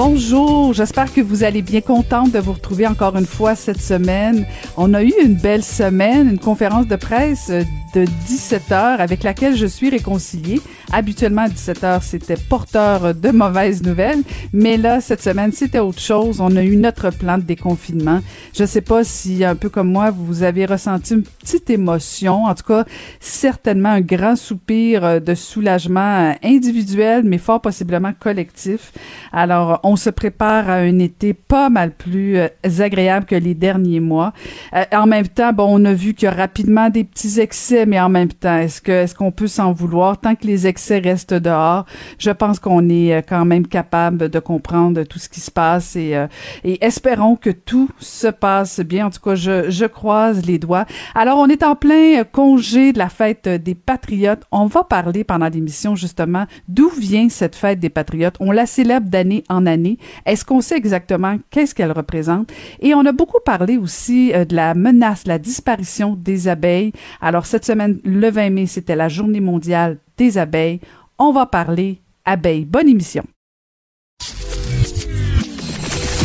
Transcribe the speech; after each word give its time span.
Bonjour, 0.00 0.74
j'espère 0.74 1.12
que 1.12 1.20
vous 1.20 1.42
allez 1.42 1.60
bien 1.60 1.80
contente 1.80 2.30
de 2.30 2.38
vous 2.38 2.52
retrouver 2.52 2.86
encore 2.86 3.16
une 3.16 3.26
fois 3.26 3.56
cette 3.56 3.80
semaine. 3.80 4.46
On 4.76 4.94
a 4.94 5.02
eu 5.02 5.12
une 5.24 5.34
belle 5.34 5.64
semaine, 5.64 6.28
une 6.28 6.38
conférence 6.38 6.86
de 6.86 6.94
presse 6.94 7.50
de 7.94 8.04
17 8.04 8.70
heures 8.70 9.00
avec 9.00 9.24
laquelle 9.24 9.56
je 9.56 9.66
suis 9.66 9.90
réconciliée. 9.90 10.60
Habituellement, 10.92 11.42
à 11.42 11.48
17 11.48 11.84
heures, 11.84 12.02
c'était 12.02 12.36
porteur 12.36 13.14
de 13.14 13.30
mauvaises 13.30 13.82
nouvelles, 13.82 14.22
mais 14.52 14.76
là, 14.76 15.00
cette 15.00 15.22
semaine, 15.22 15.52
c'était 15.52 15.80
autre 15.80 16.00
chose. 16.00 16.40
On 16.40 16.54
a 16.56 16.62
eu 16.62 16.76
notre 16.76 17.10
plan 17.10 17.36
de 17.36 17.42
déconfinement. 17.42 18.20
Je 18.54 18.64
sais 18.64 18.80
pas 18.80 19.04
si, 19.04 19.44
un 19.44 19.54
peu 19.54 19.68
comme 19.68 19.90
moi, 19.90 20.10
vous 20.10 20.44
avez 20.44 20.64
ressenti 20.64 21.14
une 21.14 21.24
petite 21.24 21.68
émotion, 21.70 22.44
en 22.44 22.54
tout 22.54 22.64
cas, 22.64 22.84
certainement 23.20 23.90
un 23.90 24.00
grand 24.00 24.36
soupir 24.36 25.20
de 25.20 25.34
soulagement 25.34 26.34
individuel, 26.42 27.22
mais 27.24 27.38
fort 27.38 27.60
possiblement 27.60 28.12
collectif. 28.18 28.92
Alors, 29.32 29.80
se 29.96 30.10
prépare 30.10 30.68
à 30.68 30.74
un 30.74 30.98
été 30.98 31.34
pas 31.34 31.70
mal 31.70 31.92
plus 31.92 32.36
euh, 32.36 32.48
agréable 32.80 33.26
que 33.26 33.34
les 33.34 33.54
derniers 33.54 34.00
mois. 34.00 34.32
Euh, 34.74 34.84
en 34.92 35.06
même 35.06 35.28
temps, 35.28 35.52
on 35.58 35.84
a 35.84 35.92
vu 35.92 36.14
qu'il 36.14 36.26
y 36.26 36.28
a 36.28 36.34
rapidement 36.34 36.90
des 36.90 37.04
petits 37.04 37.40
excès, 37.40 37.86
mais 37.86 38.00
en 38.00 38.08
même 38.08 38.28
temps, 38.28 38.58
est-ce 38.58 38.80
que 38.80 38.92
est-ce 38.92 39.14
qu'on 39.14 39.30
peut 39.30 39.46
s'en 39.46 39.72
vouloir? 39.72 40.20
Tant 40.20 40.34
que 40.34 40.46
les 40.46 40.66
excès 40.66 40.98
restent 40.98 41.34
dehors 41.34 41.86
Je 42.18 42.30
pense 42.30 42.58
qu'on 42.58 42.88
est 42.88 43.14
euh, 43.14 43.20
quand 43.26 43.44
même 43.44 43.66
capable 43.66 44.28
de 44.28 44.38
comprendre 44.38 45.04
tout 45.04 45.18
ce 45.18 45.28
qui 45.28 45.40
se 45.40 45.50
passe 45.50 45.96
et, 45.96 46.16
espérons 46.64 47.36
que 47.36 47.50
tout 47.50 47.88
se 47.98 48.28
passe 48.28 48.80
bien. 48.80 49.06
En 49.06 49.10
tout 49.10 49.20
cas, 49.20 49.34
je, 49.34 49.86
croise 49.86 50.44
les 50.44 50.58
doigts. 50.58 50.84
Alors, 51.14 51.38
on 51.38 51.46
est 51.46 51.62
en 51.62 51.74
plein 51.74 52.24
congé 52.24 52.92
de 52.92 52.98
la 52.98 53.08
fête 53.08 53.48
des 53.48 53.74
patriotes. 53.74 54.42
On 54.52 54.66
va 54.66 54.84
parler 54.84 55.24
pendant 55.24 55.48
l'émission 55.48 55.94
justement 55.94 56.46
d'où 56.68 56.88
vient 56.90 57.28
cette 57.28 57.56
fête 57.56 57.80
des 57.80 57.88
patriotes. 57.88 58.36
On 58.40 58.52
la 58.52 58.66
célèbre 58.66 59.08
d'année 59.08 59.44
en 59.48 59.66
année 59.68 59.98
est-ce 60.26 60.44
qu'on 60.44 60.60
sait 60.60 60.76
exactement 60.76 61.38
qu'est-ce 61.50 61.74
qu'elle 61.74 61.92
représente? 61.92 62.50
Et 62.80 62.94
on 62.94 63.04
a 63.06 63.12
beaucoup 63.12 63.40
parlé 63.44 63.76
aussi 63.76 64.32
euh, 64.34 64.44
de 64.44 64.54
la 64.56 64.74
menace, 64.74 65.26
la 65.26 65.38
disparition 65.38 66.16
des 66.18 66.48
abeilles. 66.48 66.92
Alors 67.20 67.46
cette 67.46 67.64
semaine, 67.64 68.00
le 68.04 68.30
20 68.30 68.50
mai, 68.50 68.66
c'était 68.66 68.96
la 68.96 69.08
journée 69.08 69.40
mondiale 69.40 69.98
des 70.16 70.38
abeilles. 70.38 70.80
On 71.18 71.32
va 71.32 71.46
parler 71.46 72.00
abeilles. 72.24 72.64
Bonne 72.64 72.88
émission. 72.88 73.24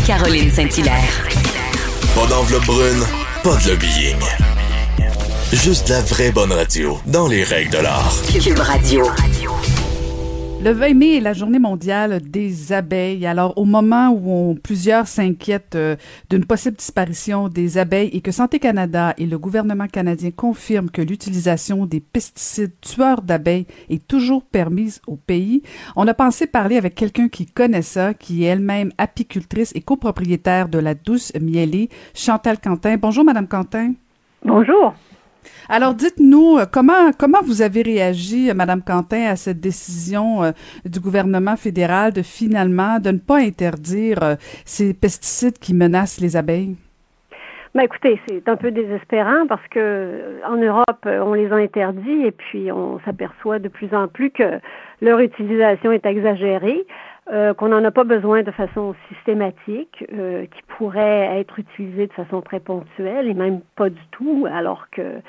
Caroline 0.05 0.49
Saint-Hilaire. 0.49 1.27
Pas 2.13 2.27
d'enveloppe 2.27 2.65
brune, 2.65 3.03
pas 3.43 3.55
de 3.57 3.69
lobbying. 3.69 4.19
Juste 5.53 5.89
la 5.89 6.01
vraie 6.01 6.31
bonne 6.31 6.51
radio, 6.51 6.97
dans 7.05 7.27
les 7.27 7.43
règles 7.43 7.71
de 7.71 7.77
l'art. 7.77 8.13
Cube 8.43 8.59
Radio. 8.59 9.05
Le 10.63 10.71
20 10.71 10.93
mai 10.93 11.17
est 11.17 11.19
la 11.19 11.33
journée 11.33 11.59
mondiale 11.59 12.21
des 12.21 12.71
abeilles. 12.71 13.25
Alors, 13.25 13.57
au 13.57 13.65
moment 13.65 14.11
où 14.11 14.57
plusieurs 14.63 15.07
s'inquiètent 15.07 15.75
euh, 15.75 15.97
d'une 16.29 16.45
possible 16.45 16.77
disparition 16.77 17.49
des 17.49 17.77
abeilles 17.77 18.11
et 18.13 18.21
que 18.21 18.31
Santé 18.31 18.59
Canada 18.59 19.13
et 19.17 19.25
le 19.25 19.37
gouvernement 19.37 19.87
canadien 19.87 20.31
confirment 20.31 20.89
que 20.89 21.01
l'utilisation 21.01 21.85
des 21.85 21.99
pesticides 21.99 22.79
tueurs 22.79 23.23
d'abeilles 23.23 23.65
est 23.89 24.07
toujours 24.07 24.41
permise 24.41 25.01
au 25.05 25.17
pays, 25.17 25.63
on 25.97 26.07
a 26.07 26.13
pensé 26.13 26.47
parler 26.47 26.77
avec 26.77 26.95
quelqu'un 26.95 27.27
qui 27.27 27.45
connaît 27.45 27.81
ça, 27.81 28.13
qui 28.13 28.45
est 28.45 28.47
elle-même 28.47 28.93
apicultrice 28.97 29.73
et 29.75 29.81
copropriétaire 29.81 30.69
de 30.69 30.79
la 30.79 30.93
Douce 30.93 31.33
Mielée, 31.41 31.89
Chantal 32.13 32.57
Quentin. 32.61 32.95
Bonjour, 32.95 33.25
Madame 33.25 33.49
Quentin. 33.49 33.95
Bonjour. 34.45 34.93
Alors, 35.69 35.93
dites-nous 35.93 36.57
euh, 36.57 36.65
comment 36.71 37.11
comment 37.17 37.41
vous 37.41 37.61
avez 37.61 37.81
réagi, 37.81 38.49
euh, 38.49 38.53
Madame 38.53 38.81
Quentin, 38.81 39.27
à 39.29 39.35
cette 39.35 39.59
décision 39.59 40.43
euh, 40.43 40.51
du 40.85 40.99
gouvernement 40.99 41.55
fédéral 41.55 42.13
de 42.13 42.21
finalement 42.21 42.99
de 42.99 43.11
ne 43.11 43.17
pas 43.17 43.37
interdire 43.37 44.37
ces 44.65 44.93
pesticides 44.93 45.57
qui 45.59 45.73
menacent 45.73 46.19
les 46.19 46.35
abeilles? 46.35 46.75
Ben 47.75 47.81
écoutez, 47.81 48.19
c'est 48.27 48.47
un 48.47 48.55
peu 48.55 48.69
désespérant 48.69 49.47
parce 49.47 49.67
que 49.69 50.39
en 50.47 50.57
Europe, 50.57 51.05
on 51.05 51.33
les 51.33 51.51
a 51.51 51.55
interdits 51.55 52.25
et 52.25 52.31
puis 52.31 52.71
on 52.71 52.99
s'aperçoit 52.99 53.57
de 53.57 53.67
plus 53.67 53.91
en 53.95 54.07
plus 54.07 54.29
que 54.29 54.59
leur 55.01 55.19
utilisation 55.19 55.91
est 55.91 56.05
exagérée. 56.05 56.85
Qu'on 57.27 57.69
n'en 57.69 57.83
a 57.83 57.91
pas 57.91 58.03
besoin 58.03 58.43
de 58.43 58.51
façon 58.51 58.95
systématique, 59.09 60.05
qui 60.07 60.61
pourrait 60.77 61.39
être 61.39 61.57
utilisée 61.57 62.07
de 62.07 62.13
façon 62.13 62.41
très 62.41 62.59
ponctuelle 62.59 63.27
et 63.27 63.33
même 63.33 63.61
pas 63.75 63.89
du 63.89 64.01
tout, 64.11 64.45
alors 64.51 64.89
que 64.91 65.21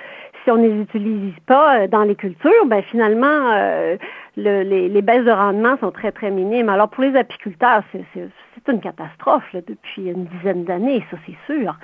si 0.45 0.51
on 0.51 0.57
ne 0.57 0.69
les 0.69 0.83
utilise 0.83 1.35
pas 1.47 1.81
euh, 1.81 1.89
dans 1.89 2.03
les 2.03 2.15
cultures, 2.15 2.67
ben 2.67 2.83
finalement, 2.83 3.51
euh, 3.53 3.97
les, 4.37 5.03
baisses 5.03 5.25
de 5.25 5.31
rendement 5.31 5.77
sont 5.79 5.91
très, 5.91 6.13
très 6.13 6.31
minimes. 6.31 6.69
Alors 6.69 6.89
pour 6.89 7.03
les 7.03 7.17
apiculteurs, 7.17 7.83
c'est 7.93 8.69
une 8.69 8.81
catastrophe 8.81 9.45
depuis 9.55 10.11
une 10.11 10.27
dizaine 10.27 10.65
d'années, 10.65 11.05
ça 11.11 11.17
c'est 11.27 11.53
sûr. 11.53 11.75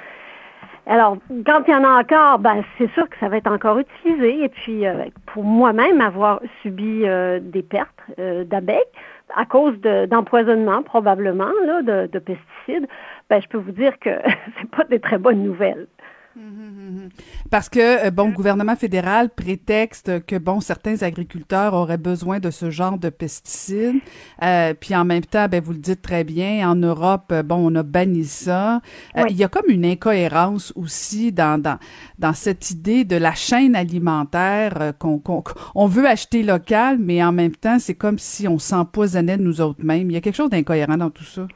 Alors, 0.86 1.18
quand 1.46 1.62
il 1.68 1.72
y 1.72 1.74
en 1.74 1.84
a 1.84 2.00
encore, 2.00 2.38
ben, 2.38 2.64
c'est 2.78 2.90
sûr 2.92 3.08
que 3.08 3.16
ça 3.20 3.28
va 3.28 3.36
être 3.36 3.50
encore 3.50 3.78
utilisé. 3.78 4.44
Et 4.44 4.48
puis, 4.48 4.86
euh, 4.86 5.04
pour 5.26 5.44
moi-même, 5.44 6.00
avoir 6.00 6.40
subi 6.62 7.04
des 7.40 7.62
pertes 7.62 8.00
d'abeilles 8.18 8.78
à 9.36 9.46
cause 9.46 9.78
d'empoisonnement, 9.80 10.82
probablement, 10.82 11.50
là, 11.64 11.82
de, 11.82 12.06
de, 12.06 12.18
pesticides, 12.18 12.88
ben, 13.28 13.40
je 13.40 13.48
peux 13.48 13.58
vous 13.58 13.72
dire 13.72 13.98
que 13.98 14.10
c'est 14.58 14.70
pas 14.70 14.84
des 14.84 15.00
très 15.00 15.18
bonnes 15.18 15.42
nouvelles. 15.42 15.86
Parce 17.50 17.68
que, 17.68 18.06
euh, 18.06 18.10
bon, 18.10 18.28
le 18.28 18.32
gouvernement 18.32 18.76
fédéral 18.76 19.30
prétexte 19.30 20.24
que, 20.26 20.36
bon, 20.36 20.60
certains 20.60 21.02
agriculteurs 21.02 21.74
auraient 21.74 21.98
besoin 21.98 22.38
de 22.38 22.50
ce 22.50 22.70
genre 22.70 22.98
de 22.98 23.08
pesticides. 23.08 24.00
Euh, 24.42 24.74
puis 24.74 24.94
en 24.94 25.04
même 25.04 25.24
temps, 25.24 25.48
ben, 25.48 25.60
vous 25.60 25.72
le 25.72 25.78
dites 25.78 26.02
très 26.02 26.24
bien, 26.24 26.70
en 26.70 26.76
Europe, 26.76 27.30
euh, 27.32 27.42
bon, 27.42 27.56
on 27.56 27.74
a 27.74 27.82
banni 27.82 28.24
ça. 28.24 28.80
Il 29.28 29.36
y 29.36 29.44
a 29.44 29.48
comme 29.48 29.68
une 29.68 29.84
incohérence 29.84 30.72
aussi 30.76 31.32
dans, 31.32 31.60
dans, 31.60 31.78
dans 32.18 32.32
cette 32.32 32.70
idée 32.70 33.04
de 33.04 33.16
la 33.16 33.34
chaîne 33.34 33.74
alimentaire 33.74 34.92
qu'on 34.98 35.20
on 35.74 35.86
veut 35.86 36.06
acheter 36.06 36.42
local, 36.42 36.98
mais 36.98 37.22
en 37.22 37.32
même 37.32 37.54
temps, 37.56 37.78
c'est 37.78 37.94
comme 37.94 38.18
si 38.18 38.46
on 38.46 38.58
s'empoisonnait 38.58 39.36
de 39.36 39.42
nous 39.42 39.60
autres 39.60 39.84
mêmes. 39.84 40.10
Il 40.10 40.14
y 40.14 40.16
a 40.16 40.20
quelque 40.20 40.36
chose 40.36 40.50
d'incohérent 40.50 40.96
dans 40.96 41.10
tout 41.10 41.24
ça. 41.24 41.46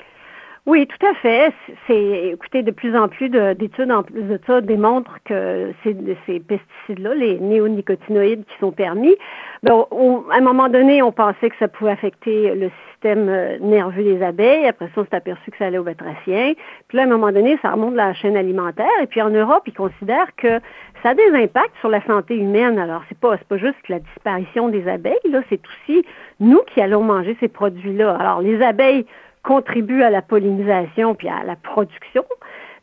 Oui, 0.67 0.87
tout 0.87 1.07
à 1.07 1.13
fait. 1.17 1.53
C'est, 1.87 2.29
écoutez, 2.33 2.63
de 2.63 2.71
plus 2.71 2.97
en 2.97 3.09
plus 3.09 3.29
d'études 3.29 3.93
en 3.93 4.03
plus 4.03 4.23
de 4.23 4.41
ça 4.47 4.63
démontrent 4.63 5.19
que 5.27 5.73
ces, 5.83 5.93
pesticides-là, 6.41 7.15
les 7.15 7.39
néonicotinoïdes 7.39 8.47
qui 8.47 8.59
sont 8.61 8.73
permis, 8.73 9.15
ben, 9.63 9.85
à 10.33 10.37
un 10.37 10.41
moment 10.41 10.71
donné, 10.71 11.03
on 11.03 11.13
pensait 11.13 11.51
que 11.51 11.57
ça 11.59 11.69
pouvait 11.69 11.91
affecter 11.91 12.55
le 12.55 12.71
système 12.89 13.29
euh, 13.29 13.59
nerveux 13.61 14.05
des 14.05 14.23
abeilles. 14.23 14.67
Après 14.67 14.87
ça, 14.95 15.03
on 15.03 15.05
s'est 15.05 15.15
aperçu 15.15 15.51
que 15.51 15.59
ça 15.59 15.67
allait 15.67 15.77
au 15.77 15.85
batraciens. 15.85 16.55
Puis 16.89 16.97
là, 16.97 17.03
à 17.03 17.07
un 17.07 17.11
moment 17.11 17.31
donné, 17.31 17.59
ça 17.61 17.73
remonte 17.73 17.95
la 17.95 18.15
chaîne 18.15 18.37
alimentaire. 18.37 18.87
Et 19.03 19.07
puis 19.07 19.21
en 19.21 19.29
Europe, 19.31 19.65
ils 19.67 19.75
considèrent 19.75 20.35
que 20.37 20.61
ça 21.03 21.11
a 21.11 21.15
des 21.15 21.31
impacts 21.35 21.77
sur 21.81 21.91
la 21.91 22.03
santé 22.07 22.39
humaine. 22.39 22.79
Alors, 22.79 23.03
c'est 23.11 23.19
pas, 23.19 23.37
c'est 23.37 23.49
pas 23.49 23.59
juste 23.59 23.87
la 23.91 23.99
disparition 23.99 24.71
des 24.71 24.89
abeilles, 24.89 25.19
là, 25.31 25.43
c'est 25.51 25.61
aussi 25.67 26.07
nous 26.41 26.61
qui 26.73 26.81
allons 26.81 27.03
manger 27.03 27.37
ces 27.41 27.49
produits-là. 27.49 28.17
Alors, 28.19 28.41
les 28.41 28.63
abeilles 28.63 29.05
contribue 29.45 30.03
à 30.03 30.11
la 30.11 30.23
pollinisation 30.23 31.15
puis 31.15 31.29
à 31.29 31.45
la 31.45 31.55
production. 31.55 32.25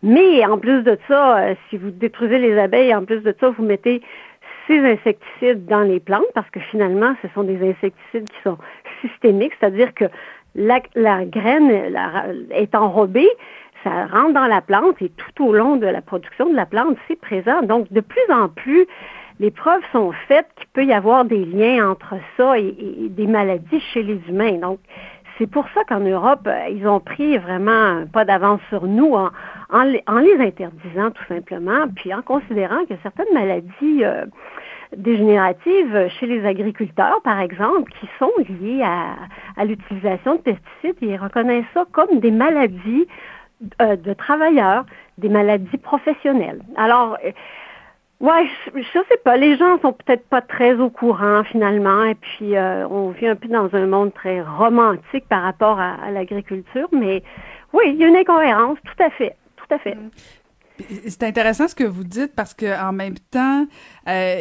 Mais 0.04 0.46
en 0.46 0.58
plus 0.58 0.84
de 0.84 0.98
ça, 1.08 1.40
euh, 1.40 1.56
si 1.70 1.78
vous 1.78 1.92
détruisez 1.92 2.40
les 2.40 2.58
abeilles, 2.58 2.96
en 2.96 3.04
plus 3.04 3.22
de 3.22 3.36
ça, 3.40 3.50
vous 3.50 3.64
mettez 3.64 4.02
ces 4.68 4.80
insecticides 4.80 5.66
dans 5.66 5.82
les 5.82 6.00
plantes 6.00 6.26
parce 6.34 6.50
que 6.50 6.60
finalement, 6.60 7.14
ce 7.22 7.28
sont 7.36 7.44
des 7.44 7.58
insecticides 7.58 8.30
qui 8.30 8.42
sont 8.44 8.58
systémiques, 9.02 9.54
c'est-à-dire 9.60 9.94
que 9.94 10.06
la, 10.56 10.80
graine 11.26 11.96
est 12.52 12.76
enrobée, 12.76 13.30
ça 13.84 14.06
rentre 14.08 14.34
dans 14.34 14.48
la 14.48 14.62
plante 14.62 15.02
et 15.02 15.10
tout 15.10 15.46
au 15.46 15.54
long 15.54 15.78
de 15.78 15.88
la 15.88 16.02
production 16.02 16.50
de 16.50 16.56
la 16.56 16.66
plante, 16.66 16.98
c'est 17.08 17.20
présent. 17.20 17.62
Donc, 17.62 17.92
de 17.92 18.02
plus 18.02 18.22
en 18.32 18.50
plus, 18.50 18.86
les 19.40 19.50
preuves 19.50 19.82
sont 19.92 20.12
faites 20.28 20.48
qu'il 20.56 20.68
peut 20.68 20.86
y 20.86 20.94
avoir 20.94 21.26
des 21.26 21.46
liens 21.46 21.90
entre 21.90 22.16
ça 22.38 22.60
et 22.60 22.74
des 23.10 23.28
maladies 23.28 23.80
chez 23.94 24.04
les 24.04 24.20
humains. 24.28 24.58
Donc, 24.60 24.80
c'est 25.38 25.50
pour 25.50 25.66
ça 25.74 25.84
qu'en 25.84 26.00
Europe, 26.00 26.48
euh, 26.48 26.70
ils 26.70 26.88
ont 26.88 27.00
pris 27.00 27.38
vraiment 27.38 28.06
pas 28.12 28.26
d'avance 28.26 28.62
sur 28.70 28.86
nous 28.86 29.14
en, 29.14 29.84
les 29.84 30.04
interdisant 30.40 31.12
tout 31.12 31.24
simplement, 31.28 31.88
puis 31.96 32.14
en 32.14 32.22
considérant 32.22 32.86
que 32.86 32.94
certaines 33.04 33.34
maladies 33.34 34.04
euh, 34.04 34.26
dégénératives 34.96 36.10
chez 36.20 36.28
les 36.28 36.46
agriculteurs, 36.46 37.22
par 37.24 37.40
exemple, 37.40 37.92
qui 38.00 38.08
sont 38.20 38.32
liées 38.50 38.84
à, 38.84 39.66
l'utilisation 39.66 40.36
de 40.36 40.42
pesticides, 40.42 40.98
ils 41.02 41.18
reconnaissent 41.18 41.66
ça 41.74 41.86
comme 41.92 42.20
des 42.20 42.32
maladies 42.32 43.08
euh, 43.82 43.96
de 43.96 44.14
travailleurs, 44.14 44.86
des 45.18 45.30
maladies 45.30 45.78
professionnelles. 45.78 46.62
Alors, 46.76 47.18
Ouais, 48.22 48.48
je, 48.68 48.80
je 48.80 49.00
sais 49.10 49.18
pas. 49.24 49.36
Les 49.36 49.58
gens 49.58 49.80
sont 49.82 49.94
peut-être 49.94 50.28
pas 50.28 50.42
très 50.42 50.76
au 50.76 50.92
courant 50.92 51.44
finalement, 51.44 52.04
et 52.04 52.14
puis 52.14 52.56
euh, 52.56 52.88
on 52.88 53.10
vit 53.10 53.28
un 53.28 53.36
peu 53.36 53.48
dans 53.48 53.68
un 53.74 53.88
monde 53.88 54.14
très 54.14 54.44
romantique 54.44 55.28
par 55.28 55.42
rapport 55.42 55.80
à, 55.80 56.12
l'agriculture, 56.12 56.88
mais 56.92 57.24
oui, 57.74 57.86
il 57.88 57.96
y 57.96 58.04
a 58.04 58.08
une 58.08 58.16
incohérence, 58.16 58.78
tout 58.86 59.04
à 59.04 59.10
fait, 59.10 59.36
tout 59.56 59.74
à 59.74 59.80
fait. 59.80 59.98
C'est 61.08 61.24
intéressant 61.24 61.68
ce 61.68 61.74
que 61.74 61.84
vous 61.84 62.04
dites 62.04 62.36
parce 62.36 62.54
que 62.54 62.80
en 62.80 62.92
même 62.92 63.18
temps, 63.32 63.66
euh, 64.08 64.38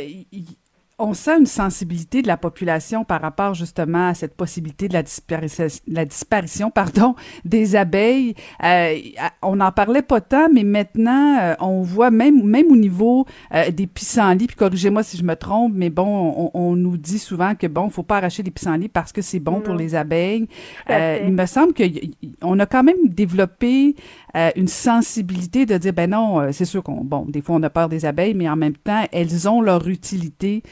on 1.00 1.14
sent 1.14 1.38
une 1.38 1.46
sensibilité 1.46 2.20
de 2.22 2.28
la 2.28 2.36
population 2.36 3.04
par 3.04 3.22
rapport 3.22 3.54
justement 3.54 4.08
à 4.08 4.14
cette 4.14 4.34
possibilité 4.34 4.86
de 4.86 4.92
la 4.92 5.02
disparition, 5.02 5.66
la 5.88 6.04
disparition 6.04 6.70
pardon, 6.70 7.14
des 7.44 7.74
abeilles. 7.74 8.34
Euh, 8.62 8.96
on 9.42 9.56
n'en 9.56 9.72
parlait 9.72 10.02
pas 10.02 10.20
tant, 10.20 10.48
mais 10.52 10.62
maintenant, 10.62 11.38
euh, 11.40 11.54
on 11.60 11.82
voit 11.82 12.10
même, 12.10 12.44
même 12.44 12.66
au 12.70 12.76
niveau 12.76 13.26
euh, 13.54 13.70
des 13.70 13.86
pissenlits, 13.86 14.46
puis 14.46 14.56
corrigez-moi 14.56 15.02
si 15.02 15.16
je 15.16 15.24
me 15.24 15.34
trompe, 15.34 15.72
mais 15.74 15.90
bon, 15.90 16.50
on, 16.54 16.76
nous 16.76 16.96
dit 16.96 17.18
souvent 17.18 17.54
que 17.54 17.66
bon, 17.66 17.88
faut 17.90 18.02
pas 18.02 18.18
arracher 18.18 18.42
les 18.42 18.50
pissenlits 18.50 18.88
parce 18.88 19.12
que 19.12 19.22
c'est 19.22 19.40
bon 19.40 19.60
pour 19.60 19.74
les 19.74 19.94
abeilles. 19.94 20.46
il 20.88 21.32
me 21.32 21.46
semble 21.46 21.72
qu'on 21.74 22.58
a 22.58 22.66
quand 22.66 22.82
même 22.82 23.08
développé 23.08 23.96
une 24.54 24.68
sensibilité 24.68 25.66
de 25.66 25.78
dire, 25.78 25.92
ben 25.92 26.10
non, 26.10 26.52
c'est 26.52 26.64
sûr 26.64 26.82
qu'on, 26.82 27.02
bon, 27.02 27.24
des 27.26 27.40
fois 27.40 27.56
on 27.56 27.62
a 27.62 27.70
peur 27.70 27.88
des 27.88 28.04
abeilles, 28.04 28.34
mais 28.34 28.48
en 28.48 28.56
même 28.56 28.76
temps, 28.76 29.04
elles 29.12 29.48
ont 29.48 29.60
leur 29.60 29.88
utilité 29.88 30.62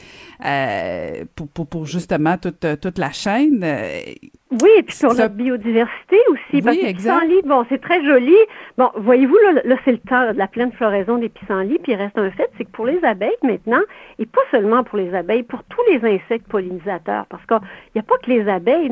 euh, 0.45 1.25
pour, 1.35 1.47
pour, 1.49 1.67
pour, 1.67 1.85
justement 1.85 2.37
toute, 2.37 2.65
toute 2.81 2.97
la 2.97 3.11
chaîne. 3.11 3.63
Euh, 3.63 4.01
oui, 4.51 4.69
et 4.79 4.83
puis 4.83 4.95
sur 4.95 5.13
la 5.13 5.27
biodiversité 5.27 6.17
aussi. 6.29 6.63
parce 6.63 6.75
que 6.75 6.83
les 6.83 6.93
pissenlits, 6.95 7.41
bon, 7.45 7.65
c'est 7.69 7.79
très 7.79 8.03
joli. 8.03 8.35
Bon, 8.79 8.89
voyez-vous, 8.95 9.37
là, 9.45 9.61
là 9.63 9.75
c'est 9.85 9.91
le 9.91 9.99
temps 9.99 10.33
de 10.33 10.37
la 10.37 10.47
pleine 10.47 10.71
floraison 10.71 11.19
des 11.19 11.29
pissenlits, 11.29 11.77
puis 11.77 11.91
il 11.91 11.95
reste 11.95 12.17
un 12.17 12.31
fait, 12.31 12.49
c'est 12.57 12.65
que 12.65 12.71
pour 12.71 12.87
les 12.87 13.03
abeilles 13.05 13.29
maintenant, 13.43 13.81
et 14.17 14.25
pas 14.25 14.41
seulement 14.49 14.83
pour 14.83 14.97
les 14.97 15.13
abeilles, 15.13 15.43
pour 15.43 15.63
tous 15.65 15.83
les 15.91 15.97
insectes 15.97 16.47
pollinisateurs, 16.47 17.27
parce 17.27 17.45
qu'il 17.45 17.59
n'y 17.93 17.99
a 17.99 18.03
pas 18.03 18.17
que 18.17 18.31
les 18.31 18.49
abeilles 18.49 18.89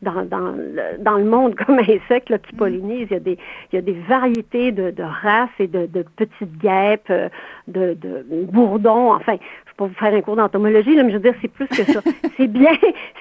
dans, 0.00 0.14
dans, 0.14 0.24
dans, 0.24 0.52
le, 0.52 0.98
dans 0.98 1.18
le 1.18 1.24
monde 1.24 1.54
comme 1.66 1.78
insectes 1.80 2.30
là, 2.30 2.38
qui 2.38 2.54
mm. 2.54 2.58
pollinisent. 2.58 3.08
Il 3.10 3.14
y 3.14 3.16
a 3.16 3.20
des, 3.20 3.38
il 3.72 3.76
y 3.76 3.78
a 3.78 3.82
des 3.82 4.00
variétés 4.08 4.72
de, 4.72 4.90
de 4.90 5.02
races 5.02 5.50
et 5.58 5.66
de, 5.66 5.84
de 5.84 6.02
petites 6.16 6.58
guêpes, 6.58 7.10
euh, 7.10 7.28
de, 7.68 7.92
de 7.92 8.24
bourdons, 8.50 9.12
enfin, 9.12 9.36
pour 9.76 9.88
vous 9.88 9.94
faire 9.94 10.14
un 10.14 10.20
cours 10.20 10.36
d'entomologie, 10.36 10.96
mais 10.96 11.10
je 11.10 11.16
veux 11.16 11.22
dire, 11.22 11.34
c'est 11.42 11.48
plus 11.48 11.66
que 11.68 11.84
ça. 11.84 12.00
c'est 12.36 12.46
bien, 12.46 12.72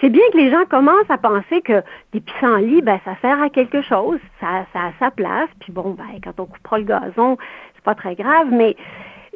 c'est 0.01 0.09
bien 0.09 0.23
que 0.31 0.37
les 0.37 0.51
gens 0.51 0.65
commencent 0.69 1.09
à 1.09 1.17
penser 1.17 1.61
que 1.61 1.81
des 2.11 2.21
pissenlits, 2.21 2.81
ben, 2.81 2.99
ça 3.05 3.15
sert 3.21 3.41
à 3.41 3.49
quelque 3.49 3.81
chose, 3.81 4.19
ça, 4.39 4.65
ça 4.73 4.79
a 4.79 4.91
sa 4.99 5.11
place, 5.11 5.49
puis 5.59 5.71
bon, 5.71 5.91
ben, 5.91 6.19
quand 6.23 6.39
on 6.39 6.45
coupera 6.45 6.77
le 6.79 6.85
gazon, 6.85 7.37
c'est 7.75 7.83
pas 7.83 7.95
très 7.95 8.15
grave, 8.15 8.47
mais 8.51 8.75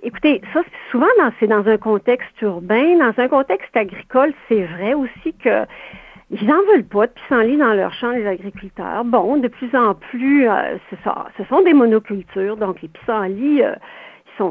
écoutez, 0.03 0.41
ça, 0.53 0.61
souvent, 0.91 1.07
c'est 1.39 1.47
dans 1.47 1.67
un 1.67 1.77
contexte 1.77 2.41
urbain, 2.41 2.97
dans 2.97 3.13
un 3.17 3.27
contexte 3.27 3.75
agricole, 3.75 4.33
c'est 4.47 4.63
vrai 4.63 4.93
aussi 4.93 5.33
que 5.33 5.65
ils 6.29 6.45
n'en 6.45 6.61
veulent 6.71 6.83
pas 6.83 7.07
de 7.07 7.11
pissenlits 7.13 7.57
dans 7.57 7.73
leur 7.73 7.93
champ, 7.93 8.11
les 8.11 8.27
agriculteurs. 8.27 9.05
Bon, 9.05 9.37
de 9.37 9.47
plus 9.47 9.73
en 9.73 9.93
plus, 9.93 10.49
euh, 10.49 10.77
ce 10.91 11.43
sont 11.45 11.61
des 11.61 11.73
monocultures, 11.73 12.57
donc 12.57 12.81
les 12.81 12.89
pissenlits, 12.89 13.63
euh, 13.63 13.75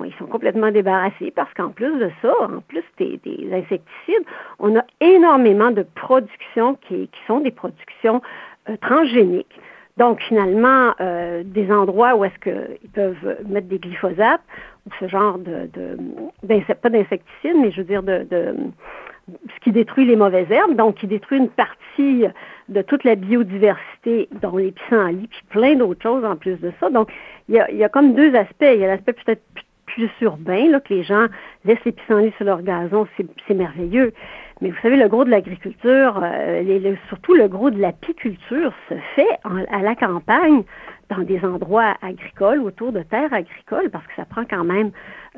ils 0.04 0.14
sont 0.18 0.26
complètement 0.26 0.70
débarrassés 0.70 1.32
parce 1.34 1.52
qu'en 1.54 1.70
plus 1.70 1.98
de 1.98 2.10
ça, 2.22 2.32
en 2.42 2.60
plus 2.60 2.84
des, 2.98 3.20
insecticides, 3.52 4.24
on 4.58 4.76
a 4.76 4.84
énormément 5.00 5.70
de 5.70 5.84
productions 5.94 6.76
qui, 6.88 7.08
sont 7.26 7.40
des 7.40 7.50
productions 7.50 8.22
euh, 8.68 8.76
transgéniques. 8.80 9.60
Donc, 9.96 10.20
finalement, 10.20 10.92
euh, 11.00 11.42
des 11.44 11.70
endroits 11.72 12.16
où 12.16 12.24
est-ce 12.24 12.38
qu'ils 12.40 12.90
peuvent 12.90 13.36
mettre 13.48 13.68
des 13.68 13.78
glyphosates 13.78 14.42
ou 14.86 14.90
ce 15.00 15.08
genre 15.08 15.38
de, 15.38 15.68
pas 16.74 16.90
d'insecticides, 16.90 17.56
mais 17.56 17.70
je 17.70 17.78
veux 17.78 17.86
dire 17.86 18.02
de, 18.02 18.26
de, 18.30 18.54
ce 19.28 19.60
qui 19.60 19.72
détruit 19.72 20.04
les 20.04 20.16
mauvaises 20.16 20.50
herbes, 20.50 20.76
donc 20.76 20.96
qui 20.96 21.06
détruit 21.06 21.38
une 21.38 21.48
partie 21.48 22.26
de 22.68 22.82
toute 22.82 23.04
la 23.04 23.14
biodiversité, 23.14 24.28
dont 24.42 24.56
les 24.56 24.72
pissenlits, 24.72 25.28
puis 25.28 25.42
plein 25.50 25.74
d'autres 25.74 26.02
choses 26.02 26.24
en 26.24 26.36
plus 26.36 26.56
de 26.60 26.72
ça. 26.78 26.90
Donc, 26.90 27.10
il 27.48 27.54
y 27.54 27.84
a 27.84 27.88
comme 27.88 28.14
deux 28.14 28.34
aspects. 28.34 28.62
Il 28.62 28.80
y 28.80 28.84
a 28.84 28.88
l'aspect 28.88 29.12
peut-être 29.12 29.42
plus 29.96 30.10
urbain, 30.20 30.70
là, 30.70 30.80
que 30.80 30.92
les 30.92 31.02
gens 31.02 31.26
laissent 31.64 31.84
les 31.86 31.92
pissenlits 31.92 32.32
sur 32.36 32.44
leur 32.44 32.62
gazon, 32.62 33.06
c'est 33.16 33.54
merveilleux. 33.54 34.12
Mais 34.60 34.70
vous 34.70 34.76
savez, 34.82 34.96
le 34.96 35.08
gros 35.08 35.24
de 35.24 35.30
l'agriculture, 35.30 36.20
euh, 36.22 36.94
surtout 37.08 37.34
le 37.34 37.48
gros 37.48 37.70
de 37.70 37.80
l'apiculture, 37.80 38.72
se 38.88 38.94
fait 39.14 39.38
à 39.44 39.82
la 39.82 39.94
campagne, 39.94 40.64
dans 41.08 41.22
des 41.22 41.42
endroits 41.44 41.94
agricoles, 42.02 42.60
autour 42.60 42.92
de 42.92 43.00
terres 43.00 43.32
agricoles, 43.32 43.90
parce 43.90 44.04
que 44.06 44.14
ça 44.16 44.24
prend 44.24 44.44
quand 44.44 44.64
même 44.64 44.90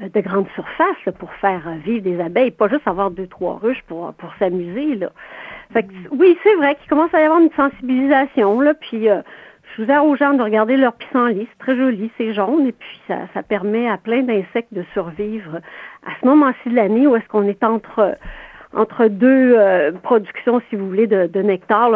euh, 0.03 0.09
de 0.09 0.21
grandes 0.21 0.49
surfaces 0.55 1.15
pour 1.19 1.33
faire 1.35 1.63
euh, 1.67 1.75
vivre 1.85 2.03
des 2.03 2.21
abeilles, 2.21 2.51
pas 2.51 2.69
juste 2.69 2.89
avoir 2.89 3.11
deux, 3.11 3.27
trois 3.27 3.59
ruches 3.63 3.83
pour, 3.87 4.13
pour 4.15 4.33
s'amuser. 4.39 4.97
Là. 4.97 5.11
Fait 5.73 5.83
que, 5.85 5.93
oui, 6.11 6.37
c'est 6.43 6.55
vrai 6.55 6.75
qu'il 6.77 6.89
commence 6.89 7.13
à 7.15 7.21
y 7.21 7.25
avoir 7.25 7.41
une 7.41 7.53
sensibilisation, 7.53 8.61
là, 8.61 8.75
puis 8.75 9.09
je 9.77 9.83
vous 9.83 9.91
aux 9.91 10.17
gens 10.17 10.35
de 10.35 10.43
regarder 10.43 10.77
leur 10.77 10.95
pissenlit. 10.95 11.47
C'est 11.53 11.59
très 11.59 11.77
joli, 11.77 12.11
c'est 12.17 12.33
jaune 12.33 12.67
et 12.67 12.73
puis 12.73 13.01
ça, 13.07 13.17
ça 13.35 13.43
permet 13.43 13.89
à 13.89 13.97
plein 13.97 14.23
d'insectes 14.23 14.73
de 14.73 14.85
survivre 14.93 15.61
à 16.07 16.11
ce 16.21 16.27
moment-ci 16.27 16.69
de 16.69 16.75
l'année 16.75 17.07
où 17.07 17.17
est-ce 17.17 17.29
qu'on 17.29 17.47
est 17.49 17.63
entre 17.63 18.17
entre 18.75 19.07
deux 19.07 19.55
euh, 19.57 19.93
productions, 20.03 20.61
si 20.69 20.77
vous 20.77 20.87
voulez, 20.87 21.07
de, 21.07 21.27
de 21.27 21.41
nectar 21.41 21.91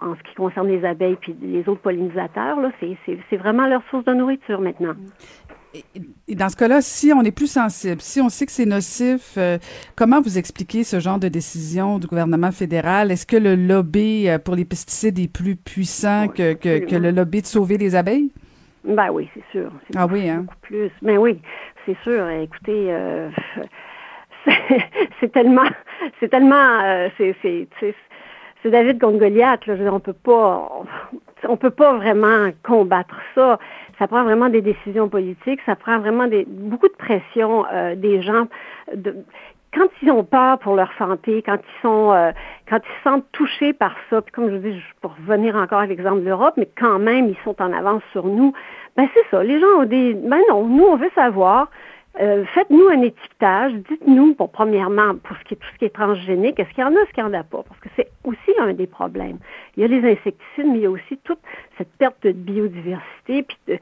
en 0.00 0.14
ce 0.14 0.22
qui 0.22 0.34
concerne 0.34 0.68
les 0.68 0.84
abeilles 0.84 1.16
puis 1.20 1.36
les 1.42 1.68
autres 1.68 1.80
pollinisateurs. 1.80 2.58
C'est 2.80 3.36
vraiment 3.36 3.66
leur 3.66 3.82
source 3.90 4.04
de 4.04 4.12
nourriture 4.12 4.60
maintenant. 4.60 4.94
Et 6.28 6.34
dans 6.34 6.48
ce 6.48 6.56
cas-là, 6.56 6.82
si 6.82 7.12
on 7.12 7.22
est 7.22 7.30
plus 7.30 7.50
sensible, 7.50 8.00
si 8.00 8.20
on 8.20 8.28
sait 8.28 8.46
que 8.46 8.52
c'est 8.52 8.66
nocif, 8.66 9.34
euh, 9.38 9.58
comment 9.96 10.20
vous 10.20 10.36
expliquez 10.36 10.84
ce 10.84 11.00
genre 11.00 11.18
de 11.18 11.28
décision 11.28 11.98
du 11.98 12.06
gouvernement 12.06 12.52
fédéral? 12.52 13.10
Est-ce 13.10 13.26
que 13.26 13.36
le 13.36 13.54
lobby 13.54 14.28
euh, 14.28 14.38
pour 14.38 14.54
les 14.54 14.64
pesticides 14.64 15.18
est 15.18 15.32
plus 15.32 15.56
puissant 15.56 16.28
que, 16.28 16.52
que, 16.52 16.96
le 16.96 17.10
lobby 17.10 17.40
de 17.40 17.46
sauver 17.46 17.78
les 17.78 17.94
abeilles? 17.94 18.30
Ben 18.84 19.10
oui, 19.10 19.28
c'est 19.32 19.44
sûr. 19.50 19.70
Ah 19.96 20.06
oui, 20.06 20.28
hein? 20.28 20.40
Beaucoup 20.40 20.56
plus. 20.62 20.90
Mais 21.00 21.14
ben 21.14 21.18
oui, 21.18 21.40
c'est 21.86 21.96
sûr. 22.02 22.28
Écoutez, 22.28 22.92
euh, 22.92 23.30
c'est 25.20 25.32
tellement, 25.32 25.68
c'est 26.20 26.28
tellement, 26.28 27.08
c'est, 27.16 27.34
c'est 28.62 28.70
David 28.70 29.00
contre 29.00 29.18
Goliath. 29.18 29.66
Là. 29.66 29.74
on 29.92 30.00
peut 30.00 30.12
pas, 30.12 30.68
on 31.48 31.56
peut 31.56 31.70
pas 31.70 31.96
vraiment 31.96 32.50
combattre 32.62 33.16
ça 33.34 33.58
ça 34.02 34.08
prend 34.08 34.24
vraiment 34.24 34.48
des 34.48 34.62
décisions 34.62 35.08
politiques, 35.08 35.60
ça 35.64 35.76
prend 35.76 36.00
vraiment 36.00 36.26
des, 36.26 36.44
beaucoup 36.44 36.88
de 36.88 36.96
pression 36.96 37.64
euh, 37.72 37.94
des 37.94 38.20
gens. 38.20 38.48
De, 38.92 39.14
quand 39.72 39.86
ils 40.02 40.10
ont 40.10 40.24
peur 40.24 40.58
pour 40.58 40.74
leur 40.74 40.92
santé, 40.98 41.40
quand 41.46 41.56
ils 41.56 41.82
sont, 41.82 42.12
euh, 42.12 42.32
quand 42.68 42.78
ils 42.78 42.96
se 42.98 43.02
sentent 43.04 43.30
touchés 43.30 43.72
par 43.72 43.94
ça, 44.10 44.20
puis 44.20 44.32
comme 44.32 44.50
je 44.50 44.56
vous 44.56 44.70
dis, 44.70 44.82
pour 45.00 45.14
revenir 45.14 45.54
encore 45.54 45.78
à 45.78 45.86
l'exemple 45.86 46.22
de 46.22 46.26
l'Europe, 46.26 46.54
mais 46.56 46.68
quand 46.76 46.98
même 46.98 47.28
ils 47.28 47.36
sont 47.44 47.54
en 47.62 47.72
avance 47.72 48.02
sur 48.10 48.26
nous, 48.26 48.52
ben 48.96 49.06
c'est 49.14 49.24
ça. 49.30 49.44
Les 49.44 49.60
gens 49.60 49.68
ont 49.78 49.84
des, 49.84 50.14
ben 50.14 50.40
non, 50.50 50.66
nous 50.66 50.84
on 50.84 50.96
veut 50.96 51.12
savoir. 51.14 51.70
Euh, 52.20 52.44
faites-nous 52.52 52.88
un 52.88 53.00
étiquetage, 53.02 53.72
dites-nous, 53.88 54.34
pour 54.34 54.50
premièrement, 54.50 55.14
pour 55.14 55.34
ce 55.38 55.44
qui 55.44 55.54
est, 55.54 55.56
tout 55.56 55.68
ce 55.72 55.78
qui 55.78 55.84
est 55.86 55.94
transgénique, 55.94 56.60
est-ce 56.60 56.68
qu'il 56.70 56.84
y 56.84 56.86
en 56.86 56.94
a, 56.94 57.00
est-ce 57.00 57.12
qu'il 57.12 57.24
n'y 57.24 57.30
en 57.30 57.40
a 57.40 57.42
pas? 57.42 57.62
Parce 57.66 57.80
que 57.80 57.88
c'est 57.96 58.10
aussi 58.24 58.52
un 58.60 58.74
des 58.74 58.86
problèmes. 58.86 59.38
Il 59.76 59.82
y 59.82 59.84
a 59.84 59.88
les 59.88 60.06
insecticides, 60.06 60.66
mais 60.66 60.78
il 60.78 60.82
y 60.82 60.86
a 60.86 60.90
aussi 60.90 61.16
toute 61.24 61.38
cette 61.78 61.92
perte 61.98 62.22
de 62.22 62.32
biodiversité, 62.32 63.42
puis, 63.42 63.78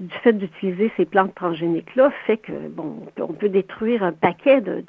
du 0.00 0.14
fait 0.22 0.32
d'utiliser 0.32 0.90
ces 0.96 1.04
plantes 1.04 1.34
transgéniques-là, 1.34 2.10
fait 2.26 2.38
que, 2.38 2.52
bon, 2.52 3.06
on 3.18 3.32
peut, 3.32 3.48
détruire 3.48 4.02
un 4.02 4.12
paquet 4.12 4.60
de, 4.60 4.82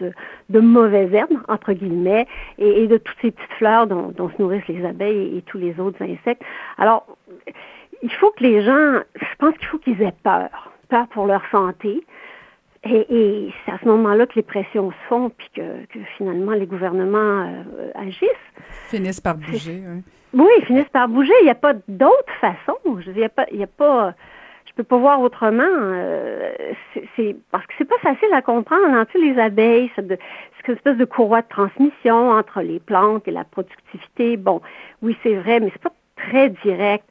de, 0.50 0.60
mauvaises 0.60 1.14
herbes, 1.14 1.38
entre 1.48 1.74
guillemets, 1.74 2.28
et, 2.58 2.88
de 2.88 2.98
toutes 2.98 3.18
ces 3.22 3.32
petites 3.32 3.54
fleurs 3.58 3.88
dont, 3.88 4.14
dont 4.16 4.30
se 4.30 4.42
nourrissent 4.42 4.68
les 4.68 4.86
abeilles 4.86 5.38
et 5.38 5.42
tous 5.42 5.58
les 5.58 5.80
autres 5.80 6.02
insectes. 6.02 6.44
Alors, 6.78 7.06
il 8.02 8.12
faut 8.12 8.32
que 8.32 8.44
les 8.44 8.64
gens, 8.64 9.02
je 9.16 9.36
pense 9.40 9.56
qu'il 9.58 9.68
faut 9.68 9.78
qu'ils 9.80 10.02
aient 10.02 10.14
peur, 10.24 10.72
peur 10.90 11.08
pour 11.08 11.26
leur 11.26 11.44
santé, 11.52 12.04
et, 12.86 13.50
c'est 13.66 13.72
à 13.72 13.80
ce 13.80 13.86
moment-là 13.88 14.26
que 14.26 14.36
les 14.36 14.44
pressions 14.44 14.92
se 14.92 15.08
font, 15.08 15.30
puis 15.30 15.50
que, 15.56 16.02
finalement 16.18 16.52
les 16.52 16.66
gouvernements 16.66 17.48
euh, 17.48 17.92
agissent. 17.96 18.30
Finissent 18.90 19.22
par 19.22 19.36
bouger. 19.36 19.84
Oui. 19.88 20.02
Oui, 20.34 20.50
ils 20.60 20.66
finissent 20.66 20.90
par 20.90 21.08
bouger. 21.08 21.34
Il 21.42 21.46
n'y 21.46 21.52
a 21.52 21.56
pas 21.56 21.74
d'autre 21.88 22.34
façon. 22.42 22.78
Il 22.86 23.14
n'y 23.14 23.24
a 23.24 23.30
pas, 23.30 23.44
a 23.44 23.68
pas, 23.68 24.14
je 24.66 24.74
peux 24.76 24.84
pas 24.84 24.98
voir 24.98 25.22
autrement. 25.22 25.64
Euh, 25.64 26.52
c'est 27.16 27.36
parce 27.52 27.66
que 27.68 27.74
c'est 27.78 27.88
pas 27.88 28.00
facile 28.00 28.34
à 28.34 28.42
comprendre. 28.42 28.86
En 28.88 29.20
les 29.20 29.40
abeilles, 29.40 29.92
c'est 29.96 30.02
une 30.02 30.74
espèce 30.74 30.98
de 30.98 31.06
courroie 31.06 31.42
de 31.42 31.48
transmission 31.48 32.32
entre 32.32 32.62
les 32.62 32.80
plantes 32.80 33.28
et 33.28 33.32
la 33.32 33.44
productivité. 33.44 34.38
Bon, 34.38 34.62
oui, 35.02 35.16
c'est 35.24 35.36
vrai, 35.36 35.60
mais 35.60 35.70
c'est 35.74 35.82
pas 35.82 35.94
très 36.16 36.50
direct. 36.50 37.06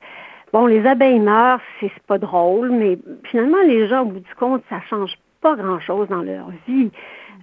Bon, 0.52 0.66
les 0.66 0.84
abeilles 0.86 1.20
meurent, 1.20 1.60
c'est 1.80 1.90
pas 2.06 2.18
drôle, 2.18 2.70
mais 2.72 2.98
finalement, 3.24 3.62
les 3.66 3.88
gens, 3.88 4.02
au 4.02 4.06
bout 4.06 4.20
du 4.20 4.34
compte, 4.34 4.62
ça 4.68 4.80
change 4.90 5.14
pas 5.40 5.56
grand-chose 5.56 6.08
dans 6.08 6.22
leur 6.22 6.50
vie. 6.66 6.90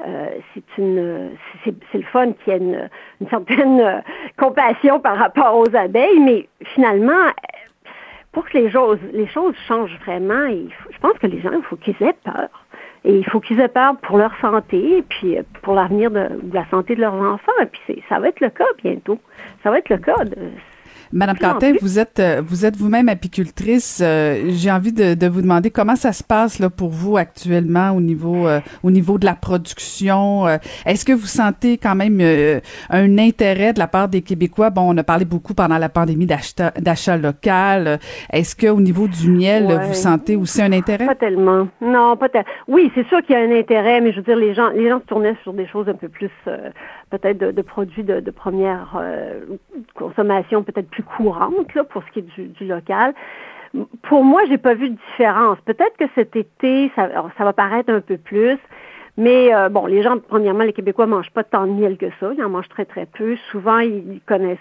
Euh, 0.06 0.28
c'est 0.54 0.78
une, 0.78 1.32
c'est, 1.64 1.98
le 1.98 2.04
fun 2.04 2.32
qu'il 2.32 2.54
y 2.54 2.56
ait 2.56 2.60
une, 2.60 2.90
certaine 3.30 3.82
euh, 3.82 4.00
compassion 4.38 5.00
par 5.00 5.18
rapport 5.18 5.58
aux 5.58 5.76
abeilles, 5.76 6.20
mais 6.20 6.48
finalement, 6.74 7.26
pour 8.32 8.48
que 8.48 8.58
les 8.58 8.72
choses, 8.72 9.00
les 9.12 9.28
choses 9.28 9.56
changent 9.68 9.98
vraiment, 10.06 10.48
je 10.48 10.98
pense 11.02 11.18
que 11.18 11.28
les 11.28 11.42
gens, 11.42 11.52
il 11.54 11.64
faut 11.64 11.76
qu'ils 11.76 12.02
aient 12.02 12.16
peur. 12.24 12.50
Et 13.06 13.18
il 13.18 13.26
faut 13.26 13.40
qu'ils 13.40 13.60
aient 13.60 13.70
peur 13.70 13.96
pour 13.98 14.18
leur 14.18 14.32
santé 14.40 14.98
et 14.98 15.02
puis 15.02 15.38
pour 15.62 15.74
l'avenir 15.74 16.12
de, 16.12 16.30
la 16.54 16.66
santé 16.70 16.96
de 16.96 17.02
leurs 17.02 17.14
enfants. 17.14 17.52
Et 17.62 17.66
puis 17.66 18.04
ça 18.10 18.20
va 18.20 18.28
être 18.28 18.42
le 18.42 18.50
cas 18.50 18.66
bientôt. 18.84 19.20
Ça 19.64 19.72
va 19.72 19.80
être 19.80 19.90
le 19.90 19.98
cas. 19.98 20.16
Madame 21.12 21.38
Quentin, 21.38 21.74
vous 21.82 21.98
êtes 21.98 22.20
euh, 22.20 22.42
vous 22.46 22.66
êtes 22.66 22.76
vous-même 22.76 23.10
apicultrice. 23.10 24.00
Euh, 24.04 24.44
j'ai 24.50 24.72
envie 24.72 24.94
de, 24.94 25.28
vous 25.28 25.42
demander 25.42 25.72
comment 25.72 25.96
ça 25.96 26.14
se 26.14 26.24
passe 26.24 26.60
là 26.60 26.70
pour 26.70 26.90
vous 26.90 27.18
actuellement 27.18 27.92
au 27.92 28.02
niveau 28.02 28.48
euh, 28.48 28.60
au 28.84 28.92
niveau 28.92 29.18
de 29.18 29.26
la 29.26 29.34
production. 29.34 30.48
Est-ce 30.86 31.06
que 31.06 31.14
vous 31.14 31.26
sentez 31.26 31.78
quand 31.78 31.96
même 31.96 32.22
un 32.90 33.18
intérêt 33.18 33.74
de 33.74 33.80
la 33.80 33.88
part 33.88 34.08
des 34.08 34.22
Québécois? 34.22 34.70
Bon, 34.70 34.94
on 34.94 34.98
a 34.98 35.04
parlé 35.04 35.26
beaucoup 35.26 35.56
pendant 35.56 35.80
la 35.80 35.90
pandémie 35.90 36.28
d'achat 36.28 37.18
local. 37.18 38.00
Est-ce 38.32 38.56
que 38.56 38.68
au 38.68 38.80
niveau 38.80 39.08
du 39.08 39.32
miel, 39.32 39.80
vous 39.88 39.94
sentez 39.94 40.36
aussi 40.36 40.62
un 40.62 40.72
intérêt? 40.72 41.08
Pas 41.08 41.16
tellement. 41.16 41.68
Non, 41.82 42.18
pas 42.18 42.30
tellement. 42.30 42.48
Oui, 42.68 42.92
c'est 42.94 43.08
sûr 43.08 43.22
qu'il 43.24 43.36
y 43.36 43.40
a 43.40 43.42
un 43.42 43.58
intérêt, 43.58 44.00
mais 44.02 44.12
je 44.12 44.18
veux 44.18 44.24
dire 44.24 44.36
les 44.36 44.54
gens 44.54 44.70
les 44.70 44.90
gens 44.90 45.00
se 45.00 45.06
tournaient 45.06 45.38
sur 45.44 45.54
des 45.54 45.68
choses 45.68 45.90
un 45.90 45.96
peu 45.96 46.10
plus 46.10 46.32
peut-être 47.10 47.38
de, 47.38 47.62
produits 47.62 48.04
de, 48.04 48.32
première 48.32 48.98
euh, 49.00 49.42
consommation 49.96 50.64
peut-être 50.64 50.90
plus 50.90 51.04
courante 51.04 51.74
là, 51.74 51.84
pour 51.84 52.04
ce 52.04 52.12
qui 52.12 52.20
est 52.20 52.54
du, 52.54 52.66
local. 52.66 53.14
Pour 54.04 54.24
moi, 54.24 54.44
j'ai 54.48 54.58
pas 54.58 54.74
vu 54.74 54.90
de 54.90 54.98
différence. 55.12 55.60
Peut-être 55.66 55.96
que 55.98 56.06
cet 56.16 56.36
été, 56.36 56.92
ça, 56.96 57.10
ça 57.38 57.44
va 57.44 57.54
paraître 57.54 57.92
un 57.92 58.02
peu 58.02 58.18
plus. 58.18 58.58
Mais 59.18 59.54
euh, 59.54 59.70
bon, 59.70 59.86
les 59.86 60.02
gens, 60.02 60.18
premièrement, 60.18 60.64
les 60.64 60.74
Québécois 60.74 61.06
mangent 61.06 61.32
pas 61.32 61.44
tant 61.44 61.68
de 61.68 61.72
miel 61.74 61.98
que 61.98 62.10
ça. 62.20 62.32
Ils 62.36 62.44
en 62.44 62.50
mangent 62.50 62.70
très, 62.70 62.86
très 62.86 63.06
peu. 63.06 63.36
Souvent, 63.52 63.80
ils 63.80 64.22
connaissent 64.26 64.58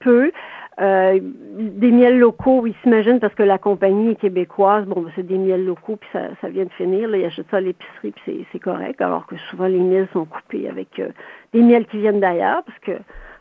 peu. 0.00 0.32
Euh, 0.80 1.18
des 1.20 1.90
miels 1.90 2.18
locaux, 2.18 2.66
ils 2.66 2.74
s'imaginent 2.82 3.20
parce 3.20 3.34
que 3.34 3.42
la 3.42 3.58
compagnie 3.58 4.12
est 4.12 4.20
québécoise, 4.20 4.86
bon, 4.86 5.02
ben, 5.02 5.10
c'est 5.14 5.26
des 5.26 5.36
miels 5.36 5.66
locaux, 5.66 5.96
puis 5.96 6.08
ça, 6.12 6.20
ça 6.40 6.48
vient 6.48 6.64
de 6.64 6.72
finir. 6.72 7.08
Là, 7.08 7.18
ils 7.18 7.24
achètent 7.26 7.50
ça 7.50 7.58
à 7.58 7.60
l'épicerie, 7.60 8.12
puis 8.12 8.46
c'est 8.50 8.58
correct, 8.58 9.00
alors 9.02 9.26
que 9.26 9.36
souvent 9.50 9.66
les 9.66 9.78
miels 9.78 10.08
sont 10.12 10.24
coupés 10.24 10.68
avec 10.68 10.98
euh, 10.98 11.10
des 11.52 11.60
miels 11.60 11.84
qui 11.86 11.98
viennent 11.98 12.20
d'ailleurs, 12.20 12.62
parce 12.64 12.78
que 12.78 12.92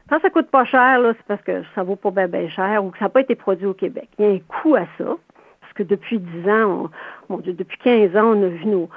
quand 0.09 0.19
ça 0.21 0.29
coûte 0.29 0.49
pas 0.49 0.65
cher, 0.65 0.99
là, 0.99 1.13
c'est 1.15 1.25
parce 1.27 1.41
que 1.43 1.63
ça 1.75 1.83
vaut 1.83 1.95
pas 1.95 2.11
bien 2.11 2.49
cher 2.49 2.83
ou 2.83 2.89
que 2.89 2.97
ça 2.97 3.05
n'a 3.05 3.09
pas 3.09 3.21
été 3.21 3.35
produit 3.35 3.67
au 3.67 3.73
Québec. 3.73 4.09
Il 4.17 4.25
y 4.25 4.27
a 4.27 4.33
un 4.33 4.39
coût 4.39 4.75
à 4.75 4.85
ça, 4.97 5.15
parce 5.61 5.73
que 5.75 5.83
depuis 5.83 6.19
10 6.19 6.49
ans, 6.49 6.89
on, 7.29 7.37
depuis 7.37 7.77
15 7.77 8.17
ans, 8.17 8.33
on 8.35 8.43
a 8.43 8.47
vu 8.47 8.65
nos, 8.65 8.89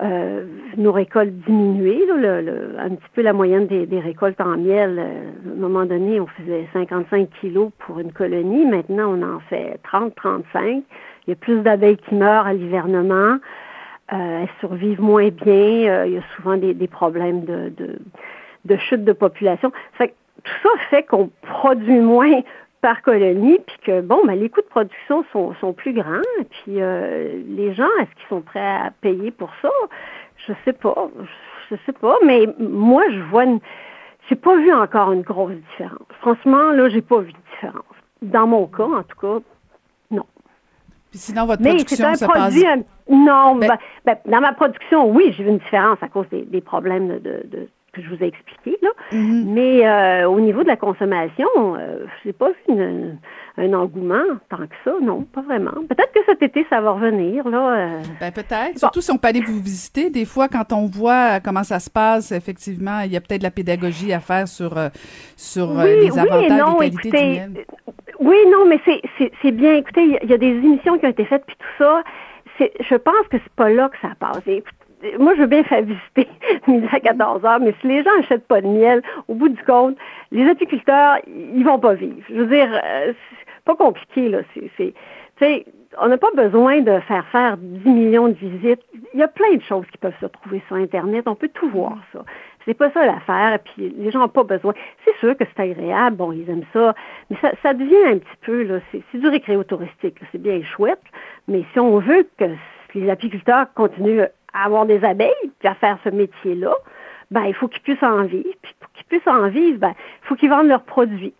euh, 0.00 0.44
nos 0.76 0.92
récoltes 0.92 1.32
diminuer, 1.46 2.04
le, 2.06 2.76
un 2.78 2.90
petit 2.90 3.08
peu 3.14 3.22
la 3.22 3.32
moyenne 3.32 3.66
des, 3.66 3.98
récoltes 3.98 4.40
en 4.40 4.56
miel. 4.56 4.96
Euh, 4.98 5.50
à 5.50 5.52
un 5.52 5.56
moment 5.56 5.86
donné, 5.86 6.20
on 6.20 6.26
faisait 6.26 6.68
55 6.72 7.28
kilos 7.40 7.70
pour 7.80 7.98
une 7.98 8.12
colonie. 8.12 8.64
Maintenant, 8.64 9.16
on 9.16 9.22
en 9.22 9.40
fait 9.40 9.80
30, 9.82 10.14
35. 10.14 10.84
Il 11.26 11.30
y 11.30 11.32
a 11.32 11.36
plus 11.36 11.60
d'abeilles 11.62 11.96
qui 11.96 12.14
meurent 12.14 12.46
à 12.46 12.54
l'hivernement. 12.54 13.38
Euh, 14.12 14.42
elles 14.42 14.48
survivent 14.60 15.00
moins 15.00 15.30
bien. 15.30 16.04
il 16.04 16.12
y 16.12 16.18
a 16.18 16.22
souvent 16.36 16.56
des, 16.56 16.74
problèmes 16.86 17.44
de, 17.44 17.72
de, 18.64 18.76
chute 18.76 19.04
de 19.04 19.12
population. 19.12 19.72
tout 19.98 20.52
ça 20.62 20.70
fait 20.90 21.02
qu'on 21.02 21.28
produit 21.42 21.98
moins 21.98 22.40
par 22.80 23.02
colonie, 23.02 23.58
puis 23.66 23.76
que, 23.84 24.00
bon, 24.00 24.20
ben, 24.24 24.38
les 24.38 24.48
coûts 24.48 24.60
de 24.60 24.66
production 24.66 25.24
sont, 25.32 25.54
sont 25.60 25.72
plus 25.72 25.92
grands, 25.92 26.22
puis 26.50 26.80
euh, 26.80 27.40
les 27.46 27.74
gens, 27.74 27.88
est-ce 28.00 28.10
qu'ils 28.14 28.28
sont 28.28 28.40
prêts 28.40 28.60
à 28.60 28.92
payer 29.00 29.30
pour 29.30 29.50
ça? 29.62 29.70
Je 30.46 30.52
sais 30.64 30.72
pas, 30.72 31.08
je 31.70 31.76
sais 31.86 31.92
pas, 31.92 32.16
mais 32.24 32.46
moi, 32.58 33.02
je 33.10 33.20
vois 33.30 33.44
une... 33.44 33.60
J'ai 34.28 34.36
pas 34.36 34.56
vu 34.56 34.72
encore 34.72 35.12
une 35.12 35.22
grosse 35.22 35.56
différence. 35.70 36.06
Franchement, 36.20 36.70
là, 36.72 36.88
j'ai 36.88 37.00
pas 37.00 37.18
vu 37.20 37.32
de 37.32 37.38
différence. 37.52 37.84
Dans 38.20 38.46
mon 38.46 38.66
cas, 38.66 38.84
en 38.84 39.02
tout 39.02 39.18
cas, 39.18 39.42
non. 40.10 40.26
Puis 41.10 41.18
sinon, 41.18 41.46
votre 41.46 41.62
production 41.62 42.14
se 42.14 42.24
produit, 42.24 42.62
passe... 42.62 42.78
Non, 43.08 43.56
ben, 43.56 43.68
ben, 43.68 43.78
ben, 44.04 44.16
dans 44.26 44.40
ma 44.40 44.52
production, 44.52 45.08
oui, 45.10 45.32
j'ai 45.36 45.44
vu 45.44 45.50
une 45.50 45.58
différence 45.58 46.02
à 46.02 46.08
cause 46.08 46.26
des, 46.30 46.60
problèmes 46.60 47.08
de, 47.20 47.42
de 47.46 47.68
que 47.92 48.02
je 48.02 48.08
vous 48.08 48.22
ai 48.22 48.28
expliqué. 48.28 48.78
Là. 48.82 48.90
Mm-hmm. 49.12 49.44
Mais 49.46 49.86
euh, 49.86 50.28
au 50.28 50.40
niveau 50.40 50.62
de 50.62 50.68
la 50.68 50.76
consommation, 50.76 51.48
euh, 51.56 52.04
je 52.22 52.28
n'ai 52.28 52.32
pas 52.32 52.50
vu 52.50 53.18
un 53.56 53.72
engouement 53.72 54.22
tant 54.50 54.58
que 54.58 54.74
ça, 54.84 54.92
non, 55.02 55.22
pas 55.22 55.42
vraiment. 55.42 55.72
Peut-être 55.88 56.12
que 56.12 56.20
cet 56.26 56.42
été, 56.42 56.66
ça 56.70 56.80
va 56.80 56.92
revenir. 56.92 57.48
Là, 57.48 57.76
euh. 57.76 58.00
ben, 58.20 58.32
peut-être. 58.32 58.78
Surtout 58.78 59.00
si 59.00 59.10
on 59.10 59.16
peut 59.16 59.28
aller 59.28 59.40
vous 59.40 59.60
visiter. 59.60 60.10
Des 60.10 60.24
fois, 60.24 60.48
quand 60.48 60.72
on 60.72 60.86
voit 60.86 61.40
comment 61.40 61.64
ça 61.64 61.80
se 61.80 61.90
passe, 61.90 62.32
effectivement, 62.32 63.00
il 63.00 63.12
y 63.12 63.16
a 63.16 63.20
peut-être 63.20 63.40
de 63.40 63.46
la 63.46 63.50
pédagogie 63.50 64.12
à 64.12 64.20
faire 64.20 64.46
sur, 64.46 64.74
sur 65.36 65.74
les 65.82 66.18
avantages 66.18 66.60
et 66.82 66.90
qualités 66.90 67.10
du 67.10 67.16
miel. 67.16 67.52
Oui, 68.20 68.36
non, 68.50 68.66
mais 68.66 68.80
c'est 69.42 69.52
bien. 69.52 69.74
Écoutez, 69.74 70.18
il 70.22 70.28
y, 70.28 70.34
a 70.34 70.38
des 70.38 70.46
émissions 70.46 70.98
qui 70.98 71.06
ont 71.06 71.10
été 71.10 71.24
faites, 71.24 71.44
puis 71.46 71.56
tout 71.56 71.84
ça. 71.84 72.02
Je 72.58 72.94
pense 72.96 73.28
que 73.30 73.38
c'est 73.38 73.52
pas 73.54 73.70
là 73.70 73.88
que 73.88 73.96
ça 74.02 74.14
passe 74.18 74.42
moi, 75.18 75.34
je 75.34 75.40
veux 75.40 75.46
bien 75.46 75.64
faire 75.64 75.82
visiter 75.82 76.28
midi 76.66 76.86
à 76.92 77.00
14 77.00 77.44
heures, 77.44 77.60
mais 77.60 77.74
si 77.80 77.86
les 77.86 78.02
gens 78.02 78.14
n'achètent 78.16 78.46
pas 78.46 78.60
de 78.60 78.66
miel, 78.66 79.02
au 79.28 79.34
bout 79.34 79.48
du 79.48 79.62
compte, 79.64 79.96
les 80.30 80.48
apiculteurs, 80.48 81.18
ils 81.26 81.64
vont 81.64 81.78
pas 81.78 81.94
vivre. 81.94 82.16
Je 82.28 82.34
veux 82.34 82.46
dire, 82.46 82.68
euh, 82.72 83.12
c'est 83.30 83.64
pas 83.64 83.76
compliqué, 83.76 84.28
là. 84.28 84.38
C'est, 84.78 85.64
on 86.00 86.08
n'a 86.08 86.18
pas 86.18 86.30
besoin 86.34 86.80
de 86.80 86.98
faire 87.00 87.24
faire 87.28 87.56
10 87.56 87.88
millions 87.88 88.28
de 88.28 88.34
visites. 88.34 88.82
Il 89.14 89.20
y 89.20 89.22
a 89.22 89.28
plein 89.28 89.54
de 89.54 89.62
choses 89.62 89.86
qui 89.90 89.98
peuvent 89.98 90.18
se 90.20 90.26
trouver 90.26 90.62
sur 90.66 90.76
Internet. 90.76 91.26
On 91.26 91.34
peut 91.34 91.50
tout 91.52 91.68
voir, 91.70 91.96
ça. 92.12 92.24
C'est 92.64 92.74
pas 92.74 92.90
ça 92.90 93.06
l'affaire, 93.06 93.54
et 93.54 93.58
puis 93.58 93.94
les 93.96 94.10
gens 94.10 94.18
n'ont 94.18 94.28
pas 94.28 94.44
besoin. 94.44 94.74
C'est 95.04 95.16
sûr 95.20 95.34
que 95.36 95.44
c'est 95.44 95.62
agréable, 95.62 96.16
bon, 96.16 96.32
ils 96.32 96.50
aiment 96.50 96.66
ça, 96.74 96.94
mais 97.30 97.36
ça, 97.40 97.52
ça 97.62 97.72
devient 97.72 98.04
un 98.04 98.18
petit 98.18 98.36
peu, 98.42 98.62
là, 98.62 98.80
c'est, 98.92 99.02
du 99.18 99.26
récréo 99.26 99.64
touristique, 99.64 100.16
c'est 100.30 100.42
bien 100.42 100.60
chouette, 100.62 101.00
mais 101.46 101.64
si 101.72 101.80
on 101.80 101.98
veut 101.98 102.28
que 102.36 102.44
les 102.94 103.08
apiculteurs 103.08 103.72
continuent 103.72 104.26
à 104.58 104.66
avoir 104.66 104.86
des 104.86 105.04
abeilles, 105.04 105.50
puis 105.58 105.68
à 105.68 105.74
faire 105.74 105.98
ce 106.04 106.08
métier-là, 106.08 106.74
ben, 107.30 107.44
il 107.44 107.54
faut 107.54 107.68
qu'ils 107.68 107.82
puissent 107.82 108.02
en 108.02 108.24
vivre. 108.24 108.54
Puis 108.62 108.74
pour 108.80 108.90
qu'ils 108.92 109.04
puissent 109.06 109.26
en 109.26 109.48
vivre, 109.48 109.78
ben, 109.78 109.94
il 110.22 110.26
faut 110.26 110.34
qu'ils 110.34 110.50
vendent 110.50 110.68
leurs 110.68 110.82
produits. 110.82 111.34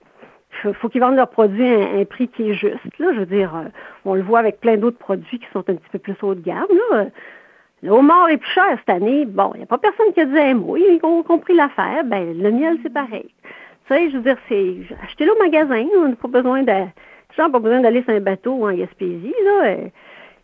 Il 0.65 0.75
faut 0.75 0.89
qu'ils 0.89 1.01
vendent 1.01 1.17
leurs 1.17 1.31
produits 1.31 1.67
à 1.67 1.99
un, 2.01 2.05
prix 2.05 2.29
qui 2.29 2.51
est 2.51 2.55
juste. 2.55 2.99
Là, 2.99 3.13
je 3.13 3.21
veux 3.21 3.27
dire, 3.27 3.55
euh, 3.55 3.69
on 4.05 4.15
le 4.15 4.23
voit 4.23 4.41
avec 4.41 4.61
plein 4.61 4.77
d'autres 4.77 4.99
produits 4.99 5.39
qui 5.39 5.47
sont 5.53 5.61
un 5.61 5.75
petit 5.75 5.89
peu 5.93 5.99
plus 5.99 6.17
haut 6.23 6.35
de 6.35 6.41
gamme. 6.41 6.67
Là. 6.91 7.07
Le 7.83 7.91
homard 7.91 8.29
est 8.29 8.39
plus 8.39 8.51
cher 8.51 8.77
cette 8.79 8.89
année. 8.89 9.25
Bon, 9.25 9.53
il 9.55 9.59
n'y 9.59 9.63
a 9.63 9.67
pas 9.67 9.79
personne 9.79 10.13
qui 10.13 10.21
a 10.21 10.25
dit 10.25 10.39
un 10.39 10.55
mot. 10.55 10.77
Ils 10.77 10.99
ont 11.05 11.23
compris 11.23 11.55
l'affaire. 11.55 12.03
Ben, 12.05 12.37
le 12.37 12.51
miel, 12.51 12.79
c'est 12.83 12.93
pareil. 12.93 13.29
Tu 13.87 13.95
sais, 13.95 14.11
je 14.11 14.17
veux 14.17 14.23
dire, 14.23 14.37
c'est 14.49 14.79
achetez-le 15.05 15.33
au 15.33 15.39
magasin. 15.39 15.87
On 15.97 16.09
n'a 16.09 16.17
pas 16.17 16.29
besoin 16.29 16.63
de. 16.63 16.73
Les 16.73 17.37
gens 17.37 17.45
n'ont 17.45 17.53
pas 17.53 17.61
besoin 17.61 17.81
d'aller 17.81 18.03
sur 18.03 18.15
un 18.15 18.21
bateau 18.21 18.67
en 18.67 18.73
Gaspésie. 18.73 19.35
Là. 19.45 19.77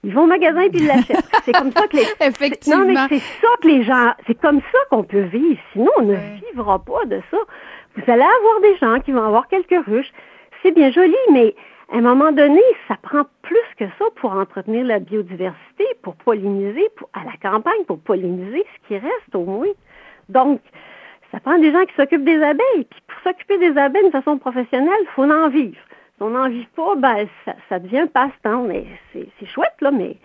Ils 0.05 0.15
vont 0.15 0.25
au 0.25 0.27
magasin 0.27 0.69
puis 0.69 0.81
ils 0.81 0.87
l'achètent. 0.87 1.29
C'est 1.45 1.53
comme 1.53 1.73
ça 1.73 1.87
que 1.89 1.97
les. 1.97 2.07
Effectivement. 2.21 2.85
Non, 2.85 2.87
mais 2.87 3.19
c'est 3.19 3.19
ça 3.19 3.49
que 3.61 3.69
les 3.69 3.83
gens. 3.83 4.13
C'est 4.27 4.41
comme 4.41 4.61
ça 4.61 4.79
qu'on 4.91 5.03
peut 5.03 5.23
vivre. 5.23 5.61
Sinon, 5.73 5.91
on 5.99 6.03
ne 6.03 6.17
vivra 6.47 6.79
pas 6.79 7.05
de 7.07 7.21
ça. 7.31 7.39
Vous 7.97 8.03
allez 8.11 8.23
avoir 8.23 8.61
des 8.63 8.77
gens 8.77 9.01
qui 9.01 9.13
vont 9.13 9.23
avoir 9.23 9.49
quelques 9.49 9.85
ruches. 9.87 10.13
C'est 10.63 10.73
bien 10.73 10.91
joli, 10.91 11.17
mais 11.33 11.55
à 11.93 11.97
un 11.99 12.01
moment 12.01 12.33
donné, 12.33 12.63
ça 12.89 12.97
prend 13.03 13.25
plus 13.43 13.57
que 13.79 13.85
ça 13.99 14.05
pour 14.17 14.33
entretenir 14.33 14.85
la 14.85 14.99
biodiversité, 14.99 15.85
pour 16.03 16.17
polliniser, 16.17 16.89
pour, 16.97 17.09
à 17.13 17.25
la 17.25 17.37
campagne, 17.51 17.85
pour 17.87 17.99
polliniser 17.99 18.65
ce 18.75 18.89
qui 18.89 18.95
reste 18.95 19.35
au 19.35 19.45
moins. 19.45 19.69
Donc, 20.29 20.61
ça 21.31 21.41
prend 21.41 21.59
des 21.59 21.73
gens 21.73 21.85
qui 21.85 21.95
s'occupent 21.95 22.25
des 22.25 22.43
abeilles. 22.43 22.85
Puis 22.89 23.03
pour 23.07 23.21
s'occuper 23.23 23.59
des 23.59 23.77
abeilles 23.79 24.07
de 24.07 24.11
façon 24.11 24.39
professionnelle, 24.39 24.93
il 25.03 25.09
faut 25.15 25.25
en 25.25 25.49
vivre. 25.49 25.77
Si 26.17 26.23
on 26.23 26.31
n'en 26.31 26.49
vit 26.49 26.69
pas, 26.77 26.95
ben, 26.97 27.27
ça, 27.45 27.55
ça 27.69 27.79
devient 27.79 28.07
passe-temps. 28.13 28.63
Mais 28.65 28.87
c'est 29.13 29.47
chouette, 29.47 29.75
là, 29.81 29.91
mais 29.91 30.17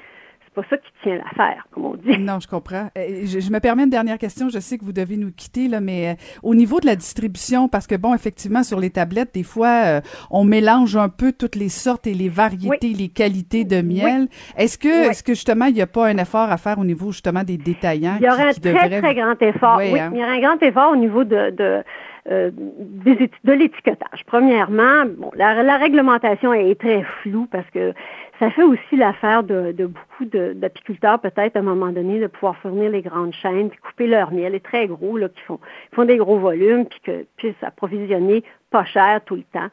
c'est 0.50 0.54
pas 0.54 0.68
ça 0.70 0.78
qui 0.78 0.92
tient 1.04 1.18
l'affaire, 1.18 1.66
comme 1.72 1.86
on 1.86 1.96
dit. 1.96 2.18
Non, 2.18 2.40
je 2.40 2.48
comprends. 2.48 2.90
Euh, 2.98 3.26
je, 3.26 3.52
me 3.52 3.60
permets 3.60 3.84
une 3.84 3.90
dernière 3.90 4.18
question. 4.18 4.50
Je 4.50 4.60
sais 4.60 4.78
que 4.78 4.86
vous 4.86 4.94
devez 4.94 5.18
nous 5.18 5.32
quitter, 5.32 5.68
là, 5.68 5.80
mais 5.80 6.10
euh, 6.10 6.14
au 6.44 6.56
niveau 6.56 6.80
de 6.80 6.86
la 6.86 6.96
distribution, 6.96 7.68
parce 7.68 7.88
que 7.88 7.96
bon, 7.96 8.14
effectivement, 8.14 8.64
sur 8.64 8.80
les 8.80 8.90
tablettes, 8.90 9.34
des 9.34 9.44
fois, 9.44 9.84
euh, 9.86 10.02
on 10.32 10.44
mélange 10.44 10.96
un 10.96 11.10
peu 11.10 11.32
toutes 11.32 11.56
les 11.56 11.70
sortes 11.70 12.08
et 12.08 12.14
les 12.14 12.30
variétés, 12.30 12.94
les 12.94 13.10
qualités 13.10 13.64
de 13.64 13.82
miel. 13.82 14.28
Est-ce 14.58 14.78
que, 14.78 15.10
est-ce 15.10 15.24
que 15.24 15.34
justement, 15.34 15.66
il 15.66 15.74
n'y 15.74 15.82
a 15.82 15.88
pas 15.88 16.08
un 16.08 16.18
effort 16.18 16.52
à 16.52 16.58
faire 16.58 16.80
au 16.80 16.86
niveau 16.86 17.12
justement 17.12 17.44
des 17.44 17.58
détaillants? 17.58 18.18
Il 18.20 18.26
y 18.26 18.30
aura 18.30 18.44
un 18.44 18.52
très, 18.52 19.02
très 19.02 19.16
grand 19.16 19.42
effort. 19.42 19.78
Oui, 19.78 20.00
hein? 20.00 20.12
il 20.14 20.20
y 20.20 20.24
aura 20.24 20.34
un 20.34 20.40
grand 20.40 20.62
effort 20.62 20.92
au 20.92 20.96
niveau 20.96 21.24
de, 21.24 21.52
de 21.52 21.84
euh, 22.32 22.52
de 22.54 23.54
l'étiquetage. 23.54 24.24
Premièrement, 24.28 25.06
bon, 25.18 25.32
la, 25.36 25.78
réglementation 25.78 26.54
est 26.54 26.80
très 26.80 27.04
floue 27.22 27.48
parce 27.52 27.70
que 27.72 27.94
ça 28.40 28.52
fait 28.52 28.64
aussi 28.64 28.96
l'affaire 28.96 29.44
de, 29.44 29.74
beaucoup 29.86 30.26
d'apiculteurs, 30.26 31.20
peut-être 31.20 31.56
à 31.56 31.60
un 31.60 31.64
moment 31.64 31.90
donné, 31.92 32.20
de 32.20 32.28
pouvoir 32.28 32.56
fournir 32.58 32.92
les 32.92 33.02
grandes 33.02 33.34
chaînes, 33.34 33.70
puis 33.70 33.80
couper 33.80 34.08
leur 34.08 34.32
miel, 34.32 34.54
les 34.54 34.60
très 34.60 34.88
gros, 34.88 35.18
là, 35.18 35.28
qui 35.30 35.42
font, 35.42 35.60
font 35.94 36.06
des 36.06 36.18
gros 36.18 36.38
volumes, 36.38 36.86
puis 36.86 37.00
que 37.04 37.26
puissent 37.38 37.64
approvisionner 37.64 38.44
pas 38.70 38.86
cher 38.86 39.22
tout 39.26 39.36
le 39.36 39.44
temps. 39.52 39.70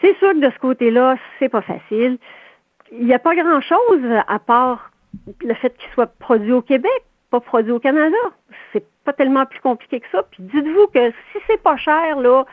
C'est 0.00 0.16
sûr 0.18 0.32
que 0.32 0.46
de 0.46 0.50
ce 0.50 0.58
côté-là, 0.58 1.16
c'est 1.38 1.48
pas 1.48 1.60
facile. 1.60 2.18
Il 2.92 3.04
n'y 3.04 3.14
a 3.14 3.18
pas 3.18 3.34
grand-chose 3.34 4.02
à 4.26 4.38
part 4.38 4.90
le 5.42 5.54
fait 5.54 5.76
qu'il 5.76 5.90
soit 5.90 6.06
produit 6.06 6.52
au 6.52 6.62
Québec, 6.62 7.04
pas 7.30 7.40
produit 7.40 7.72
au 7.72 7.80
Canada. 7.80 8.16
C'est 8.72 8.84
pas 9.04 9.12
tellement 9.12 9.46
plus 9.46 9.60
compliqué 9.60 10.00
que 10.00 10.06
ça. 10.12 10.22
Puis 10.30 10.42
dites-vous 10.42 10.88
que 10.88 11.10
si 11.10 11.38
c'est 11.46 11.62
pas 11.62 11.76
cher, 11.76 12.20
là, 12.20 12.44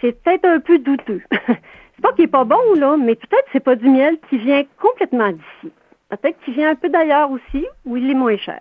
c'est 0.00 0.12
peut-être 0.22 0.44
un 0.44 0.60
peu 0.60 0.78
douteux. 0.78 1.22
c'est 1.30 2.02
pas 2.02 2.12
qu'il 2.12 2.24
est 2.24 2.28
pas 2.28 2.44
bon, 2.44 2.74
là, 2.76 2.96
mais 2.96 3.14
peut-être 3.14 3.46
c'est 3.52 3.60
pas 3.60 3.76
du 3.76 3.88
miel 3.88 4.18
qui 4.28 4.38
vient 4.38 4.62
complètement 4.80 5.30
d'ici. 5.30 5.72
Peut-être 6.08 6.38
qu'il 6.44 6.54
vient 6.54 6.70
un 6.70 6.74
peu 6.76 6.88
d'ailleurs 6.88 7.30
aussi, 7.30 7.66
où 7.84 7.96
il 7.96 8.10
est 8.10 8.14
moins 8.14 8.36
cher. 8.36 8.60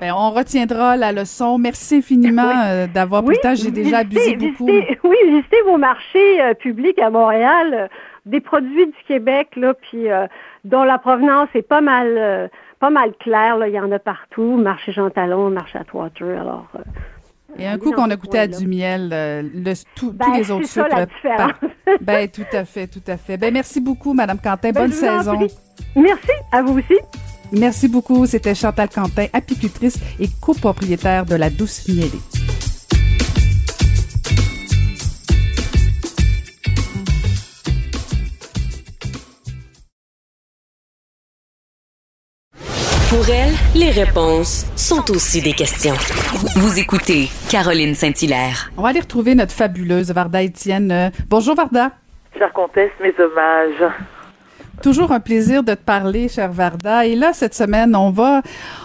Ben, 0.00 0.12
on 0.12 0.30
retiendra 0.30 0.96
la 0.96 1.10
leçon. 1.10 1.58
Merci 1.58 1.96
infiniment 1.96 2.52
euh, 2.66 2.86
d'avoir 2.86 3.24
pris 3.24 3.34
le 3.34 3.40
temps. 3.40 3.56
J'ai 3.56 3.72
déjà 3.72 3.98
abusé 3.98 4.36
beaucoup. 4.36 4.66
oui, 4.66 5.16
visitez 5.26 5.60
vos 5.62 5.76
marchés 5.76 6.40
euh, 6.40 6.54
publics 6.54 7.00
à 7.00 7.10
Montréal, 7.10 7.74
euh, 7.74 7.88
des 8.24 8.40
produits 8.40 8.86
du 8.86 9.04
Québec, 9.08 9.48
là, 9.56 9.74
puis 9.74 10.06
dont 10.64 10.84
la 10.84 10.98
provenance 10.98 11.48
est 11.54 11.66
pas 11.66 11.80
mal, 11.80 12.50
pas 12.78 12.90
mal 12.90 13.12
claire. 13.18 13.56
Là. 13.58 13.68
Il 13.68 13.74
y 13.74 13.80
en 13.80 13.90
a 13.92 13.98
partout. 13.98 14.56
Marché 14.56 14.92
Jean 14.92 15.10
Talon, 15.10 15.50
marché 15.50 15.78
Atwater. 15.78 16.40
Alors. 16.40 16.66
Et 17.58 17.66
un 17.66 17.78
coup 17.78 17.92
qu'on 17.92 18.10
a 18.10 18.16
goûté 18.16 18.38
à 18.38 18.46
du 18.46 18.66
miel, 18.66 19.08
le, 19.10 19.72
tous 19.96 20.12
ben, 20.12 20.26
les 20.36 20.50
autres 20.50 20.68
sucres. 20.68 21.06
Ben, 22.02 22.28
tout 22.28 22.44
à 22.52 22.64
fait, 22.64 22.86
tout 22.86 23.02
à 23.06 23.16
fait. 23.16 23.36
Ben, 23.38 23.52
merci 23.52 23.80
beaucoup, 23.80 24.12
Madame 24.12 24.38
Quentin. 24.38 24.70
Ben, 24.70 24.82
Bonne 24.82 24.92
saison. 24.92 25.38
Merci, 25.96 26.30
à 26.52 26.62
vous 26.62 26.78
aussi. 26.78 26.98
Merci 27.52 27.88
beaucoup. 27.88 28.26
C'était 28.26 28.54
Chantal 28.54 28.88
Quentin, 28.88 29.26
apicultrice 29.32 29.98
et 30.20 30.28
copropriétaire 30.40 31.24
de 31.24 31.34
la 31.34 31.50
Douce 31.50 31.88
Miellée. 31.88 32.57
Pour 43.08 43.26
elle, 43.30 43.54
les 43.74 43.90
réponses 43.90 44.66
sont 44.76 45.10
aussi 45.10 45.40
des 45.40 45.54
questions. 45.54 45.94
Vous 46.56 46.78
écoutez 46.78 47.30
Caroline 47.50 47.94
Saint-Hilaire. 47.94 48.70
On 48.76 48.82
va 48.82 48.90
aller 48.90 49.00
retrouver 49.00 49.34
notre 49.34 49.52
fabuleuse 49.52 50.10
Varda 50.10 50.42
Étienne. 50.42 51.10
Bonjour 51.30 51.54
Varda. 51.54 51.92
Chère 52.36 52.52
comtesse, 52.52 52.90
mes 53.00 53.14
hommages. 53.18 53.94
Toujours 54.82 55.10
un 55.10 55.20
plaisir 55.20 55.62
de 55.62 55.72
te 55.72 55.80
parler, 55.80 56.28
cher 56.28 56.52
Varda. 56.52 57.06
Et 57.06 57.16
là, 57.16 57.32
cette 57.32 57.54
semaine, 57.54 57.96
on 57.96 58.10
va, 58.10 58.42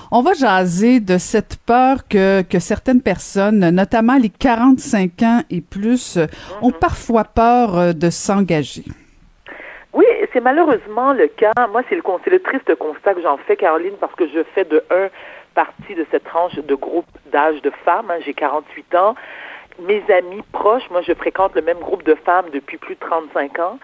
on 0.10 0.22
va 0.22 0.32
jaser 0.32 1.01
de 1.01 1.18
cette 1.18 1.58
peur 1.58 2.08
que, 2.08 2.44
que 2.44 2.60
certaines 2.60 3.01
personnes, 3.01 3.72
notamment 3.72 4.15
les 4.15 4.30
45 4.30 5.22
ans 5.24 5.42
et 5.50 5.60
plus, 5.60 6.18
ont 6.62 6.70
mhm. 6.70 6.80
parfois 6.80 7.25
peur 7.25 7.77
euh, 7.77 7.92
de 7.92 8.10
s'engager. 8.10 8.86
C'est 10.34 10.42
malheureusement 10.42 11.13
le 11.13 11.28
cas. 11.28 11.52
Moi, 11.70 11.84
c'est 11.88 11.96
le, 11.96 12.40
triste 12.40 12.74
constat 12.75 13.13
que 13.13 13.22
j'en 13.22 13.38
fais, 13.38 13.56
Caroline, 13.56 13.94
parce 14.00 14.16
que 14.16 14.28
je 14.28 14.42
fais 14.56 14.66
de 14.66 14.84
un 14.90 15.10
partie 15.54 15.94
de 15.94 16.08
cette 16.10 16.24
tranche 16.24 16.56
de 16.56 16.74
groupe 16.74 17.06
d'âge 17.32 17.62
de 17.62 17.70
femmes. 17.86 18.10
Hein. 18.10 18.18
J'ai 18.25 18.34
48 18.34 18.96
ans. 18.96 19.13
Mes 19.80 20.04
amis 20.12 20.42
proches, 20.52 20.90
moi, 20.90 21.02
je 21.04 21.13
fréquente 21.13 21.54
le 21.54 21.62
même 21.62 21.78
groupe 21.78 22.04
de 22.04 22.16
femmes 22.16 22.50
depuis 22.52 22.80
plus 22.80 22.96
de 22.96 23.00
35 23.00 23.60
ans 23.60 23.78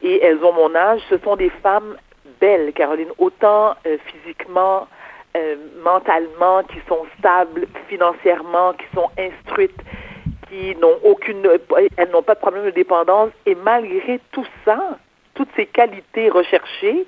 et 0.00 0.22
elles 0.22 0.42
ont 0.44 0.52
mon 0.52 0.72
âge. 0.76 1.00
Ce 1.10 1.18
sont 1.18 1.34
des 1.34 1.50
femmes 1.62 1.96
belles, 2.40 2.72
Caroline, 2.74 3.10
autant 3.18 3.74
euh, 3.84 3.98
physiquement, 4.06 4.86
euh, 5.36 5.56
mentalement, 5.82 6.62
qui 6.62 6.78
sont 6.88 7.06
stables 7.18 7.66
financièrement, 7.88 8.72
qui 8.74 8.86
sont 8.94 9.10
instruites, 9.18 9.80
qui 10.48 10.76
n'ont 10.76 10.98
aucune, 11.02 11.44
elles 11.96 12.10
n'ont 12.10 12.22
pas 12.22 12.36
de 12.36 12.40
problème 12.40 12.66
de 12.66 12.70
dépendance, 12.70 13.30
et 13.46 13.56
malgré 13.56 14.20
tout 14.30 14.46
ça, 14.64 14.98
toutes 15.38 15.48
ces 15.54 15.66
qualités 15.66 16.28
recherchées, 16.28 17.06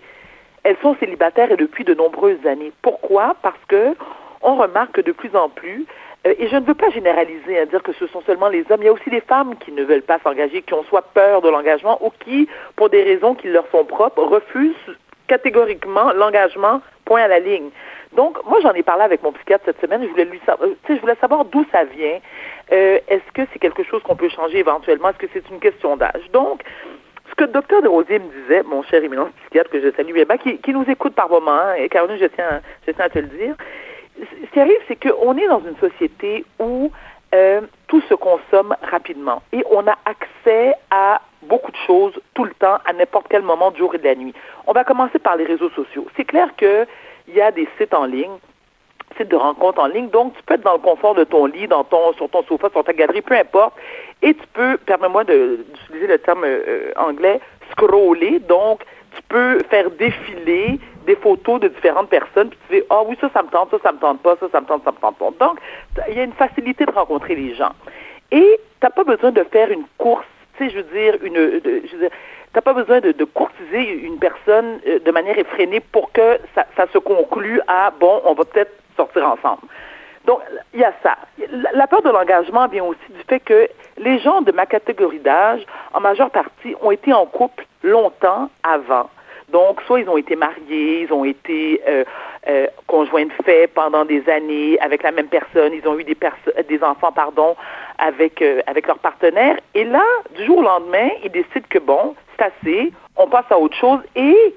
elles 0.63 0.77
sont 0.83 0.95
célibataires 1.01 1.51
et 1.51 1.57
depuis 1.57 1.83
de 1.83 1.95
nombreuses 1.95 2.47
années. 2.47 2.73
Pourquoi? 2.81 3.35
Parce 3.43 3.59
que 3.67 3.97
on 4.41 4.55
remarque 4.55 5.03
de 5.03 5.11
plus 5.11 5.35
en 5.35 5.49
plus 5.49 5.85
euh, 6.27 6.35
et 6.39 6.47
je 6.49 6.57
ne 6.57 6.65
veux 6.65 6.75
pas 6.75 6.91
généraliser, 6.91 7.59
à 7.59 7.67
dire 7.67 7.83
que 7.83 7.93
ce 7.95 8.07
sont 8.07 8.23
seulement 8.23 8.49
les 8.49 8.65
hommes. 8.71 8.83
Il 8.83 8.85
y 8.85 8.89
a 8.89 8.93
aussi 8.93 9.11
des 9.11 9.21
femmes 9.21 9.57
qui 9.57 9.73
ne 9.73 9.83
veulent 9.83 10.03
pas 10.03 10.21
s'engager, 10.23 10.63
qui 10.63 10.75
ont 10.75 10.85
soit 10.85 11.03
peur 11.13 11.43
de 11.43 11.49
l'engagement 11.49 11.99
ou 12.05 12.11
qui, 12.25 12.49
pour 12.77 12.89
des 12.89 13.03
raisons 13.03 13.35
qui 13.35 13.49
leur 13.49 13.67
sont 13.73 13.85
propres, 13.85 14.23
refusent 14.23 14.97
catégoriquement 15.27 16.13
l'engagement, 16.13 16.83
point 17.05 17.23
à 17.23 17.29
la 17.29 17.41
ligne. 17.41 17.71
Donc, 18.13 18.39
moi, 18.45 18.61
j'en 18.63 18.73
ai 18.73 18.83
parlé 18.85 19.03
avec 19.03 19.23
mon 19.25 19.33
psychiatre 19.33 19.65
cette 19.65 19.81
semaine. 19.81 20.03
Je 20.03 20.09
voulais 20.09 20.29
savoir, 20.47 20.69
euh, 20.69 20.75
je 20.89 21.01
voulais 21.01 21.17
savoir 21.21 21.45
d'où 21.47 21.65
ça 21.73 21.85
vient. 21.85 22.19
Euh, 22.73 22.99
est-ce 23.09 23.33
que 23.35 23.43
c'est 23.53 23.59
quelque 23.59 23.83
chose 23.83 24.03
qu'on 24.03 24.17
peut 24.17 24.29
changer 24.29 24.59
éventuellement? 24.59 25.09
Est-ce 25.11 25.19
que 25.19 25.27
c'est 25.33 25.49
une 25.51 25.59
question 25.59 25.97
d'âge? 25.97 26.31
Donc, 26.33 26.63
ce 27.31 27.35
que 27.35 27.45
le 27.45 27.53
docteur 27.53 27.81
Desrosiers 27.83 28.19
me 28.19 28.43
disait, 28.43 28.63
mon 28.65 28.83
cher 28.83 29.03
éminent 29.03 29.29
psychiatre 29.43 29.71
que 29.71 29.81
je 29.81 29.91
salue, 29.97 30.13
eh 30.17 30.25
ben, 30.25 30.37
qui, 30.37 30.73
nous 30.73 30.85
écoute 30.89 31.15
par 31.15 31.31
moment, 31.31 31.53
hein, 31.53 31.75
et 31.75 31.89
Caroline, 31.89 32.19
je 32.19 32.27
tiens, 32.27 32.61
je 32.87 32.93
tiens 32.93 33.05
à 33.05 33.09
te 33.09 33.19
le 33.19 33.29
dire, 33.29 33.55
ce 34.19 34.51
qui 34.53 34.61
arrive, 34.61 34.79
c'est 34.89 34.97
qu'on 34.97 35.37
est 35.37 35.47
dans 35.47 35.61
une 35.61 35.77
société 35.77 36.45
où 36.59 36.91
euh, 37.35 37.61
tout 37.87 38.01
se 38.03 38.15
consomme 38.15 38.75
rapidement 38.83 39.43
et 39.53 39.63
on 39.71 39.87
a 39.87 39.97
accès 40.05 40.75
à 40.91 41.21
beaucoup 41.43 41.71
de 41.71 41.77
choses 41.87 42.21
tout 42.35 42.45
le 42.45 42.53
temps, 42.55 42.79
à 42.85 42.93
n'importe 42.93 43.27
quel 43.31 43.43
moment 43.43 43.71
du 43.71 43.79
jour 43.79 43.95
et 43.95 43.99
de 43.99 44.05
la 44.05 44.15
nuit. 44.15 44.35
On 44.67 44.73
va 44.73 44.85
commencer 44.85 45.19
par 45.19 45.37
les 45.37 45.45
réseaux 45.45 45.71
sociaux. 45.71 46.07
C'est 46.17 46.25
clair 46.25 46.49
qu'il 46.57 46.87
y 47.29 47.41
a 47.41 47.53
des 47.53 47.69
sites 47.79 47.95
en 47.95 48.05
ligne 48.05 48.37
sites 49.17 49.29
de 49.29 49.37
rencontres 49.37 49.81
en 49.81 49.87
ligne. 49.87 50.09
Donc, 50.09 50.35
tu 50.37 50.43
peux 50.45 50.55
être 50.55 50.63
dans 50.63 50.75
le 50.75 50.79
confort 50.79 51.15
de 51.15 51.25
ton 51.25 51.47
lit, 51.47 51.67
dans 51.69 51.85
ton, 51.85 52.13
sur 52.15 52.29
ton 52.29 52.43
sofa, 52.45 52.69
sur 52.71 52.85
ta 52.85 52.93
galerie, 52.93 53.23
peu 53.23 53.35
importe. 53.35 53.75
Et 54.23 54.35
tu 54.35 54.47
peux, 54.53 54.77
permets-moi 54.79 55.25
d'utiliser 55.25 56.07
le 56.07 56.19
terme 56.19 56.45
euh, 56.45 56.93
anglais, 56.97 57.41
scroller. 57.73 58.39
Donc, 58.41 58.85
tu 59.17 59.23
peux 59.29 59.59
faire 59.71 59.91
défiler 59.91 60.79
des 61.07 61.17
photos 61.17 61.61
de 61.61 61.69
différentes 61.69 62.09
personnes, 62.09 62.51
puis 62.51 62.59
tu 62.69 62.77
dis, 62.77 62.83
ah 62.91 63.03
oui, 63.07 63.17
ça, 63.21 63.31
ça 63.33 63.43
me 63.43 63.49
tente, 63.49 63.71
ça, 63.71 63.79
ça 63.83 63.93
me 63.93 63.99
tente 63.99 64.21
pas, 64.21 64.37
ça, 64.39 64.47
ça 64.53 64.61
me 64.61 64.67
tente, 64.67 64.85
ça 64.85 64.93
me 64.93 64.97
tente 64.97 65.17
pas. 65.17 65.31
Donc, 65.41 65.59
il 66.09 66.17
y 66.17 66.21
a 66.21 66.25
une 66.25 66.33
facilité 66.33 66.85
de 66.85 66.93
rencontrer 66.93 67.35
les 67.35 67.55
gens. 67.55 67.73
Et 68.31 68.61
tu 68.81 68.87
n'as 68.87 68.91
pas 68.91 69.05
besoin 69.05 69.33
de 69.33 69.43
faire 69.45 69.71
une 69.71 69.85
course, 69.99 70.27
tu 70.57 70.65
sais, 70.65 70.71
je 70.71 70.77
veux 70.77 70.93
dire, 70.95 71.17
une, 71.23 71.61
je 71.65 71.97
veux 71.97 72.01
dire, 72.03 72.11
t'as 72.53 72.61
pas 72.61 72.73
besoin 72.73 73.01
de, 73.01 73.13
de, 73.13 73.25
courtiser 73.25 73.89
une 74.03 74.19
personne 74.19 74.81
euh, 74.87 74.99
de 74.99 75.11
manière 75.11 75.39
effrénée 75.39 75.81
pour 75.81 76.13
que 76.13 76.39
ça, 76.55 76.67
ça 76.77 76.87
se 76.93 76.99
conclue 76.99 77.61
à, 77.67 77.91
bon, 77.91 78.21
on 78.25 78.35
va 78.35 78.45
peut-être 78.45 78.73
Donc, 80.27 80.41
il 80.75 80.81
y 80.81 80.85
a 80.85 80.93
ça. 81.03 81.17
La 81.73 81.87
peur 81.87 82.03
de 82.03 82.11
l'engagement 82.11 82.69
vient 82.69 82.85
aussi 82.85 83.01
du 83.11 83.21
fait 83.29 83.41
que 83.41 83.69
les 83.97 84.19
gens 84.19 84.43
de 84.43 84.53
ma 84.53 84.67
catégorie 84.67 85.19
d'âge, 85.19 85.63
en 85.95 86.01
majeure 86.01 86.31
partie, 86.31 86.75
ont 86.83 86.91
été 86.91 87.13
en 87.13 87.27
couple 87.27 87.67
longtemps 87.83 88.51
avant. 88.63 89.09
Donc, 89.49 89.81
soit 89.83 90.01
ils 90.01 90.09
ont 90.09 90.17
été 90.17 90.37
mariés, 90.37 91.03
ils 91.03 91.13
ont 91.13 91.25
été 91.25 91.83
euh, 91.89 92.05
euh, 92.49 92.67
conjoints 92.87 93.27
de 93.27 93.33
fait 93.45 93.67
pendant 93.67 94.05
des 94.05 94.29
années 94.29 94.79
avec 94.81 95.03
la 95.03 95.11
même 95.11 95.27
personne, 95.27 95.73
ils 95.73 95.87
ont 95.89 95.99
eu 95.99 96.05
des, 96.05 96.17
des 96.69 96.83
enfants, 96.85 97.13
pardon, 97.13 97.57
avec, 97.99 98.41
euh, 98.43 98.61
avec 98.67 98.87
leur 98.87 98.99
partenaire. 98.99 99.57
Et 99.75 99.85
là, 99.85 100.05
du 100.37 100.45
jour 100.45 100.59
au 100.59 100.63
lendemain, 100.63 101.09
ils 101.25 101.31
décident 101.31 101.67
que, 101.69 101.79
bon, 101.79 102.15
c'est 102.37 102.45
assez, 102.45 102.93
on 103.17 103.27
passe 103.27 103.51
à 103.51 103.59
autre 103.59 103.77
chose 103.77 104.01
et 104.15 104.55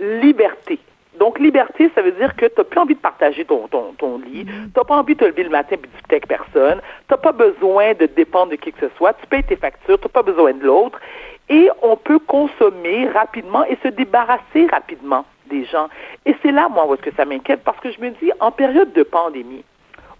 liberté. 0.00 0.80
Donc, 1.18 1.38
liberté, 1.38 1.90
ça 1.94 2.02
veut 2.02 2.12
dire 2.12 2.34
que 2.36 2.46
tu 2.46 2.52
n'as 2.56 2.64
plus 2.64 2.80
envie 2.80 2.94
de 2.94 3.00
partager 3.00 3.44
ton, 3.44 3.68
ton, 3.68 3.92
ton 3.98 4.18
lit, 4.18 4.44
mm-hmm. 4.44 4.72
tu 4.72 4.78
n'as 4.78 4.84
pas 4.84 4.96
envie 4.96 5.14
de 5.14 5.20
te 5.20 5.24
lever 5.24 5.44
le 5.44 5.50
matin 5.50 5.74
et 5.74 5.76
de 5.76 5.86
discuter 5.86 6.16
avec 6.16 6.28
personne, 6.28 6.80
tu 6.80 7.14
n'as 7.14 7.18
pas 7.18 7.32
besoin 7.32 7.94
de 7.94 8.06
dépendre 8.06 8.50
de 8.52 8.56
qui 8.56 8.72
que 8.72 8.88
ce 8.88 8.94
soit, 8.96 9.14
tu 9.14 9.26
payes 9.26 9.44
tes 9.44 9.56
factures, 9.56 9.98
tu 9.98 10.06
n'as 10.06 10.12
pas 10.12 10.22
besoin 10.22 10.52
de 10.52 10.64
l'autre, 10.64 11.00
et 11.48 11.68
on 11.82 11.96
peut 11.96 12.18
consommer 12.18 13.08
rapidement 13.08 13.64
et 13.64 13.78
se 13.82 13.88
débarrasser 13.88 14.66
rapidement 14.70 15.24
des 15.50 15.64
gens. 15.64 15.88
Et 16.26 16.36
c'est 16.42 16.52
là, 16.52 16.68
moi, 16.68 16.86
où 16.86 16.94
est-ce 16.94 17.02
que 17.02 17.14
ça 17.16 17.24
m'inquiète, 17.24 17.62
parce 17.64 17.80
que 17.80 17.90
je 17.90 18.00
me 18.00 18.10
dis, 18.10 18.30
en 18.40 18.50
période 18.50 18.92
de 18.92 19.02
pandémie, 19.02 19.64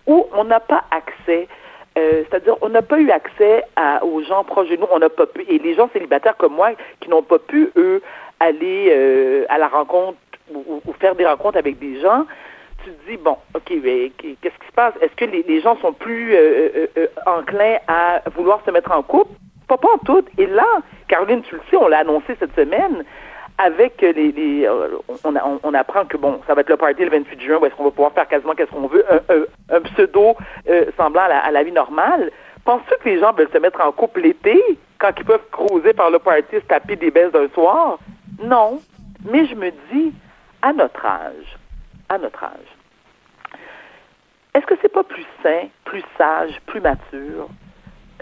où 0.07 0.27
on 0.33 0.45
n'a 0.45 0.61
pas 0.61 0.85
accès 0.91 1.49
euh, 1.99 2.23
c'est-à-dire 2.29 2.55
on 2.61 2.69
n'a 2.69 2.83
pas 2.83 2.99
eu 3.01 3.11
accès 3.11 3.65
à, 3.75 4.05
aux 4.05 4.23
gens 4.23 4.45
proches 4.45 4.69
de 4.69 4.77
nous, 4.77 4.87
on 4.93 4.99
n'a 5.01 5.09
pas 5.09 5.27
pu, 5.27 5.45
et 5.49 5.59
les 5.59 5.75
gens 5.75 5.89
célibataires 5.93 6.37
comme 6.37 6.55
moi 6.55 6.71
qui 7.01 7.09
n'ont 7.09 7.23
pas 7.23 7.39
pu, 7.39 7.73
eux, 7.77 8.03
aller 8.39 8.89
euh, 8.91 9.45
à 9.49 9.59
la 9.59 9.67
rencontre 9.69 10.19
ou, 10.55 10.81
faire 10.99 11.15
des 11.15 11.27
rencontres 11.27 11.59
avec 11.59 11.79
des 11.79 12.01
gens, 12.01 12.25
tu 12.85 12.91
te 12.91 13.11
dis, 13.11 13.17
bon, 13.17 13.37
OK, 13.55 13.73
mais 13.83 14.11
qu'est-ce 14.19 14.59
qui 14.59 14.67
se 14.67 14.73
passe? 14.75 14.95
Est-ce 15.01 15.15
que 15.15 15.25
les, 15.25 15.61
gens 15.61 15.77
sont 15.79 15.93
plus 15.93 16.35
euh, 16.35 16.69
euh, 16.77 16.87
euh, 16.99 17.07
enclins 17.27 17.79
à 17.87 18.23
vouloir 18.35 18.61
se 18.65 18.71
mettre 18.71 18.93
en 18.93 19.03
couple? 19.03 19.33
Pas, 19.67 19.77
pas 19.77 19.89
en 19.95 19.99
tout. 19.99 20.25
Et 20.39 20.47
là, 20.47 20.67
Caroline, 21.09 21.43
tu 21.43 21.55
le 21.57 21.61
sais, 21.71 21.77
on 21.77 21.89
l'a 21.89 21.99
annoncé 21.99 22.37
cette 22.39 22.55
semaine, 22.55 23.05
avec 23.59 24.01
les, 24.01 24.69
on, 25.25 25.75
apprend 25.75 26.05
que 26.05 26.17
bon, 26.17 26.41
ça 26.47 26.55
va 26.55 26.61
être 26.61 26.71
le 26.71 26.77
party 26.77 27.05
le 27.05 27.11
28 27.11 27.41
juin 27.41 27.59
où 27.61 27.67
est-ce 27.67 27.75
qu'on 27.75 27.85
va 27.85 27.91
pouvoir 27.91 28.13
faire 28.13 28.29
quasiment 28.29 28.55
qu'est-ce 28.55 28.71
qu'on 28.71 28.87
veut, 28.87 29.05
un, 29.69 29.81
pseudo 29.81 30.37
semblant 30.97 31.23
à 31.23 31.51
la, 31.51 31.63
vie 31.65 31.73
normale. 31.73 32.31
Penses-tu 32.65 32.95
que 33.03 33.09
les 33.09 33.19
gens 33.19 33.33
veulent 33.33 33.51
se 33.53 33.59
mettre 33.59 33.81
en 33.81 33.91
couple 33.91 34.21
l'été 34.21 34.63
quand 35.01 35.11
ils 35.19 35.25
peuvent 35.25 35.45
cruiser 35.51 35.93
par 35.93 36.11
le 36.11 36.21
party, 36.21 36.55
se 36.55 36.67
taper 36.67 36.95
des 36.95 37.11
baisses 37.11 37.33
d'un 37.33 37.49
soir? 37.49 37.99
Non. 38.45 38.81
Mais 39.29 39.47
je 39.47 39.57
me 39.57 39.71
dis, 39.93 40.13
à 40.63 40.73
notre 40.73 41.05
âge, 41.05 41.57
à 42.09 42.19
notre 42.19 42.43
âge, 42.45 42.79
est-ce 44.55 44.67
que 44.67 44.75
c'est 44.83 44.93
pas 44.93 45.05
plus 45.05 45.27
sain, 45.43 45.69
plus 45.85 46.03
sage, 46.17 46.61
plus 46.67 46.81
mature 46.81 47.49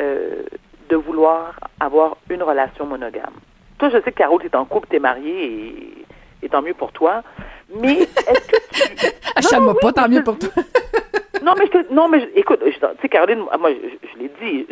euh, 0.00 0.42
de 0.88 0.96
vouloir 0.96 1.58
avoir 1.80 2.16
une 2.28 2.42
relation 2.42 2.84
monogame? 2.84 3.32
Toi, 3.78 3.90
je 3.90 3.96
sais 4.02 4.12
que 4.12 4.18
Carole, 4.18 4.40
tu 4.40 4.48
es 4.48 4.56
en 4.56 4.64
couple, 4.64 4.88
tu 4.90 4.96
es 4.96 4.98
mariée 4.98 6.04
et, 6.42 6.48
tant 6.48 6.62
mieux 6.62 6.74
pour 6.74 6.92
toi. 6.92 7.22
Mais 7.80 8.02
est-ce 8.02 8.46
que 8.46 8.56
tu. 8.70 9.06
Achète-moi 9.36 9.74
pas, 9.80 9.92
tant 9.92 10.08
mieux 10.08 10.22
pour 10.22 10.38
toi. 10.38 10.50
non, 11.42 11.54
mais 11.58 11.66
je 11.72 11.92
non, 11.92 12.08
mais 12.08 12.28
écoute, 12.34 12.60
tu 12.64 12.72
sais, 13.02 13.08
Caroline, 13.08 13.40
moi, 13.58 13.70
je, 13.72 14.18
l'ai 14.18 14.30
dit, 14.40 14.66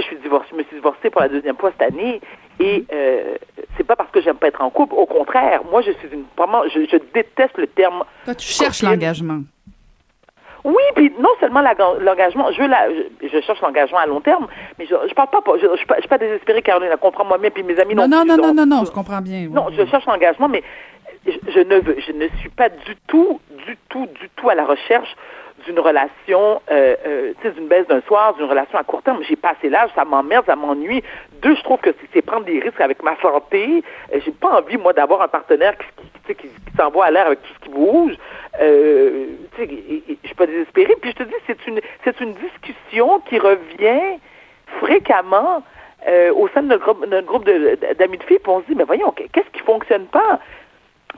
je, 0.00 0.06
suis 0.06 0.16
divorcée, 0.16 0.48
je 0.52 0.56
me 0.56 0.62
suis 0.64 0.76
divorcée 0.76 1.10
pour 1.10 1.20
la 1.20 1.28
deuxième 1.28 1.56
fois 1.56 1.70
cette 1.72 1.92
année 1.92 2.20
et 2.60 2.84
euh, 2.92 3.36
c'est 3.76 3.84
pas 3.84 3.96
parce 3.96 4.10
que 4.10 4.20
j'aime 4.20 4.36
pas 4.36 4.48
être 4.48 4.62
en 4.62 4.70
couple. 4.70 4.94
Au 4.94 5.06
contraire, 5.06 5.62
moi, 5.70 5.82
je 5.82 5.92
suis 5.92 6.08
une 6.12 6.24
vraiment, 6.36 6.62
je, 6.68 6.96
déteste 7.12 7.56
le 7.58 7.66
terme. 7.66 8.04
Toi, 8.24 8.34
tu 8.34 8.46
cherches 8.46 8.82
l'engagement. 8.82 9.40
Oui, 10.64 10.82
puis 10.96 11.12
non 11.20 11.28
seulement 11.40 11.60
l'engagement, 11.60 12.50
je, 12.52 12.62
je, 12.62 13.28
je 13.28 13.40
cherche 13.42 13.60
l'engagement 13.60 13.98
à 13.98 14.06
long 14.06 14.22
terme, 14.22 14.46
mais 14.78 14.86
je, 14.86 14.94
je 15.08 15.14
parle 15.14 15.28
pas, 15.28 15.42
je, 15.56 15.66
je, 15.66 15.72
je 15.76 16.00
suis 16.00 16.08
pas 16.08 16.16
désespérée, 16.16 16.62
Caroline, 16.62 16.88
comprends-moi 16.98 17.36
bien, 17.36 17.50
puis 17.50 17.62
mes 17.62 17.78
amis 17.78 17.94
non, 17.94 18.08
non 18.08 18.24
Non, 18.24 18.36
non, 18.38 18.54
non, 18.54 18.64
non, 18.64 18.84
je 18.86 18.90
comprends 18.90 19.20
bien. 19.20 19.46
non, 19.50 19.66
je 19.76 19.84
cherche 19.84 20.06
l'engagement, 20.06 20.48
mais 20.48 20.62
je, 21.26 21.60
ne 21.60 21.80
veux, 21.80 21.96
je 22.06 22.12
ne 22.12 22.28
suis 22.38 22.48
pas 22.48 22.70
du 22.70 22.96
tout, 23.06 23.40
du 23.66 23.76
tout, 23.88 24.06
du 24.06 24.28
tout 24.36 24.48
à 24.48 24.54
la 24.54 24.64
recherche 24.64 25.14
d'une 25.64 25.78
relation, 25.78 26.60
euh, 26.70 26.96
euh, 27.06 27.32
tu 27.40 27.48
sais, 27.48 27.54
d'une 27.54 27.68
baisse 27.68 27.86
d'un 27.86 28.00
soir, 28.02 28.34
d'une 28.34 28.46
relation 28.46 28.78
à 28.78 28.84
court 28.84 29.02
terme. 29.02 29.22
J'ai 29.28 29.36
passé 29.36 29.68
l'âge, 29.68 29.90
ça 29.94 30.04
m'emmerde, 30.04 30.46
ça 30.46 30.56
m'ennuie. 30.56 31.02
Deux, 31.42 31.54
je 31.54 31.62
trouve 31.62 31.78
que 31.78 31.90
c'est 32.12 32.22
prendre 32.22 32.44
des 32.44 32.60
risques 32.60 32.80
avec 32.80 33.02
ma 33.02 33.16
santé. 33.20 33.82
Euh, 34.12 34.20
j'ai 34.24 34.32
pas 34.32 34.58
envie, 34.58 34.76
moi, 34.76 34.92
d'avoir 34.92 35.22
un 35.22 35.28
partenaire 35.28 35.74
qui, 35.78 36.34
qui, 36.34 36.34
qui, 36.34 36.48
s'envoie 36.76 37.06
à 37.06 37.10
l'air 37.10 37.26
avec 37.26 37.42
tout 37.42 37.52
ce 37.54 37.60
qui 37.60 37.68
bouge. 37.70 38.16
Euh, 38.60 39.26
tu 39.56 39.68
je 39.68 40.26
suis 40.26 40.34
pas 40.34 40.46
désespérée. 40.46 40.96
Puis 41.00 41.10
je 41.10 41.16
te 41.16 41.22
dis, 41.24 41.34
c'est 41.46 41.66
une, 41.66 41.80
c'est 42.04 42.20
une 42.20 42.34
discussion 42.34 43.20
qui 43.28 43.38
revient 43.38 44.18
fréquemment 44.80 45.62
au 46.36 46.48
sein 46.48 46.62
de 46.62 46.68
notre 46.68 46.82
groupe, 46.84 47.06
notre 47.06 47.26
groupe 47.26 47.44
d'amis 47.46 48.18
de, 48.18 48.22
filles. 48.24 48.38
Puis 48.38 48.52
on 48.52 48.60
se 48.60 48.66
dit, 48.66 48.74
mais 48.74 48.84
voyons, 48.84 49.10
qu'est-ce 49.12 49.50
qui 49.52 49.60
fonctionne 49.60 50.04
pas? 50.06 50.38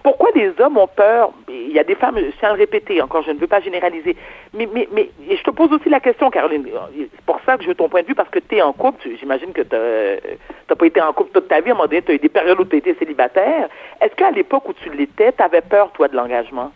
Pourquoi 0.07 0.31
des 0.31 0.53
hommes 0.61 0.79
ont 0.79 0.87
peur? 0.87 1.33
Il 1.49 1.73
y 1.73 1.81
a 1.81 1.83
des 1.83 1.97
femmes, 1.97 2.17
je 2.17 2.31
tiens 2.39 2.51
à 2.51 2.53
le 2.53 2.61
répéter, 2.61 3.03
encore 3.03 3.25
je 3.25 3.33
ne 3.33 3.39
veux 3.39 3.49
pas 3.49 3.59
généraliser, 3.59 4.15
mais, 4.57 4.69
mais, 4.73 4.89
mais 4.93 5.11
je 5.29 5.43
te 5.43 5.51
pose 5.51 5.73
aussi 5.73 5.89
la 5.89 5.99
question, 5.99 6.31
Caroline, 6.31 6.65
c'est 6.97 7.25
pour 7.27 7.41
ça 7.45 7.57
que 7.57 7.65
je 7.65 7.69
veux 7.71 7.75
ton 7.75 7.89
point 7.89 8.03
de 8.03 8.07
vue, 8.07 8.15
parce 8.15 8.29
que 8.29 8.39
tu 8.39 8.55
es 8.55 8.63
en 8.63 8.73
couple, 8.73 9.05
j'imagine 9.19 9.53
que 9.53 9.63
tu 9.63 9.75
n'as 9.75 10.77
pas 10.77 10.87
été 10.87 11.01
en 11.01 11.13
couple 11.13 11.33
toute 11.33 11.49
ta 11.49 11.61
vie, 11.61 11.71
à 11.71 11.73
un 11.73 11.75
moment 11.75 11.89
donné, 11.89 12.03
tu 12.03 12.13
as 12.13 12.15
eu 12.15 12.19
des 12.21 12.29
périodes 12.29 12.61
où 12.61 12.65
tu 12.65 12.77
été 12.77 12.95
célibataire. 13.01 13.69
Est-ce 14.01 14.15
qu'à 14.15 14.31
l'époque 14.31 14.69
où 14.69 14.75
tu 14.75 14.91
l'étais, 14.91 15.33
tu 15.33 15.43
avais 15.43 15.61
peur, 15.61 15.91
toi, 15.91 16.07
de 16.07 16.15
l'engagement? 16.15 16.71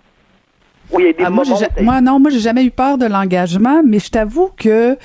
Oui, 0.90 1.14
ah, 1.23 1.31
moi, 1.31 1.45
moi, 1.81 2.01
non, 2.01 2.19
moi, 2.19 2.33
j'ai 2.33 2.40
jamais 2.40 2.64
eu 2.64 2.73
peur 2.73 2.99
de 2.99 3.07
l'engagement, 3.07 3.81
mais 3.87 4.01
je 4.01 4.11
t'avoue 4.11 4.51
que, 4.57 4.97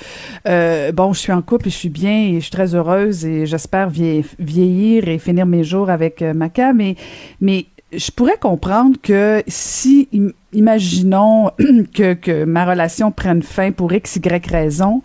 euh, 0.48 0.90
bon, 0.90 1.12
je 1.12 1.20
suis 1.20 1.32
en 1.32 1.42
couple 1.42 1.68
et 1.68 1.70
je 1.70 1.76
suis 1.76 1.90
bien 1.90 2.30
et 2.30 2.34
je 2.34 2.40
suis 2.40 2.50
très 2.50 2.74
heureuse 2.74 3.24
et 3.24 3.46
j'espère 3.46 3.88
vieillir 3.88 5.08
et 5.08 5.18
finir 5.18 5.46
mes 5.46 5.62
jours 5.62 5.88
avec 5.88 6.22
euh, 6.22 6.34
Maca, 6.34 6.72
mais, 6.72 6.96
mais 7.40 7.66
je 7.96 8.10
pourrais 8.10 8.36
comprendre 8.36 8.96
que 9.02 9.42
si, 9.46 10.08
imaginons 10.52 11.50
que, 11.94 12.14
que 12.14 12.44
ma 12.44 12.64
relation 12.64 13.10
prenne 13.10 13.42
fin 13.42 13.72
pour 13.72 13.92
X, 13.92 14.16
Y 14.16 14.50
raison, 14.50 15.02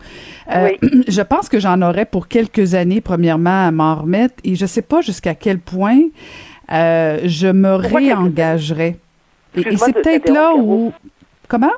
euh, 0.54 0.70
je 1.08 1.22
pense 1.22 1.50
que 1.50 1.60
j'en 1.60 1.82
aurais 1.82 2.06
pour 2.06 2.28
quelques 2.28 2.76
années, 2.76 3.02
premièrement, 3.02 3.68
à 3.68 3.72
m'en 3.72 3.96
remettre 3.96 4.36
et 4.44 4.56
je 4.56 4.66
sais 4.66 4.82
pas 4.82 5.02
jusqu'à 5.02 5.36
quel 5.36 5.60
point 5.60 6.00
euh, 6.72 7.20
je 7.24 7.48
me 7.48 7.76
réengagerais. 7.76 8.96
Et, 9.56 9.78
c'est 9.78 9.94
peut-être 9.94 10.30
là 10.30 10.54
où... 10.56 10.94
Comment? 11.48 11.74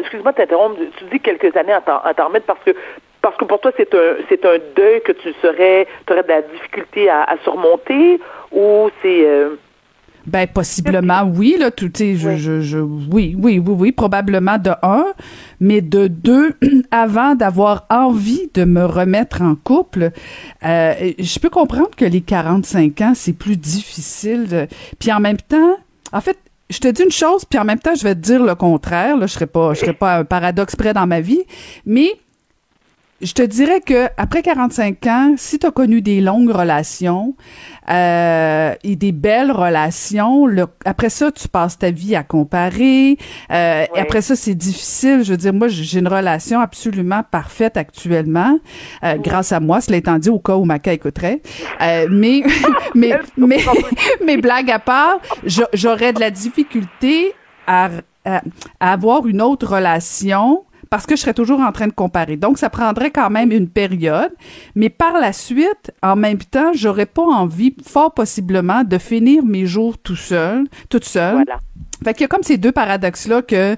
Excuse-moi 0.00 0.32
de 0.32 0.36
t'interrompre. 0.38 0.80
Tu 0.98 1.04
dis 1.12 1.20
quelques 1.20 1.54
années 1.56 1.74
à 1.74 1.80
t'en 1.80 2.26
remettre 2.26 2.46
parce 2.46 2.62
que 2.64 2.74
parce 3.26 3.36
que 3.38 3.44
pour 3.44 3.58
toi, 3.58 3.72
c'est 3.76 3.92
un, 3.92 4.16
c'est 4.28 4.44
un 4.46 4.58
deuil 4.76 5.02
que 5.02 5.10
tu 5.10 5.32
serais, 5.42 5.88
tu 6.06 6.12
aurais 6.12 6.22
de 6.22 6.28
la 6.28 6.42
difficulté 6.42 7.10
à, 7.10 7.36
surmonter 7.42 8.20
ou 8.52 8.88
c'est... 9.02 9.26
Euh, 9.26 9.56
ben 10.26 10.46
possiblement 10.46 11.24
oui 11.24 11.56
là 11.58 11.70
tout 11.70 11.90
je, 11.96 12.04
oui. 12.04 12.38
Je, 12.38 12.60
je, 12.60 12.78
oui 12.78 13.36
oui 13.38 13.58
oui 13.58 13.74
oui 13.78 13.92
probablement 13.92 14.58
de 14.58 14.70
un 14.82 15.06
mais 15.60 15.80
de 15.80 16.08
deux 16.08 16.54
avant 16.90 17.34
d'avoir 17.34 17.86
envie 17.90 18.50
de 18.54 18.64
me 18.64 18.84
remettre 18.84 19.42
en 19.42 19.54
couple 19.54 20.10
euh, 20.64 21.12
je 21.18 21.38
peux 21.38 21.50
comprendre 21.50 21.90
que 21.96 22.04
les 22.04 22.20
45 22.20 23.00
ans 23.00 23.12
c'est 23.14 23.32
plus 23.32 23.56
difficile 23.56 24.68
puis 24.98 25.12
en 25.12 25.20
même 25.20 25.38
temps 25.38 25.76
en 26.12 26.20
fait 26.20 26.38
je 26.68 26.78
te 26.78 26.88
dis 26.88 27.02
une 27.02 27.12
chose 27.12 27.44
puis 27.44 27.58
en 27.58 27.64
même 27.64 27.78
temps 27.78 27.94
je 27.94 28.02
vais 28.02 28.14
te 28.14 28.20
dire 28.20 28.42
le 28.42 28.54
contraire 28.54 29.16
là 29.16 29.26
je 29.26 29.32
serais 29.32 29.46
pas 29.46 29.74
je 29.74 29.80
serais 29.80 29.94
pas 29.94 30.18
un 30.18 30.24
paradoxe 30.24 30.74
près 30.76 30.92
dans 30.92 31.06
ma 31.06 31.20
vie 31.20 31.42
mais 31.84 32.10
je 33.22 33.32
te 33.32 33.42
dirais 33.42 33.80
que 33.80 34.08
après 34.18 34.42
45 34.42 35.06
ans, 35.06 35.34
si 35.38 35.58
tu 35.58 35.66
as 35.66 35.70
connu 35.70 36.02
des 36.02 36.20
longues 36.20 36.50
relations 36.50 37.34
euh, 37.90 38.74
et 38.84 38.94
des 38.94 39.12
belles 39.12 39.52
relations, 39.52 40.46
le, 40.46 40.66
après 40.84 41.08
ça, 41.08 41.32
tu 41.32 41.48
passes 41.48 41.78
ta 41.78 41.90
vie 41.90 42.14
à 42.14 42.22
comparer. 42.22 43.16
Euh, 43.50 43.86
et 43.94 43.98
après 43.98 44.20
ça, 44.20 44.36
c'est 44.36 44.54
difficile. 44.54 45.22
Je 45.24 45.30
veux 45.30 45.38
dire, 45.38 45.54
moi, 45.54 45.68
j'ai 45.68 45.98
une 45.98 46.08
relation 46.08 46.60
absolument 46.60 47.22
parfaite 47.30 47.78
actuellement, 47.78 48.58
euh, 49.02 49.16
grâce 49.16 49.50
à 49.50 49.60
moi. 49.60 49.80
Cela 49.80 49.96
étant 49.96 50.18
dit, 50.18 50.28
au 50.28 50.38
cas 50.38 50.56
où 50.56 50.64
Maca 50.64 50.92
écouterait. 50.92 51.40
Euh, 51.80 52.08
mais, 52.10 52.42
mais, 52.94 53.18
mais, 53.38 53.64
mais, 54.26 54.36
blague 54.36 54.70
à 54.70 54.78
part, 54.78 55.20
j'aurais 55.72 56.12
de 56.12 56.20
la 56.20 56.30
difficulté 56.30 57.32
à, 57.66 57.88
à 58.26 58.42
avoir 58.80 59.26
une 59.26 59.40
autre 59.40 59.74
relation 59.74 60.65
parce 60.90 61.06
que 61.06 61.16
je 61.16 61.20
serais 61.22 61.34
toujours 61.34 61.60
en 61.60 61.72
train 61.72 61.86
de 61.86 61.92
comparer. 61.92 62.36
Donc, 62.36 62.58
ça 62.58 62.70
prendrait 62.70 63.10
quand 63.10 63.30
même 63.30 63.52
une 63.52 63.68
période. 63.68 64.32
Mais 64.74 64.88
par 64.90 65.14
la 65.14 65.32
suite, 65.32 65.92
en 66.02 66.16
même 66.16 66.38
temps, 66.38 66.72
j'aurais 66.74 67.06
pas 67.06 67.22
envie, 67.22 67.74
fort 67.84 68.14
possiblement, 68.14 68.84
de 68.84 68.98
finir 68.98 69.44
mes 69.44 69.66
jours 69.66 69.98
tout 69.98 70.16
seul, 70.16 70.66
toute 70.88 71.04
seule. 71.04 71.34
Voilà. 71.34 71.60
Fait 72.04 72.12
qu'il 72.12 72.22
y 72.22 72.24
a 72.24 72.28
comme 72.28 72.42
ces 72.42 72.58
deux 72.58 72.72
paradoxes-là 72.72 73.42
que 73.42 73.74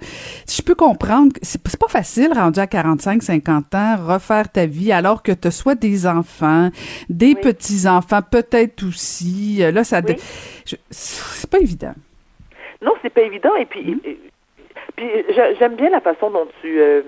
je 0.48 0.62
peux 0.62 0.74
comprendre. 0.74 1.32
C'est 1.40 1.62
pas 1.78 1.88
facile, 1.88 2.32
rendu 2.34 2.58
à 2.58 2.66
45, 2.66 3.22
50 3.22 3.74
ans, 3.74 3.96
refaire 3.96 4.50
ta 4.50 4.66
vie 4.66 4.90
alors 4.90 5.22
que 5.22 5.32
tu 5.32 5.50
soit 5.52 5.76
des 5.76 6.06
enfants, 6.06 6.70
des 7.08 7.34
petits-enfants, 7.34 8.20
peut-être 8.28 8.84
aussi. 8.84 9.58
Là, 9.58 9.84
ça... 9.84 10.02
C'est 10.90 11.50
pas 11.50 11.58
évident. 11.58 11.94
Non, 12.82 12.92
c'est 13.02 13.10
pas 13.10 13.22
évident. 13.22 13.54
Et 13.56 13.66
puis, 13.66 13.94
mm-hmm. 13.94 14.16
Puis 14.98 15.08
j'aime 15.60 15.76
bien 15.76 15.90
la 15.90 16.00
façon 16.00 16.28
dont 16.28 16.48
tu 16.60 16.80
euh, 16.80 17.02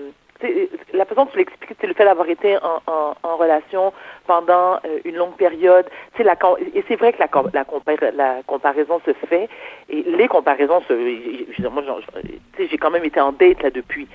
la 0.93 1.03
façon 1.03 1.25
dont 1.25 1.31
tu 1.31 1.39
l'expliques, 1.39 1.75
c'est 1.81 1.87
le 1.87 1.93
fait 1.93 2.05
d'avoir 2.05 2.29
été 2.29 2.57
en, 2.57 3.35
relation 3.35 3.91
pendant 4.25 4.75
euh, 4.85 4.99
une 5.03 5.15
longue 5.17 5.35
période. 5.35 5.85
La, 6.17 6.37
et 6.73 6.85
c'est 6.87 6.95
vrai 6.95 7.11
que 7.11 7.19
la, 7.19 7.27
la, 7.53 8.11
la, 8.11 8.43
comparaison 8.47 9.01
se 9.05 9.11
fait, 9.27 9.49
et 9.89 10.03
les 10.03 10.29
comparaisons 10.29 10.81
se. 10.87 10.93
Moi, 11.67 11.83
j'ai 12.57 12.77
quand 12.77 12.91
même 12.91 13.03
été 13.03 13.19
en 13.19 13.33
date 13.33 13.61
là 13.61 13.71
depuis, 13.71 14.07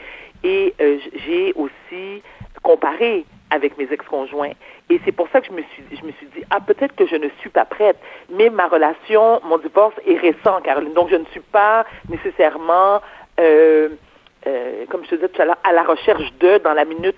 et 0.42 0.72
euh, 0.80 0.96
j'ai 1.26 1.52
aussi 1.54 2.22
comparé 2.62 3.26
avec 3.50 3.76
mes 3.76 3.92
ex-conjoints. 3.92 4.52
Et 4.88 5.00
c'est 5.04 5.12
pour 5.12 5.28
ça 5.28 5.42
que 5.42 5.48
je 5.48 5.52
me 5.52 5.62
suis, 5.62 5.84
je 5.90 6.04
me 6.06 6.12
suis 6.12 6.26
dit, 6.34 6.44
ah, 6.50 6.60
peut-être 6.60 6.94
que 6.96 7.06
je 7.06 7.16
ne 7.16 7.28
suis 7.40 7.50
pas 7.50 7.66
prête, 7.66 7.98
mais 8.30 8.48
ma 8.48 8.68
relation, 8.68 9.40
mon 9.44 9.58
divorce 9.58 9.94
est 10.06 10.16
récent, 10.16 10.62
Caroline. 10.62 10.94
Donc, 10.94 11.10
je 11.10 11.16
ne 11.16 11.26
suis 11.26 11.40
pas 11.40 11.84
nécessairement 12.08 13.02
euh, 13.40 13.88
euh, 14.46 14.86
comme 14.88 15.04
je 15.04 15.10
te 15.10 15.14
disais 15.16 15.28
tout 15.28 15.42
à 15.42 15.44
l'heure, 15.44 15.58
à 15.64 15.72
la 15.72 15.82
recherche 15.82 16.32
de 16.40 16.58
dans 16.58 16.74
la 16.74 16.84
minute 16.84 17.16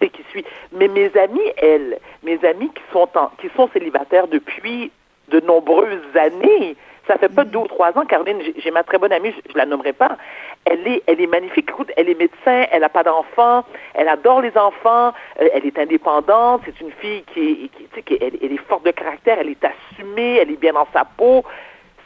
qui 0.00 0.22
suit. 0.30 0.44
Mais 0.72 0.88
mes 0.88 1.16
amis, 1.16 1.52
elles, 1.56 1.98
mes 2.22 2.44
amis 2.44 2.70
qui 2.74 2.82
sont 2.92 3.08
en, 3.14 3.28
qui 3.40 3.48
sont 3.56 3.68
célibataires 3.72 4.28
depuis 4.28 4.90
de 5.28 5.40
nombreuses 5.40 6.14
années, 6.14 6.76
ça 7.06 7.16
fait 7.18 7.28
pas 7.28 7.44
deux 7.44 7.60
ou 7.60 7.68
trois 7.68 7.96
ans, 7.96 8.04
Caroline, 8.04 8.42
j'ai 8.56 8.70
ma 8.70 8.82
très 8.82 8.98
bonne 8.98 9.12
amie, 9.12 9.30
je, 9.30 9.52
ne 9.52 9.58
la 9.58 9.66
nommerai 9.66 9.92
pas. 9.92 10.16
Elle 10.64 10.86
est, 10.88 11.02
elle 11.06 11.20
est 11.20 11.26
magnifique. 11.28 11.70
Écoute, 11.70 11.90
elle 11.96 12.08
est 12.08 12.18
médecin, 12.18 12.66
elle 12.70 12.80
n'a 12.80 12.88
pas 12.88 13.04
d'enfants, 13.04 13.64
elle 13.94 14.08
adore 14.08 14.42
les 14.42 14.56
enfants, 14.56 15.12
euh, 15.40 15.48
elle 15.54 15.64
est 15.64 15.78
indépendante. 15.78 16.62
C'est 16.66 16.80
une 16.80 16.90
fille 16.92 17.22
qui, 17.32 17.40
est, 17.40 17.54
qui, 17.68 17.88
tu 17.92 18.16
sais, 18.16 18.18
elle, 18.20 18.52
est 18.52 18.68
forte 18.68 18.84
de 18.84 18.90
caractère, 18.90 19.38
elle 19.38 19.50
est 19.50 19.64
assumée, 19.64 20.38
elle 20.38 20.50
est 20.50 20.60
bien 20.60 20.72
dans 20.72 20.88
sa 20.92 21.04
peau. 21.04 21.44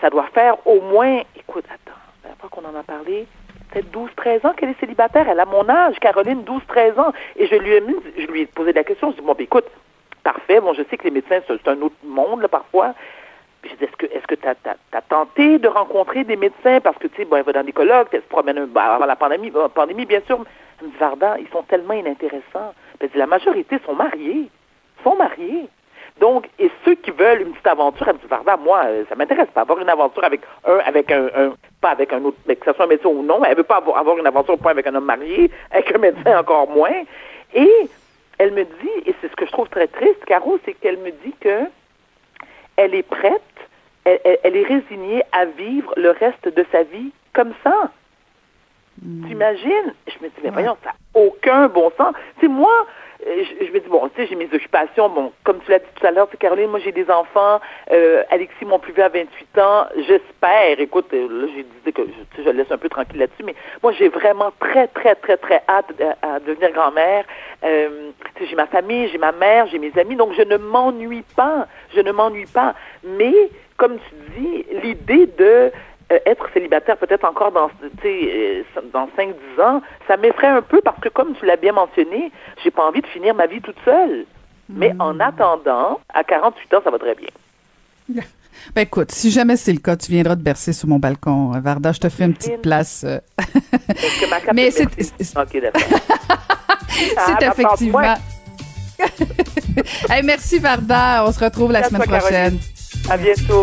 Ça 0.00 0.10
doit 0.10 0.28
faire 0.34 0.56
au 0.66 0.80
moins, 0.80 1.22
écoute, 1.36 1.64
attends, 1.72 1.98
fois 2.40 2.50
qu'on 2.50 2.64
en 2.64 2.78
a 2.78 2.82
parlé, 2.82 3.26
peut-être 3.70 3.90
12, 3.90 4.11
13 4.16 4.44
ans 4.44 4.52
qu'elle 4.52 4.70
est 4.70 4.80
célibataire. 4.80 5.28
Elle 5.28 5.40
a 5.40 5.44
mon 5.44 5.68
âge, 5.68 5.98
Caroline, 6.00 6.42
12, 6.44 6.62
13 6.68 6.98
ans. 6.98 7.12
Et 7.37 7.46
je 7.46 7.54
lui 7.54 7.72
ai 7.72 7.80
mis, 7.80 7.96
je 8.18 8.26
lui 8.26 8.42
ai 8.42 8.46
posé 8.46 8.72
la 8.72 8.85
question. 8.85 9.11
Je 9.11 9.16
dis, 9.16 9.22
bon, 9.22 9.35
ben, 9.35 9.44
écoute, 9.44 9.66
parfait. 10.22 10.61
Bon, 10.61 10.72
je 10.74 10.83
sais 10.90 10.96
que 10.96 11.04
les 11.04 11.11
médecins, 11.11 11.40
c'est 11.46 11.68
un 11.68 11.80
autre 11.80 11.96
monde, 12.04 12.42
là, 12.42 12.48
parfois. 12.48 12.94
Je 13.64 13.68
dis, 13.68 13.85
est-ce 13.85 13.96
que 13.96 14.06
est-ce 14.06 14.26
que 14.26 14.35
tu 14.35 14.46
as, 14.46 15.02
tenté 15.02 15.59
de 15.59 15.68
rencontrer 15.68 16.24
des 16.24 16.37
médecins? 16.37 16.80
Parce 16.80 16.98
que, 16.98 17.09
tu 17.09 17.16
sais, 17.16 17.24
bon, 17.24 17.37
elle 17.37 17.44
va 17.44 17.52
dans 17.52 17.64
des 17.64 17.72
colloques, 17.72 18.09
elle 18.12 18.22
se 18.22 18.28
promène 18.28 18.66
ben, 18.66 18.80
avant 18.80 19.06
la 19.06 19.16
pandémie, 19.16 19.50
la 19.54 19.68
pandémie, 19.68 20.06
bien 20.06 20.20
sûr. 20.26 20.44
Elle 20.80 20.87
me 20.87 20.92
dit, 20.92 20.98
Varda, 20.98 21.37
ils 21.38 21.48
sont 21.48 21.62
tellement 21.62 21.94
inintéressants. 21.94 22.74
Dit, 23.00 23.09
la 23.14 23.26
majorité 23.26 23.78
sont 23.85 23.94
mariés. 23.94 24.48
Sont 25.04 25.16
mariés. 25.16 25.68
Donc, 26.18 26.49
et 26.59 26.70
ceux 26.85 26.94
qui 26.96 27.11
veulent 27.11 27.42
une 27.42 27.53
petite 27.53 27.66
aventure 27.66 28.09
à 28.09 28.12
Varda, 28.12 28.57
moi, 28.57 28.83
euh, 28.87 29.05
ça 29.09 29.14
m'intéresse 29.14 29.49
pas. 29.55 29.62
Avoir 29.62 29.79
une 29.79 29.88
aventure 29.88 30.25
avec 30.25 30.40
un, 30.64 30.79
avec 30.79 31.11
un, 31.11 31.53
pas 31.81 31.90
avec 31.90 32.12
un 32.12 32.25
autre, 32.25 32.37
mais 32.46 32.57
que 32.57 32.64
ce 32.66 32.73
soit 32.73 32.85
un 32.85 32.88
médecin 32.88 33.09
ou 33.09 33.23
non, 33.23 33.44
elle 33.44 33.57
veut 33.57 33.62
pas 33.62 33.77
avoir, 33.77 34.18
une 34.18 34.27
aventure 34.27 34.59
point 34.59 34.73
avec 34.73 34.87
un 34.87 34.94
homme 34.94 35.07
marié, 35.07 35.51
avec 35.70 35.94
un 35.94 35.99
médecin 35.99 36.38
encore 36.38 36.68
moins. 36.68 37.03
Et 37.55 37.70
elle 38.38 38.53
me 38.53 38.64
dit, 38.64 39.07
et 39.07 39.14
c'est 39.20 39.31
ce 39.31 39.37
que 39.37 39.46
je 39.46 39.53
trouve 39.53 39.68
très 39.68 39.87
triste, 39.87 40.25
Caro, 40.27 40.59
c'est 40.64 40.75
qu'elle 40.75 40.99
me 40.99 41.11
dit 41.11 41.35
que 41.40 41.64
elle 42.77 42.94
est 42.94 43.03
prête, 43.03 43.42
elle, 44.05 44.20
elle, 44.42 44.57
est 44.57 44.66
résignée 44.66 45.23
à 45.33 45.44
vivre 45.44 45.92
le 45.96 46.11
reste 46.11 46.49
de 46.49 46.64
sa 46.73 46.83
vie 46.85 47.12
comme 47.35 47.53
ça. 47.62 47.90
Hmm. 49.03 49.27
T'imagines? 49.27 49.94
Je 50.07 50.25
me 50.25 50.29
dis, 50.29 50.40
mais 50.42 50.51
voyons, 50.51 50.77
ça 50.83 50.90
n'a 50.90 51.20
aucun 51.20 51.68
bon 51.68 51.90
sens. 51.96 52.14
C'est 52.40 52.49
moi, 52.49 52.87
je, 53.26 53.72
me 53.72 53.80
dis, 53.80 53.88
bon, 53.88 54.09
tu 54.09 54.22
sais, 54.22 54.28
j'ai 54.28 54.35
mes 54.35 54.48
occupations. 54.52 55.09
Bon, 55.09 55.33
comme 55.44 55.61
tu 55.61 55.70
l'as 55.70 55.78
dit 55.78 55.87
tout 55.94 56.06
à 56.06 56.11
l'heure, 56.11 56.28
Caroline, 56.38 56.70
moi, 56.70 56.80
j'ai 56.83 56.92
des 56.92 57.11
enfants. 57.11 57.61
Euh, 57.90 58.22
Alexis, 58.30 58.64
mon 58.64 58.78
plus 58.78 58.92
vieux, 58.92 59.04
a 59.04 59.09
28 59.09 59.59
ans. 59.59 59.87
J'espère, 59.96 60.80
écoute, 60.80 61.06
euh, 61.12 61.28
là, 61.28 61.48
j'ai 61.54 61.66
dit 61.85 61.92
que 61.92 62.02
je, 62.37 62.42
je 62.42 62.50
laisse 62.50 62.70
un 62.70 62.78
peu 62.78 62.88
tranquille 62.88 63.18
là-dessus, 63.18 63.42
mais 63.44 63.54
moi, 63.83 63.92
j'ai 63.92 64.09
vraiment 64.09 64.52
très, 64.59 64.88
très, 64.88 65.14
très, 65.14 65.37
très 65.37 65.62
hâte 65.68 65.92
à, 66.22 66.40
devenir 66.40 66.72
grand-mère. 66.72 67.24
Euh, 67.64 68.11
j'ai 68.40 68.56
ma 68.56 68.66
famille, 68.66 69.09
j'ai 69.09 69.18
ma 69.18 69.33
mère, 69.33 69.66
j'ai 69.66 69.78
mes 69.78 69.92
amis, 69.98 70.16
donc 70.16 70.33
je 70.35 70.42
ne 70.42 70.56
m'ennuie 70.56 71.24
pas. 71.37 71.66
Je 71.94 72.00
ne 72.00 72.12
m'ennuie 72.12 72.46
pas. 72.46 72.74
Mais, 73.04 73.35
comme 73.76 73.98
tu 73.98 74.40
dis, 74.40 74.66
l'idée 74.83 75.26
de 75.26 75.44
euh, 75.44 75.70
être 76.27 76.49
célibataire 76.53 76.96
peut-être 76.96 77.25
encore 77.25 77.53
dans, 77.53 77.70
euh, 78.05 78.62
dans 78.92 79.09
5-10 79.16 79.62
ans, 79.62 79.83
ça 80.09 80.16
m'effraie 80.16 80.49
un 80.49 80.62
peu 80.62 80.81
parce 80.81 80.99
que, 81.01 81.09
comme 81.09 81.35
tu 81.35 81.46
l'as 81.46 81.57
bien 81.57 81.73
mentionné, 81.73 82.33
j'ai 82.62 82.70
pas 82.70 82.85
envie 82.85 83.01
de 83.01 83.07
finir 83.07 83.35
ma 83.35 83.46
vie 83.46 83.61
toute 83.61 83.77
seule. 83.85 84.27
Mais 84.68 84.92
en 84.99 85.14
hmm. 85.14 85.20
attendant, 85.20 86.01
à 86.12 86.25
48 86.25 86.75
ans, 86.75 86.81
ça 86.85 86.90
va 86.90 86.99
très 86.99 87.14
bien. 87.14 87.29
Ben 88.75 88.83
écoute, 88.83 89.11
si 89.11 89.31
jamais 89.31 89.57
c'est 89.57 89.73
le 89.73 89.79
cas, 89.79 89.96
tu 89.96 90.12
viendras 90.12 90.37
te 90.37 90.42
bercer 90.42 90.75
sur 90.75 90.87
mon 90.87 90.99
balcon, 90.99 91.55
euh, 91.55 91.61
Varda. 91.61 91.92
Je 91.92 92.01
te 92.01 92.09
fais 92.11 92.25
une 92.25 92.35
petite 92.35 92.61
place. 92.61 93.07
que 93.07 94.29
ma 94.29 94.53
Mais 94.53 94.70
c'est. 94.70 94.85
Ok, 94.85 95.61
d'accord. 95.62 95.81
c'est 96.90 97.16
ah, 97.16 97.38
effectivement. 97.40 98.16
hey, 100.11 100.23
merci 100.25 100.59
Varda. 100.59 101.25
On 101.27 101.33
se 101.33 101.42
retrouve 101.42 101.73
la 101.73 101.85
semaine 101.85 102.03
prochaine. 102.03 102.59
À 103.09 103.16
bientôt. 103.16 103.62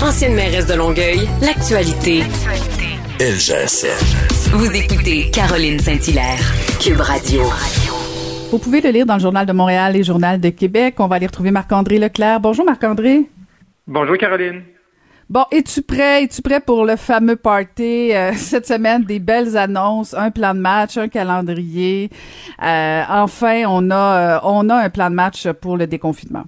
Ancienne 0.00 0.34
mairesse 0.34 0.66
de 0.66 0.74
Longueuil, 0.74 1.28
l'actualité. 1.42 2.22
LGSN. 3.18 4.52
Vous 4.52 4.70
écoutez 4.70 5.28
Caroline 5.32 5.80
Saint-Hilaire, 5.80 6.38
Cube 6.80 7.00
Radio. 7.00 7.42
Vous 8.52 8.58
pouvez 8.58 8.80
le 8.80 8.90
lire 8.90 9.06
dans 9.06 9.14
le 9.14 9.20
Journal 9.20 9.44
de 9.44 9.52
Montréal 9.52 9.96
et 9.96 10.04
Journal 10.04 10.40
de 10.40 10.50
Québec. 10.50 10.94
On 10.98 11.08
va 11.08 11.16
aller 11.16 11.26
retrouver 11.26 11.50
Marc-André 11.50 11.98
Leclerc. 11.98 12.38
Bonjour 12.38 12.64
Marc-André. 12.64 13.28
Bonjour 13.88 14.16
Caroline. 14.16 14.62
Bon, 15.28 15.44
es-tu 15.50 15.82
prêt? 15.82 16.22
Es-tu 16.22 16.42
prêt 16.42 16.60
pour 16.60 16.84
le 16.84 16.94
fameux 16.94 17.36
party 17.36 18.12
euh, 18.14 18.32
cette 18.36 18.68
semaine? 18.68 19.02
Des 19.02 19.18
belles 19.18 19.56
annonces, 19.56 20.14
un 20.14 20.30
plan 20.30 20.54
de 20.54 20.60
match, 20.60 20.96
un 20.96 21.08
calendrier? 21.08 22.08
Euh, 22.62 23.02
enfin, 23.08 23.64
on 23.66 23.90
a, 23.90 24.36
euh, 24.36 24.40
on 24.44 24.68
a 24.70 24.76
un 24.76 24.90
plan 24.90 25.10
de 25.10 25.16
match 25.16 25.48
pour 25.60 25.76
le 25.76 25.88
déconfinement. 25.88 26.44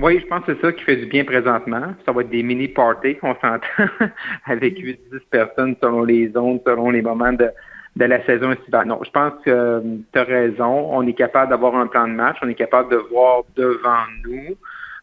Oui, 0.00 0.20
je 0.20 0.26
pense 0.26 0.44
que 0.44 0.54
c'est 0.54 0.60
ça 0.60 0.72
qui 0.72 0.84
fait 0.84 0.96
du 0.96 1.06
bien 1.06 1.24
présentement. 1.24 1.92
Ça 2.06 2.12
va 2.12 2.20
être 2.20 2.30
des 2.30 2.44
mini-parties 2.44 3.16
qu'on 3.16 3.34
s'entend 3.34 3.60
avec 4.46 4.78
8-10 4.78 4.96
personnes 5.28 5.74
selon 5.82 6.04
les 6.04 6.28
zones, 6.30 6.60
selon 6.64 6.90
les 6.90 7.02
moments 7.02 7.32
de, 7.32 7.50
de 7.96 8.04
la 8.04 8.24
saison 8.24 8.52
estivale. 8.52 8.86
Non, 8.86 9.00
je 9.04 9.10
pense 9.10 9.32
que 9.44 9.50
euh, 9.50 9.80
tu 10.12 10.18
as 10.18 10.22
raison. 10.22 10.88
On 10.92 11.04
est 11.04 11.14
capable 11.14 11.50
d'avoir 11.50 11.74
un 11.74 11.88
plan 11.88 12.06
de 12.06 12.12
match. 12.12 12.36
On 12.42 12.48
est 12.48 12.54
capable 12.54 12.92
de 12.92 12.96
voir 13.10 13.42
devant 13.56 14.04
nous. 14.24 14.56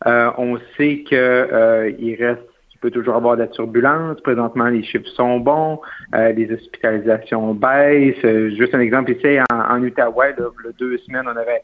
Euh, 0.08 0.32
on 0.38 0.58
sait 0.78 1.04
que 1.10 1.14
euh, 1.16 1.92
il 2.00 2.16
reste 2.16 2.42
il 2.74 2.80
peut 2.80 2.92
toujours 2.92 3.16
avoir 3.16 3.36
de 3.36 3.42
la 3.42 3.48
turbulence. 3.48 4.22
Présentement, 4.22 4.68
les 4.68 4.84
chiffres 4.84 5.08
sont 5.16 5.40
bons, 5.40 5.80
les 6.14 6.52
hospitalisations 6.52 7.54
baissent. 7.56 8.22
juste 8.56 8.76
un 8.76 8.80
exemple 8.82 9.12
ici, 9.12 9.40
en, 9.50 9.56
en 9.56 9.82
Outaouais, 9.82 10.36
là, 10.38 10.46
deux 10.78 10.98
semaines, 11.00 11.24
on 11.26 11.36
avait 11.36 11.64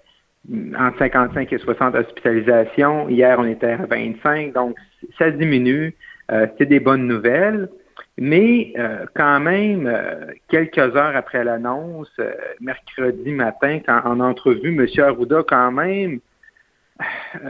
entre 0.77 0.97
55 0.99 1.53
et 1.53 1.57
60 1.57 1.95
hospitalisations. 1.95 3.09
Hier, 3.09 3.37
on 3.39 3.45
était 3.45 3.71
à 3.71 3.85
25, 3.85 4.53
donc 4.53 4.75
ça 5.17 5.29
diminue. 5.31 5.95
Euh, 6.31 6.47
c'est 6.57 6.65
des 6.65 6.79
bonnes 6.79 7.07
nouvelles. 7.07 7.69
Mais 8.17 8.73
euh, 8.77 9.05
quand 9.15 9.39
même, 9.39 9.87
euh, 9.87 10.33
quelques 10.49 10.77
heures 10.77 11.15
après 11.15 11.43
l'annonce, 11.43 12.11
mercredi 12.59 13.31
matin, 13.31 13.79
quand, 13.85 14.01
en 14.03 14.19
entrevue, 14.19 14.69
M. 14.69 14.87
Arruda, 15.03 15.43
quand 15.47 15.71
même, 15.71 16.19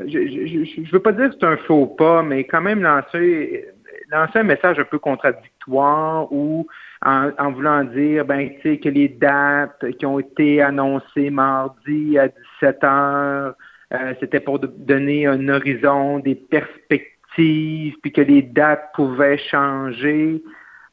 je 0.07 0.81
ne 0.81 0.91
veux 0.91 0.99
pas 0.99 1.11
dire 1.11 1.29
que 1.29 1.35
c'est 1.39 1.45
un 1.45 1.57
faux 1.57 1.87
pas, 1.87 2.23
mais 2.23 2.45
quand 2.45 2.61
même 2.61 2.81
lancer, 2.81 3.65
un 4.11 4.43
message 4.43 4.79
un 4.79 4.83
peu 4.83 4.99
contradictoire 4.99 6.31
ou 6.31 6.67
en, 7.03 7.51
voulant 7.51 7.83
dire 7.83 8.25
ben, 8.25 8.49
que 8.61 8.89
les 8.89 9.09
dates 9.09 9.91
qui 9.97 10.05
ont 10.05 10.19
été 10.19 10.61
annoncées 10.61 11.29
mardi 11.29 12.17
à 12.17 12.27
17 12.27 12.37
heures, 12.83 13.55
euh, 13.93 14.13
c'était 14.19 14.39
pour 14.39 14.59
donner 14.59 15.27
un 15.27 15.49
horizon, 15.49 16.19
des 16.19 16.35
perspectives, 16.35 17.95
puis 18.01 18.11
que 18.13 18.21
les 18.21 18.41
dates 18.41 18.91
pouvaient 18.93 19.37
changer. 19.37 20.41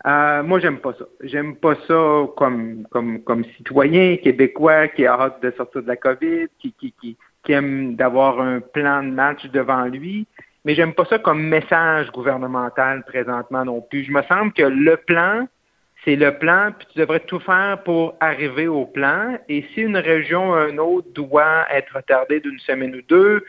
Euh, 0.07 0.42
moi, 0.42 0.61
j'aime 0.61 0.78
pas 0.78 0.92
ça. 0.92 1.04
J'aime 1.22 1.57
pas 1.57 1.74
ça 1.87 2.26
comme, 2.37 2.87
comme, 2.90 3.22
comme 3.22 3.44
citoyen 3.57 4.16
québécois 4.16 4.88
qui 4.88 5.07
a 5.07 5.14
hâte 5.14 5.42
de 5.42 5.50
sortir 5.52 5.83
de 5.83 5.88
la 5.88 5.96
COVID, 5.96 6.46
qui, 6.59 6.72
qui, 6.72 6.94
qui, 7.00 7.16
qui 7.44 7.52
aime 7.52 7.96
d'avoir 7.96 8.40
un 8.40 8.61
plan 8.61 9.02
de 9.02 9.11
match 9.11 9.46
devant 9.46 9.85
lui. 9.85 10.26
Mais 10.64 10.74
j'aime 10.74 10.92
pas 10.92 11.04
ça 11.07 11.18
comme 11.18 11.42
message 11.42 12.11
gouvernemental 12.12 13.04
présentement 13.04 13.64
non 13.64 13.81
plus. 13.81 14.04
Je 14.04 14.12
me 14.12 14.22
semble 14.22 14.52
que 14.52 14.62
le 14.62 14.96
plan, 14.96 15.46
c'est 16.04 16.16
le 16.16 16.38
plan, 16.38 16.72
puis 16.76 16.87
tu 16.92 16.98
devrais 17.00 17.20
tout 17.20 17.40
faire 17.40 17.82
pour 17.84 18.14
arriver 18.20 18.68
au 18.68 18.87
plan. 18.87 19.37
Et 19.48 19.64
si 19.74 19.80
une 19.80 19.96
région 19.96 20.50
ou 20.50 20.68
une 20.68 20.80
autre 20.80 21.08
doit 21.12 21.66
être 21.70 21.96
retardée 21.96 22.40
d'une 22.40 22.58
semaine 22.61 22.94
ou 22.94 23.02
deux, 23.08 23.44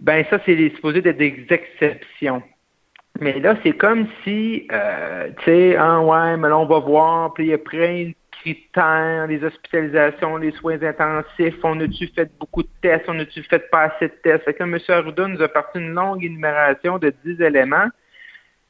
ben 0.00 0.24
ça, 0.30 0.38
c'est 0.44 0.56
supposé 0.74 1.00
d'être 1.00 1.16
des 1.16 1.46
exceptions. 1.50 2.42
Mais 3.20 3.40
là, 3.40 3.56
c'est 3.64 3.72
comme 3.72 4.06
si, 4.22 4.68
euh, 4.70 5.30
tu 5.38 5.44
sais, 5.44 5.76
ah 5.76 6.00
ouais, 6.00 6.36
mais 6.36 6.48
là, 6.48 6.58
on 6.58 6.66
va 6.66 6.78
voir, 6.78 7.34
puis 7.34 7.46
il 7.46 7.50
y 7.50 7.54
a 7.54 7.58
plein 7.58 8.04
de 8.04 8.14
critères, 8.30 9.26
les 9.26 9.42
hospitalisations, 9.42 10.36
les 10.36 10.52
soins 10.52 10.80
intensifs, 10.80 11.56
on 11.64 11.80
a-tu 11.80 12.06
fait 12.14 12.30
beaucoup 12.38 12.62
de 12.62 12.68
tests, 12.80 13.06
on 13.08 13.18
a-tu 13.18 13.42
fait 13.42 13.68
pas 13.70 13.84
assez 13.84 14.06
de 14.06 14.14
tests? 14.22 14.44
Fait 14.44 14.54
que 14.54 14.62
M. 14.62 14.78
Arruda 14.88 15.26
nous 15.26 15.42
a 15.42 15.48
parti 15.48 15.78
une 15.78 15.94
longue 15.94 16.24
énumération 16.24 16.98
de 16.98 17.12
10 17.24 17.42
éléments, 17.42 17.88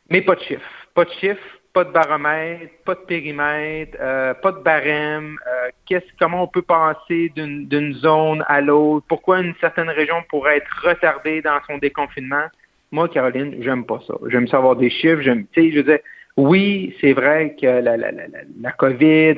mais 0.09 0.23
pas 0.23 0.35
de 0.35 0.41
chiffres. 0.41 0.89
Pas 0.95 1.05
de 1.05 1.11
chiffres, 1.11 1.58
pas 1.73 1.85
de 1.85 1.93
baromètre, 1.93 2.73
pas 2.85 2.95
de 2.95 3.01
périmètre, 3.01 3.97
euh, 4.01 4.35
pas 4.35 4.53
de 4.53 4.59
barème. 4.59 5.37
Euh, 5.47 5.71
qu'est-ce, 5.87 6.07
comment 6.19 6.45
on 6.45 6.49
peut 6.49 6.63
passer 6.63 7.33
d'une, 7.35 7.95
zone 7.95 8.45
à 8.49 8.61
l'autre? 8.61 9.07
Pourquoi 9.09 9.41
une 9.41 9.55
certaine 9.61 9.89
région 9.91 10.17
pourrait 10.29 10.59
être 10.59 10.83
retardée 10.83 11.43
dans 11.43 11.59
son 11.67 11.79
déconfinement? 11.79 12.47
Moi, 12.91 13.09
Caroline, 13.09 13.57
j'aime 13.61 13.85
pas 13.85 14.01
ça. 14.07 14.15
J'aime 14.29 14.49
savoir 14.49 14.77
des 14.77 14.91
chiffres. 14.91 15.21
J'aime, 15.21 15.47
tu 15.53 15.63
sais, 15.63 15.73
je 15.73 15.81
veux 15.81 16.01
oui, 16.39 16.95
c'est 17.01 17.15
vrai 17.15 17.57
que 17.61 17.67
la, 17.67 17.97
la, 17.97 18.13
la, 18.13 18.23
la 18.61 18.71
COVID, 18.71 19.35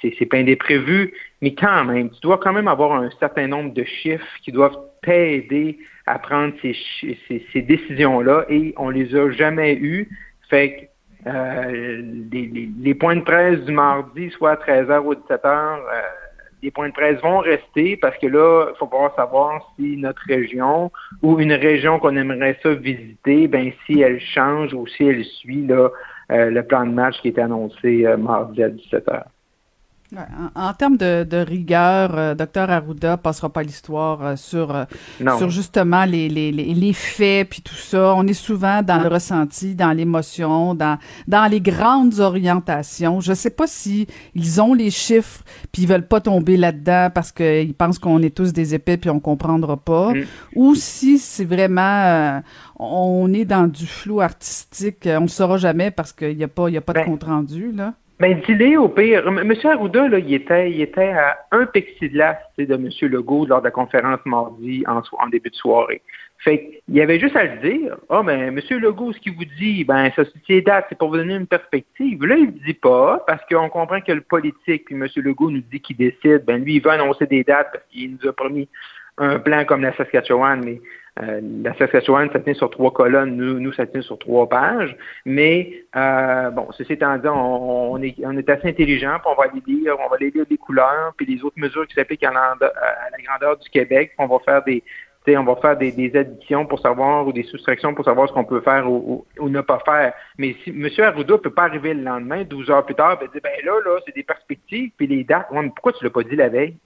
c'est, 0.00 0.14
c'est 0.18 0.24
pas 0.24 0.38
imprévu, 0.38 1.12
mais 1.42 1.54
quand 1.54 1.84
même, 1.84 2.08
tu 2.08 2.20
dois 2.22 2.38
quand 2.38 2.54
même 2.54 2.66
avoir 2.66 2.94
un 2.94 3.10
certain 3.20 3.46
nombre 3.46 3.74
de 3.74 3.84
chiffres 3.84 4.24
qui 4.42 4.50
doivent 4.50 4.78
t'aider 5.02 5.78
à 6.06 6.18
prendre 6.18 6.54
ces, 6.62 6.74
ces, 7.28 7.46
ces 7.52 7.60
décisions-là 7.60 8.46
et 8.48 8.72
on 8.78 8.88
les 8.88 9.14
a 9.14 9.30
jamais 9.32 9.74
eus. 9.74 10.08
Fait 10.48 10.76
que 10.76 10.80
euh, 11.26 12.02
les, 12.32 12.94
points 12.94 13.16
de 13.16 13.22
presse 13.22 13.60
du 13.60 13.72
mardi, 13.72 14.30
soit 14.30 14.52
à 14.52 14.56
13h 14.56 15.00
ou 15.00 15.14
17h, 15.14 15.46
euh, 15.46 16.02
les 16.62 16.70
points 16.70 16.88
de 16.88 16.94
presse 16.94 17.20
vont 17.20 17.38
rester 17.38 17.96
parce 17.96 18.16
que 18.18 18.26
là, 18.26 18.70
il 18.72 18.78
faut 18.78 18.86
pouvoir 18.86 19.14
savoir 19.14 19.72
si 19.76 19.96
notre 19.96 20.22
région 20.26 20.90
ou 21.22 21.38
une 21.38 21.52
région 21.52 21.98
qu'on 21.98 22.16
aimerait 22.16 22.58
ça 22.62 22.74
visiter, 22.74 23.46
ben 23.48 23.72
si 23.86 24.00
elle 24.00 24.20
change 24.20 24.74
ou 24.74 24.86
si 24.86 25.04
elle 25.04 25.24
suit 25.24 25.66
là, 25.66 25.90
euh, 26.30 26.50
le 26.50 26.62
plan 26.62 26.84
de 26.86 26.92
match 26.92 27.20
qui 27.20 27.28
était 27.28 27.42
annoncé 27.42 28.06
mardi 28.18 28.62
à 28.62 28.68
17h 28.68 29.24
en, 30.54 30.72
termes 30.72 30.96
de, 30.96 31.36
rigueur, 31.36 32.16
euh, 32.16 32.34
Docteur 32.34 32.70
Arruda 32.70 33.18
passera 33.18 33.50
pas 33.50 33.62
l'histoire 33.62 34.24
euh, 34.24 34.36
sur 34.36 34.74
euh, 34.74 34.84
sur 35.36 35.50
justement 35.50 36.06
les, 36.06 36.30
les, 36.30 36.50
les, 36.50 36.92
faits 36.94 37.50
puis 37.50 37.60
tout 37.60 37.74
ça. 37.74 38.14
On 38.14 38.26
est 38.26 38.32
souvent 38.32 38.82
dans 38.82 39.02
le 39.02 39.08
ressenti, 39.08 39.74
dans 39.74 39.92
l'émotion, 39.92 40.74
dans 40.74 40.98
dans 41.26 41.50
les 41.50 41.60
grandes 41.60 42.20
orientations. 42.20 43.20
Je 43.20 43.34
sais 43.34 43.50
pas 43.50 43.66
si 43.66 44.06
ils 44.34 44.62
ont 44.62 44.72
les 44.72 44.90
chiffres 44.90 45.42
puis 45.72 45.82
ils 45.82 45.88
veulent 45.88 46.06
pas 46.06 46.20
tomber 46.20 46.56
là-dedans 46.56 47.10
parce 47.14 47.30
qu'ils 47.30 47.74
pensent 47.74 47.98
qu'on 47.98 48.22
est 48.22 48.34
tous 48.34 48.54
des 48.54 48.74
épais 48.74 48.96
puis 48.96 49.10
on 49.10 49.20
comprendra 49.20 49.76
pas, 49.76 50.14
mm. 50.14 50.24
ou 50.56 50.74
si 50.74 51.18
c'est 51.18 51.44
vraiment 51.44 52.42
on 52.78 53.32
est 53.34 53.44
dans 53.44 53.66
du 53.66 53.86
flou 53.86 54.22
artistique. 54.22 55.06
On 55.06 55.22
le 55.22 55.28
saura 55.28 55.58
jamais 55.58 55.90
parce 55.90 56.12
qu'il 56.12 56.38
y 56.38 56.44
a 56.44 56.48
pas 56.48 56.70
il 56.70 56.74
y 56.74 56.78
a 56.78 56.80
pas 56.80 56.94
de 56.94 56.98
ben, 57.00 57.06
compte 57.06 57.24
rendu 57.24 57.72
là. 57.72 57.92
Ben, 58.20 58.40
dis 58.48 58.76
au 58.76 58.88
pire. 58.88 59.28
M. 59.28 59.52
Arruda, 59.64 60.08
là, 60.08 60.18
il 60.18 60.34
était, 60.34 60.72
il 60.72 60.80
était 60.80 61.10
à 61.10 61.38
un 61.52 61.66
plexiglas 61.66 62.36
de 62.58 62.74
M. 62.74 62.88
Legault 63.02 63.46
lors 63.46 63.60
de 63.60 63.66
la 63.66 63.70
conférence 63.70 64.18
mardi 64.24 64.82
en, 64.88 65.02
en 65.20 65.28
début 65.28 65.50
de 65.50 65.54
soirée. 65.54 66.02
Fait 66.38 66.82
il 66.88 66.96
y 66.96 67.00
avait 67.00 67.20
juste 67.20 67.36
à 67.36 67.44
le 67.44 67.60
dire. 67.60 67.96
Ah, 68.08 68.18
oh, 68.18 68.22
ben, 68.24 68.56
M. 68.56 68.60
Legault, 68.80 69.12
ce 69.12 69.20
qu'il 69.20 69.34
vous 69.34 69.44
dit, 69.56 69.84
ben, 69.84 70.10
ça, 70.16 70.24
c'est 70.48 70.60
date, 70.62 70.86
c'est 70.88 70.98
pour 70.98 71.10
vous 71.10 71.16
donner 71.16 71.36
une 71.36 71.46
perspective. 71.46 72.24
Là, 72.24 72.36
il 72.36 72.46
ne 72.46 72.64
dit 72.66 72.74
pas, 72.74 73.22
parce 73.24 73.42
qu'on 73.46 73.68
comprend 73.68 74.00
que 74.00 74.12
le 74.12 74.20
politique, 74.20 74.86
puis 74.86 74.96
M. 74.96 75.06
Legault 75.16 75.50
nous 75.50 75.62
dit 75.70 75.80
qu'il 75.80 75.96
décide, 75.96 76.44
ben, 76.44 76.64
lui, 76.64 76.76
il 76.76 76.82
va 76.82 76.94
annoncer 76.94 77.26
des 77.26 77.44
dates 77.44 77.70
parce 77.72 77.84
qu'il 77.90 78.12
nous 78.12 78.28
a 78.28 78.32
promis 78.32 78.68
un 79.18 79.38
plan 79.38 79.64
comme 79.64 79.82
la 79.82 79.96
Saskatchewan, 79.96 80.60
mais 80.64 80.80
euh, 81.20 81.40
la 81.62 81.74
Saskatchewan, 81.76 82.30
ça 82.32 82.40
tient 82.40 82.54
sur 82.54 82.70
trois 82.70 82.92
colonnes, 82.92 83.36
nous, 83.36 83.72
ça 83.72 83.86
tient 83.86 84.02
sur 84.02 84.18
trois 84.18 84.48
pages. 84.48 84.96
Mais 85.24 85.84
euh, 85.96 86.50
bon, 86.50 86.68
ceci 86.72 86.94
étant 86.94 87.16
dit, 87.16 87.28
on, 87.28 88.00
est, 88.02 88.50
assez 88.50 88.68
intelligent, 88.68 89.18
puis 89.18 89.32
on 89.32 89.40
va 89.40 89.48
aller 89.50 89.62
lire, 89.66 89.96
on 90.04 90.08
va 90.08 90.16
lire 90.18 90.46
des 90.48 90.56
couleurs, 90.56 91.12
puis 91.16 91.26
les 91.26 91.42
autres 91.42 91.58
mesures 91.58 91.86
qui 91.86 91.94
s'appliquent 91.94 92.24
à, 92.24 92.32
la 92.32 93.22
grandeur 93.24 93.58
du 93.58 93.68
Québec, 93.68 94.12
on 94.18 94.26
va 94.26 94.38
faire 94.40 94.62
des 94.62 94.82
on 95.36 95.44
va 95.44 95.56
faire 95.56 95.76
des, 95.76 96.16
additions 96.16 96.66
pour 96.66 96.80
savoir 96.80 97.26
ou 97.26 97.32
des 97.32 97.42
soustractions 97.42 97.94
pour 97.94 98.04
savoir 98.04 98.28
ce 98.28 98.32
qu'on 98.32 98.44
peut 98.44 98.60
faire 98.60 98.90
ou, 98.90 99.26
ne 99.40 99.60
pas 99.60 99.80
faire. 99.84 100.12
Mais 100.38 100.54
si 100.64 100.70
M. 100.70 100.88
Arruda 100.98 101.34
ne 101.34 101.38
peut 101.38 101.50
pas 101.50 101.64
arriver 101.64 101.94
le 101.94 102.02
lendemain, 102.02 102.44
12 102.44 102.70
heures 102.70 102.86
plus 102.86 102.94
tard, 102.94 103.18
ben, 103.18 103.28
dire 103.30 103.40
ben 103.42 103.52
là, 103.64 103.72
là, 103.84 104.00
c'est 104.06 104.14
des 104.14 104.22
perspectives, 104.22 104.90
puis 104.96 105.06
les 105.06 105.24
dates. 105.24 105.48
pourquoi 105.50 105.92
tu 105.92 106.04
ne 106.04 106.08
l'as 106.08 106.12
pas 106.12 106.22
dit 106.22 106.36
la 106.36 106.48
veille? 106.48 106.76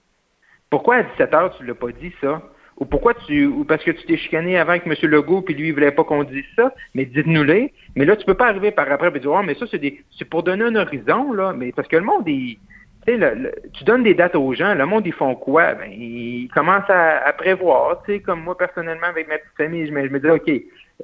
Pourquoi 0.69 0.95
à 0.95 1.03
17 1.03 1.33
heures, 1.33 1.55
tu 1.55 1.63
ne 1.63 1.67
l'as 1.69 1.75
pas 1.75 1.91
dit 1.91 2.13
ça? 2.19 2.41
Ou 2.77 2.85
pourquoi 2.85 3.13
tu 3.13 3.45
ou 3.45 3.65
parce 3.65 3.83
que 3.83 3.91
tu 3.91 4.05
t'es 4.05 4.17
chicané 4.17 4.57
avant 4.57 4.71
avec 4.71 4.87
M. 4.87 4.93
Legault 5.03 5.41
puis 5.41 5.53
lui 5.53 5.67
il 5.67 5.73
voulait 5.73 5.91
pas 5.91 6.03
qu'on 6.03 6.23
dise 6.23 6.45
ça, 6.55 6.73
mais 6.95 7.05
dites-nous-les. 7.05 7.71
Mais 7.95 8.05
là, 8.05 8.15
tu 8.15 8.25
peux 8.25 8.33
pas 8.33 8.47
arriver 8.47 8.71
par 8.71 8.91
après 8.91 9.11
et 9.15 9.19
dire 9.19 9.31
oh, 9.31 9.43
mais 9.43 9.53
ça, 9.55 9.65
c'est 9.69 9.79
des 9.79 10.01
c'est 10.17 10.25
pour 10.25 10.43
donner 10.43 10.65
un 10.65 10.75
horizon, 10.75 11.33
là, 11.33 11.53
mais 11.53 11.71
parce 11.71 11.87
que 11.87 11.95
le 11.95 12.03
monde 12.03 12.27
est 12.27 12.57
tu 13.05 13.83
donnes 13.83 14.03
des 14.03 14.13
dates 14.13 14.35
aux 14.35 14.53
gens, 14.53 14.73
le 14.75 14.85
monde, 14.85 15.05
ils 15.05 15.13
font 15.13 15.35
quoi? 15.35 15.73
Ben, 15.73 15.91
ils 15.91 16.47
commencent 16.53 16.89
à, 16.89 17.33
prévoir. 17.37 18.01
Tu 18.03 18.13
sais, 18.13 18.19
comme 18.21 18.41
moi, 18.41 18.57
personnellement, 18.57 19.07
avec 19.07 19.27
ma 19.27 19.37
petite 19.37 19.57
famille, 19.57 19.87
je 19.87 19.91
me, 19.91 20.07
je 20.07 20.17
dis, 20.17 20.29
OK, 20.29 20.51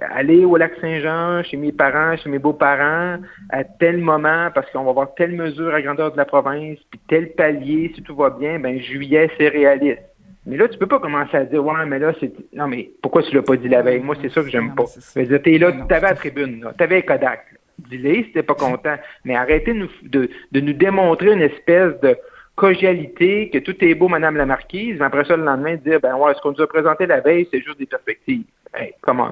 aller 0.02 0.46
au 0.46 0.56
lac 0.56 0.74
Saint-Jean, 0.80 1.44
chez 1.44 1.58
mes 1.58 1.72
parents, 1.72 2.16
chez 2.18 2.30
mes 2.30 2.40
beaux-parents, 2.40 3.18
à 3.50 3.64
tel 3.64 3.98
moment, 3.98 4.50
parce 4.54 4.70
qu'on 4.72 4.84
va 4.84 4.92
avoir 4.92 5.14
telle 5.16 5.34
mesure 5.34 5.74
à 5.74 5.82
grandeur 5.82 6.12
de 6.12 6.18
la 6.18 6.26
province, 6.26 6.78
puis 6.90 7.00
tel 7.08 7.34
palier, 7.34 7.92
si 7.96 8.02
tout 8.02 8.16
va 8.16 8.30
bien, 8.30 8.60
ben 8.60 8.80
juillet, 8.80 9.30
c'est 9.38 9.50
réaliste. 9.50 10.02
Mais 10.46 10.58
là, 10.58 10.68
tu 10.68 10.78
peux 10.78 10.88
pas 10.88 11.00
commencer 11.00 11.36
à 11.36 11.46
dire, 11.46 11.64
ouais, 11.64 11.86
mais 11.86 12.00
là, 12.00 12.14
c'est. 12.20 12.32
Non, 12.54 12.68
mais 12.68 12.92
pourquoi 13.02 13.24
tu 13.24 13.36
l'as 13.36 13.42
pas 13.42 13.56
dit 13.56 13.68
la 13.68 13.82
veille? 13.82 14.00
Moi, 14.00 14.16
c'est 14.22 14.30
ça 14.30 14.42
que 14.42 14.50
j'aime 14.50 14.74
pas. 14.74 14.86
Tu 15.14 15.20
es 15.20 15.58
là, 15.58 15.72
tu 15.72 15.94
avais 15.94 16.08
la 16.08 16.16
tribune, 16.16 16.66
tu 16.78 16.84
avais 16.84 17.04
Kodak 17.04 17.46
dis-les 17.88 18.24
si 18.24 18.32
t'es 18.32 18.44
pas 18.44 18.56
content. 18.56 18.96
Mais 19.24 19.36
arrêtez 19.36 19.74
de 19.74 19.80
nous, 19.80 19.90
de, 20.04 20.30
nous 20.60 20.74
démontrer 20.74 21.32
une 21.32 21.42
espèce 21.42 22.00
de 22.02 22.18
cordialité, 22.56 23.50
que 23.52 23.60
tout 23.60 23.76
est 23.84 23.96
beau, 23.96 24.10
Madame 24.10 24.36
la 24.36 24.46
Marquise, 24.46 24.98
mais 25.00 25.06
après 25.06 25.24
ça, 25.24 25.38
le 25.38 25.46
lendemain, 25.46 25.76
dire, 25.76 26.00
ben 26.02 26.16
ouais, 26.16 26.34
ce 26.36 26.42
qu'on 26.42 26.52
nous 26.52 26.62
a 26.62 26.68
présenté 26.68 27.06
la 27.06 27.22
veille, 27.22 27.48
c'est 27.52 27.62
juste 27.62 27.80
des 27.80 27.86
perspectives. 27.86 28.44
Hey, 28.74 28.94
comment? 29.02 29.32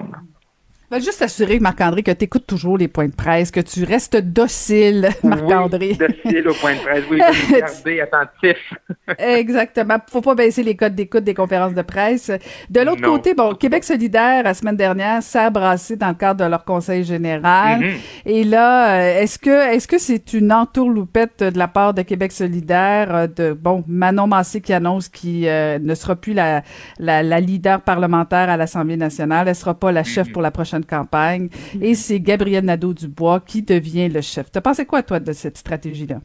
Va 0.89 0.99
juste 0.99 1.21
assurer, 1.21 1.59
Marc-André, 1.59 2.01
que 2.01 2.11
tu 2.11 2.23
écoutes 2.23 2.47
toujours 2.47 2.77
les 2.77 2.87
points 2.87 3.07
de 3.07 3.13
presse, 3.13 3.51
que 3.51 3.59
tu 3.59 3.83
restes 3.83 4.15
docile, 4.15 5.09
Marc-André. 5.21 5.97
Oui, 5.99 6.07
docile 6.23 6.47
aux 6.47 6.53
points 6.53 6.75
de 6.75 6.79
presse, 6.79 7.83
oui, 7.85 7.99
attentif. 7.99 8.73
Exactement. 9.17 9.97
Faut 10.09 10.21
pas 10.21 10.33
baisser 10.33 10.63
les 10.63 10.77
codes 10.77 10.95
d'écoute 10.95 11.25
des 11.25 11.33
conférences 11.33 11.73
de 11.73 11.81
presse. 11.81 12.31
De 12.69 12.79
l'autre 12.79 13.01
côté, 13.01 13.33
bon, 13.33 13.53
Québec 13.53 13.83
solidaire, 13.83 14.43
la 14.43 14.53
semaine 14.53 14.77
dernière, 14.77 15.21
s'est 15.21 15.51
brassé 15.51 15.97
dans 15.97 16.07
le 16.07 16.13
cadre 16.13 16.45
de 16.45 16.49
leur 16.49 16.63
conseil 16.63 17.03
général. 17.03 17.81
Mm-hmm. 17.81 17.97
Et 18.25 18.43
là, 18.45 18.91
euh, 18.91 19.21
est-ce 19.21 19.37
que 19.39 19.73
est-ce 19.75 19.89
que 19.89 19.97
c'est 19.97 20.31
une 20.31 20.53
entourloupette 20.53 21.43
de 21.43 21.59
la 21.59 21.67
part 21.67 21.95
de 21.95 22.01
Québec 22.03 22.31
solidaire, 22.31 23.13
euh, 23.13 23.27
de, 23.27 23.51
bon, 23.51 23.83
Manon 23.87 24.27
Massé 24.27 24.61
qui 24.61 24.71
annonce 24.71 25.09
qu'il 25.09 25.47
euh, 25.47 25.79
ne 25.79 25.95
sera 25.95 26.15
plus 26.15 26.33
la, 26.33 26.63
la, 26.97 27.23
la, 27.23 27.41
leader 27.41 27.81
parlementaire 27.81 28.49
à 28.49 28.55
l'Assemblée 28.55 28.95
nationale, 28.95 29.49
elle 29.49 29.55
sera 29.55 29.73
pas 29.73 29.91
la 29.91 30.05
chef 30.05 30.29
mm-hmm. 30.29 30.31
pour 30.31 30.41
la 30.41 30.51
prochaine 30.51 30.76
de 30.79 30.85
campagne. 30.85 31.49
Et 31.81 31.95
c'est 31.95 32.19
Gabriel 32.19 32.65
Nadeau-Dubois 32.65 33.41
qui 33.41 33.61
devient 33.61 34.09
le 34.09 34.21
chef. 34.21 34.51
T'as 34.51 34.61
pensé 34.61 34.85
quoi, 34.85 35.03
toi, 35.03 35.19
de 35.19 35.33
cette 35.33 35.57
stratégie-là? 35.57 36.19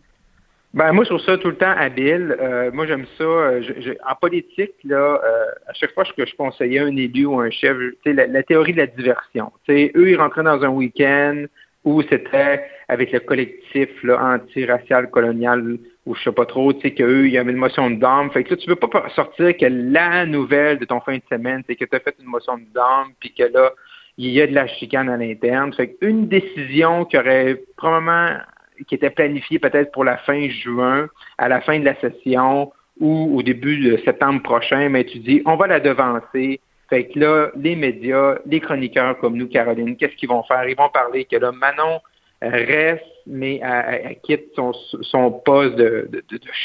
Ben, 0.75 0.93
moi, 0.93 1.05
je 1.05 1.11
trouve 1.11 1.21
ça 1.21 1.37
tout 1.37 1.49
le 1.49 1.57
temps 1.57 1.75
habile. 1.77 2.35
Euh, 2.41 2.71
moi, 2.73 2.87
j'aime 2.87 3.05
ça. 3.19 3.25
Euh, 3.25 3.62
en 4.09 4.15
politique, 4.15 4.73
là, 4.85 5.21
euh, 5.23 5.45
à 5.69 5.75
chaque 5.75 5.93
fois 5.93 6.05
que 6.05 6.25
je 6.25 6.35
conseillais 6.35 6.79
un 6.79 6.97
élu 6.97 7.27
ou 7.27 7.41
un 7.41 7.51
chef, 7.51 7.77
la, 8.07 8.27
la 8.27 8.43
théorie 8.43 8.73
de 8.73 8.79
la 8.79 8.87
diversion. 8.87 9.53
sais, 9.67 9.93
eux, 9.95 10.11
ils 10.11 10.17
rentraient 10.17 10.43
dans 10.43 10.62
un 10.65 10.71
week-end 10.71 11.45
où 11.85 12.01
c'était 12.03 12.65
avec 12.88 13.12
le 13.12 13.21
collectif 13.21 13.88
anti-racial 14.09 15.11
colonial 15.11 15.79
ou 16.07 16.15
je 16.15 16.23
sais 16.23 16.33
pas 16.33 16.47
trop, 16.47 16.73
tu 16.73 16.81
sais, 16.81 16.95
qu'eux, 16.95 17.27
il 17.27 17.35
y 17.35 17.38
une 17.38 17.57
motion 17.57 17.91
de 17.91 17.97
dame. 17.97 18.31
Fait 18.31 18.43
que 18.43 18.51
là, 18.51 18.57
tu 18.57 18.69
veux 18.69 18.77
pas 18.77 18.88
sortir 19.15 19.57
que 19.57 19.67
la 19.67 20.25
nouvelle 20.27 20.79
de 20.79 20.85
ton 20.85 21.01
fin 21.01 21.17
de 21.17 21.23
semaine, 21.31 21.62
c'est 21.67 21.77
que 21.77 21.85
tu 21.85 21.95
as 21.95 22.01
fait 22.01 22.15
une 22.21 22.29
motion 22.29 22.57
de 22.57 22.65
dame, 22.75 23.12
puis 23.21 23.33
que 23.33 23.45
là, 23.45 23.73
il 24.18 24.31
y 24.31 24.40
a 24.40 24.46
de 24.46 24.55
la 24.55 24.66
chicane 24.66 25.09
à 25.09 25.16
l'interne. 25.16 25.72
Fait 25.72 25.96
une 26.01 26.29
décision 26.29 27.05
qui 27.05 27.18
aurait 27.18 27.62
probablement 27.77 28.37
qui 28.88 28.94
était 28.94 29.11
planifiée 29.11 29.59
peut-être 29.59 29.92
pour 29.92 30.05
la 30.05 30.16
fin 30.18 30.48
juin, 30.48 31.09
à 31.38 31.48
la 31.48 31.61
fin 31.61 31.79
de 31.79 31.85
la 31.85 31.94
session 32.01 32.72
ou 32.98 33.38
au 33.38 33.42
début 33.42 33.79
de 33.79 33.96
septembre 33.98 34.42
prochain, 34.42 34.88
mais 34.88 35.05
tu 35.05 35.18
dis 35.18 35.42
on 35.46 35.57
va 35.57 35.66
la 35.66 35.81
devancer. 35.81 36.61
Fait 36.88 37.07
que 37.07 37.18
là, 37.18 37.51
les 37.57 37.75
médias, 37.75 38.37
les 38.44 38.61
chroniqueurs 38.61 39.18
comme 39.18 39.37
nous, 39.37 39.48
Caroline, 39.48 39.96
qu'est-ce 39.96 40.14
qu'ils 40.16 40.29
vont 40.29 40.42
faire? 40.42 40.68
Ils 40.68 40.77
vont 40.77 40.90
parler 40.90 41.25
que 41.25 41.37
là, 41.37 41.51
Manon 41.51 42.01
reste, 42.42 43.05
mais 43.26 43.61
elle, 43.62 44.16
quitte 44.22 44.52
son, 44.55 45.31
poste 45.44 45.76
de, 45.76 46.09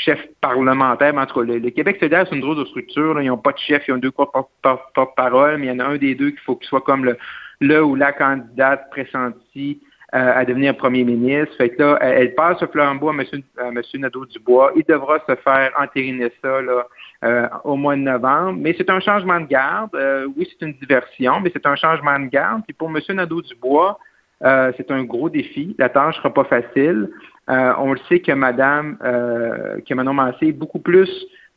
chef 0.04 0.20
parlementaire. 0.42 1.16
entre 1.16 1.44
le, 1.44 1.60
Québec 1.70 1.98
solidaire, 2.00 2.26
c'est 2.28 2.36
une 2.36 2.42
drôle 2.42 2.58
de 2.58 2.66
structure. 2.66 3.22
Ils 3.22 3.28
n'ont 3.28 3.38
pas 3.38 3.52
de 3.52 3.60
chef, 3.60 3.88
ils 3.88 3.94
ont 3.94 3.98
deux 3.98 4.12
porte-parole, 4.12 5.58
mais 5.58 5.68
il 5.68 5.70
y 5.70 5.72
en 5.72 5.80
a 5.80 5.86
un 5.86 5.98
des 5.98 6.16
deux 6.16 6.32
qu'il 6.32 6.40
faut 6.40 6.56
qu'il 6.56 6.68
soit 6.68 6.82
comme 6.82 7.06
le, 7.06 7.18
le 7.60 7.84
ou 7.84 7.96
la 7.96 8.12
candidate 8.12 8.90
pressentie 8.90 9.82
euh, 10.16 10.40
à 10.40 10.46
devenir 10.46 10.78
premier 10.78 11.04
ministre. 11.04 11.54
Fait 11.58 11.70
que 11.70 11.84
là, 11.84 11.98
elle, 12.00 12.34
passe 12.34 12.60
ce 12.60 12.66
flambeau 12.66 13.10
à 13.10 13.12
M. 13.12 13.26
Monsieur 13.74 14.00
Nadeau-Dubois. 14.00 14.72
Il 14.78 14.84
devra 14.86 15.20
se 15.28 15.36
faire 15.36 15.72
entériner 15.78 16.32
ça 16.42 16.62
là, 16.62 16.88
euh, 17.26 17.48
au 17.66 17.76
mois 17.76 17.98
de 17.98 18.02
novembre. 18.02 18.58
Mais 18.58 18.74
c'est 18.78 18.90
un 18.90 19.02
changement 19.02 19.42
de 19.42 19.48
garde. 19.48 19.94
Euh, 19.96 20.26
oui, 20.38 20.48
c'est 20.50 20.66
une 20.66 20.76
diversion, 20.76 21.42
mais 21.42 21.52
c'est 21.54 21.66
un 21.66 21.76
changement 21.76 22.18
de 22.20 22.28
garde. 22.28 22.62
Puis 22.66 22.74
pour 22.74 22.90
M. 22.90 23.02
Nadeau-Dubois, 23.10 24.00
euh, 24.44 24.72
c'est 24.78 24.92
un 24.92 25.04
gros 25.04 25.30
défi. 25.30 25.76
La 25.80 25.90
tâche 25.90 26.16
ne 26.18 26.22
sera 26.22 26.34
pas 26.34 26.44
facile. 26.44 27.10
Euh, 27.50 27.74
on 27.80 27.94
le 27.94 28.00
sait 28.10 28.20
que 28.20 28.32
Madame, 28.32 28.98
euh, 29.04 29.80
que 29.88 29.94
Manon 29.94 30.14
Massé 30.14 30.48
est 30.48 30.52
beaucoup 30.52 30.80
plus 30.80 31.10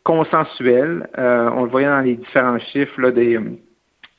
consensuelle. 0.03 1.07
on 1.17 1.65
le 1.65 1.71
voyait 1.71 1.89
dans 1.89 2.01
les 2.01 2.17
différents 2.17 2.59
chiffres 2.59 3.01
là, 3.03 3.11
des, 3.11 3.39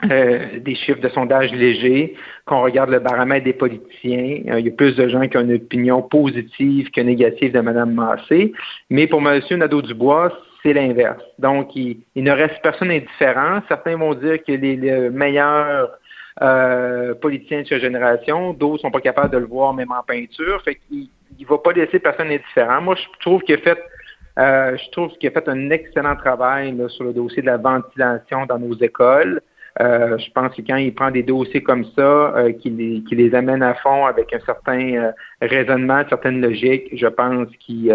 des 0.03 0.75
chiffres 0.75 1.01
de 1.01 1.09
sondage 1.09 1.51
légers. 1.53 2.15
Quand 2.45 2.59
on 2.59 2.63
regarde 2.63 2.91
le 2.91 2.99
baromètre 2.99 3.45
des 3.45 3.53
politiciens, 3.53 4.41
il 4.57 4.65
y 4.65 4.69
a 4.69 4.71
plus 4.71 4.95
de 4.95 5.07
gens 5.07 5.27
qui 5.27 5.37
ont 5.37 5.41
une 5.41 5.55
opinion 5.55 6.03
positive 6.03 6.91
que 6.91 7.01
négative 7.01 7.53
de 7.53 7.61
Madame 7.61 7.93
Massé. 7.95 8.53
Mais 8.91 9.07
pour 9.07 9.27
M. 9.27 9.41
Nadeau-Dubois, 9.49 10.31
c'est 10.61 10.73
l'inverse. 10.73 11.23
Donc, 11.39 11.75
il, 11.75 11.97
ne 12.15 12.31
reste 12.31 12.61
personne 12.61 12.91
indifférent. 12.91 13.61
Certains 13.67 13.97
vont 13.97 14.13
dire 14.13 14.43
que 14.43 14.51
les, 14.51 14.75
les 14.75 15.09
meilleurs 15.09 15.89
euh, 16.41 17.13
politiciens 17.15 17.61
de 17.61 17.67
sa 17.67 17.79
génération. 17.79 18.53
D'autres 18.53 18.81
sont 18.81 18.91
pas 18.91 19.01
capables 19.01 19.31
de 19.31 19.37
le 19.37 19.45
voir 19.45 19.73
même 19.73 19.91
en 19.91 20.03
peinture. 20.03 20.61
Fait 20.63 20.75
qu'il 20.75 21.09
ne 21.39 21.45
va 21.45 21.57
pas 21.57 21.73
laisser 21.73 21.99
personne 21.99 22.27
indifférent. 22.27 22.81
Moi, 22.81 22.95
je 22.95 23.19
trouve 23.19 23.41
qu'il 23.41 23.55
a 23.55 23.59
fait 23.59 23.79
euh, 24.39 24.77
je 24.77 24.89
trouve 24.91 25.11
qu'il 25.17 25.27
a 25.27 25.31
fait 25.33 25.49
un 25.49 25.69
excellent 25.71 26.15
travail 26.15 26.73
sur 26.87 27.03
le 27.03 27.11
dossier 27.11 27.41
de 27.41 27.47
la 27.47 27.57
ventilation 27.57 28.45
dans 28.45 28.59
nos 28.59 28.73
écoles. 28.75 29.41
Euh, 29.79 30.17
je 30.17 30.29
pense 30.31 30.53
que 30.53 30.61
quand 30.61 30.75
il 30.75 30.93
prend 30.93 31.11
des 31.11 31.23
dossiers 31.23 31.63
comme 31.63 31.85
ça, 31.95 32.01
euh, 32.01 32.51
qu'il 32.51 32.75
les, 32.75 33.03
les, 33.09 33.35
amène 33.35 33.63
à 33.63 33.73
fond 33.75 34.05
avec 34.05 34.33
un 34.33 34.39
certain 34.41 34.95
euh, 34.95 35.11
raisonnement, 35.41 35.99
une 35.99 36.09
certaine 36.09 36.41
logique, 36.41 36.89
je 36.93 37.07
pense 37.07 37.47
qu'il 37.57 37.89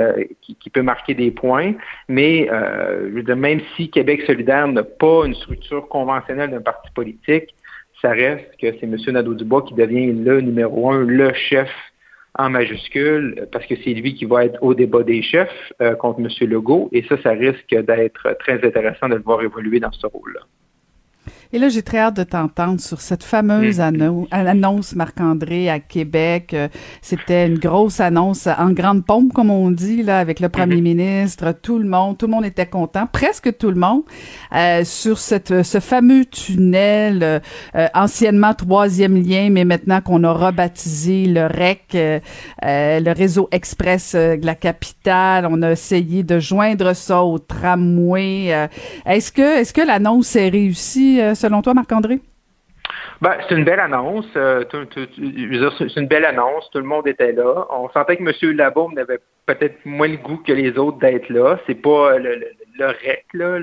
peut 0.72 0.82
marquer 0.82 1.14
des 1.14 1.30
points. 1.30 1.74
Mais 2.08 2.48
je 2.48 3.10
veux 3.10 3.22
dire, 3.22 3.36
même 3.36 3.60
si 3.76 3.90
Québec 3.90 4.22
solidaire 4.26 4.68
n'a 4.68 4.84
pas 4.84 5.26
une 5.26 5.34
structure 5.34 5.86
conventionnelle 5.88 6.50
d'un 6.50 6.62
parti 6.62 6.90
politique, 6.94 7.54
ça 8.06 8.12
reste 8.12 8.56
que 8.60 8.68
c'est 8.78 8.84
M. 8.84 8.96
Nadeau-Dubois 9.08 9.62
qui 9.62 9.74
devient 9.74 10.12
le 10.12 10.40
numéro 10.40 10.92
un, 10.92 11.04
le 11.04 11.32
chef 11.34 11.70
en 12.38 12.50
majuscule, 12.50 13.48
parce 13.50 13.66
que 13.66 13.74
c'est 13.82 13.94
lui 13.94 14.14
qui 14.14 14.26
va 14.26 14.44
être 14.44 14.62
au 14.62 14.74
débat 14.74 15.02
des 15.02 15.22
chefs 15.22 15.72
euh, 15.80 15.96
contre 15.96 16.20
M. 16.20 16.28
Legault, 16.48 16.88
et 16.92 17.02
ça, 17.08 17.20
ça 17.22 17.30
risque 17.30 17.74
d'être 17.74 18.36
très 18.38 18.64
intéressant 18.64 19.08
de 19.08 19.16
le 19.16 19.22
voir 19.22 19.42
évoluer 19.42 19.80
dans 19.80 19.90
ce 19.90 20.06
rôle-là. 20.06 20.40
Et 21.52 21.58
là, 21.58 21.68
j'ai 21.68 21.82
très 21.82 21.98
hâte 21.98 22.16
de 22.16 22.24
t'entendre 22.24 22.80
sur 22.80 23.00
cette 23.00 23.22
fameuse 23.22 23.78
mm. 23.78 24.26
annonce, 24.32 24.94
Marc-André, 24.96 25.70
à 25.70 25.78
Québec. 25.78 26.52
Euh, 26.54 26.68
c'était 27.02 27.46
une 27.46 27.58
grosse 27.58 28.00
annonce 28.00 28.46
en 28.46 28.70
grande 28.72 29.06
pompe, 29.06 29.32
comme 29.32 29.50
on 29.50 29.70
dit, 29.70 30.02
là, 30.02 30.18
avec 30.18 30.40
le 30.40 30.48
premier 30.48 30.76
mm-hmm. 30.76 30.82
ministre, 30.82 31.52
tout 31.52 31.78
le 31.78 31.88
monde, 31.88 32.18
tout 32.18 32.26
le 32.26 32.32
monde 32.32 32.44
était 32.44 32.66
content, 32.66 33.06
presque 33.10 33.56
tout 33.58 33.70
le 33.70 33.76
monde, 33.76 34.02
euh, 34.54 34.82
sur 34.84 35.18
cette, 35.18 35.62
ce 35.62 35.78
fameux 35.78 36.24
tunnel, 36.24 37.22
euh, 37.22 37.86
anciennement 37.94 38.54
troisième 38.54 39.16
lien, 39.22 39.48
mais 39.50 39.64
maintenant 39.64 40.00
qu'on 40.00 40.24
a 40.24 40.32
rebaptisé 40.32 41.26
le 41.26 41.46
REC, 41.46 42.22
le 42.62 43.12
réseau 43.12 43.48
express 43.52 44.14
de 44.14 44.44
la 44.44 44.54
capitale. 44.54 45.46
On 45.48 45.62
a 45.62 45.72
essayé 45.72 46.22
de 46.22 46.38
joindre 46.38 46.94
ça 46.94 47.22
au 47.22 47.38
tramway. 47.38 48.68
est-ce 49.04 49.30
que, 49.30 49.60
est-ce 49.60 49.72
que 49.72 49.80
l'annonce 49.80 50.34
est 50.36 50.48
réussie? 50.48 51.20
Selon 51.36 51.62
toi, 51.62 51.74
Marc-André? 51.74 52.20
Ben, 53.20 53.34
c'est 53.48 53.54
une 53.54 53.64
belle 53.64 53.80
annonce. 53.80 54.26
Euh, 54.36 54.64
c'est 54.70 55.96
une 55.96 56.08
belle 56.08 56.24
annonce. 56.24 56.68
Tout 56.70 56.78
le 56.78 56.84
monde 56.84 57.06
était 57.06 57.32
là. 57.32 57.66
On 57.70 57.88
sentait 57.90 58.16
que 58.16 58.22
M. 58.22 58.56
Labaume 58.56 58.94
n'avait 58.94 59.20
peut-être 59.46 59.76
moins 59.84 60.08
le 60.08 60.16
goût 60.16 60.38
que 60.38 60.52
les 60.52 60.76
autres 60.76 60.98
d'être 60.98 61.28
là. 61.30 61.58
C'est 61.66 61.80
pas 61.80 62.18
le, 62.18 62.36
le, 62.78 62.86
REC, 62.86 63.24
là, 63.34 63.58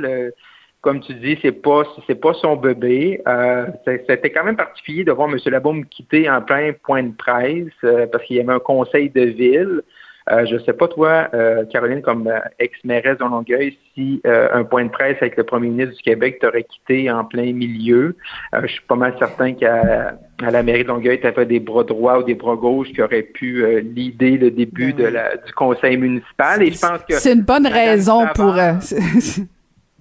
comme 0.84 1.00
tu 1.00 1.14
dis, 1.14 1.40
c'est 1.42 1.54
pas 1.54 1.84
c'est 2.08 2.20
pas 2.20 2.34
son 2.34 2.58
bébé. 2.58 3.22
Euh, 3.28 3.68
C'était 3.86 4.32
quand 4.32 4.44
même 4.44 4.58
particulier 4.58 5.04
de 5.06 5.12
voir 5.14 5.30
M. 5.30 5.38
Labaume 5.46 5.86
quitter 5.86 6.30
en 6.30 6.42
plein 6.42 6.74
point 6.84 7.04
de 7.04 7.16
presse 7.16 7.72
euh, 7.86 8.06
parce 8.12 8.24
qu'il 8.26 8.36
y 8.36 8.40
avait 8.42 8.54
un 8.54 8.60
conseil 8.60 9.10
de 9.10 9.22
ville. 9.22 9.82
Euh, 10.32 10.46
je 10.46 10.56
ne 10.56 10.60
sais 10.60 10.74
pas, 10.74 10.88
toi, 10.88 11.28
euh, 11.34 11.66
Caroline, 11.66 12.02
comme 12.02 12.28
euh, 12.28 12.40
ex-mairesse 12.60 13.18
de 13.18 13.24
Longueuil, 13.24 13.78
si 13.94 14.22
un 14.26 14.64
point 14.64 14.86
de 14.86 14.90
presse 14.90 15.18
avec 15.22 15.38
le 15.38 15.44
premier 15.44 15.70
ministre 15.70 15.96
du 15.96 16.02
Québec 16.02 16.40
t'aurait 16.40 16.64
quitté 16.64 17.12
en 17.12 17.26
plein 17.26 17.54
milieu. 17.54 18.16
je 18.54 18.68
suis 18.68 18.82
pas 18.88 18.96
mal 18.96 19.16
certain 19.20 19.54
qu'à 19.54 20.18
la 20.40 20.64
mairie 20.64 20.84
de 20.84 20.88
Longueuil, 20.88 21.20
tu 21.20 21.28
avais 21.28 21.46
des 21.46 21.60
bras 21.60 21.84
droits 21.84 22.20
ou 22.20 22.24
des 22.24 22.34
bras 22.34 22.56
gauches 22.56 22.92
qui 22.92 23.02
auraient 23.02 23.24
pu 23.24 23.82
l'idée 23.82 24.38
le 24.38 24.50
début 24.50 24.94
ben 24.94 25.06
de 25.06 25.10
la, 25.10 25.38
du 25.38 25.54
conseil 25.54 25.98
municipal. 25.98 26.64
Et 26.64 26.72
je 26.72 26.80
pense 26.80 27.04
que 27.08 27.14
c'est 27.16 27.34
une 27.34 27.42
bonne 27.42 27.68
raison 27.68 28.26
pour. 28.34 28.56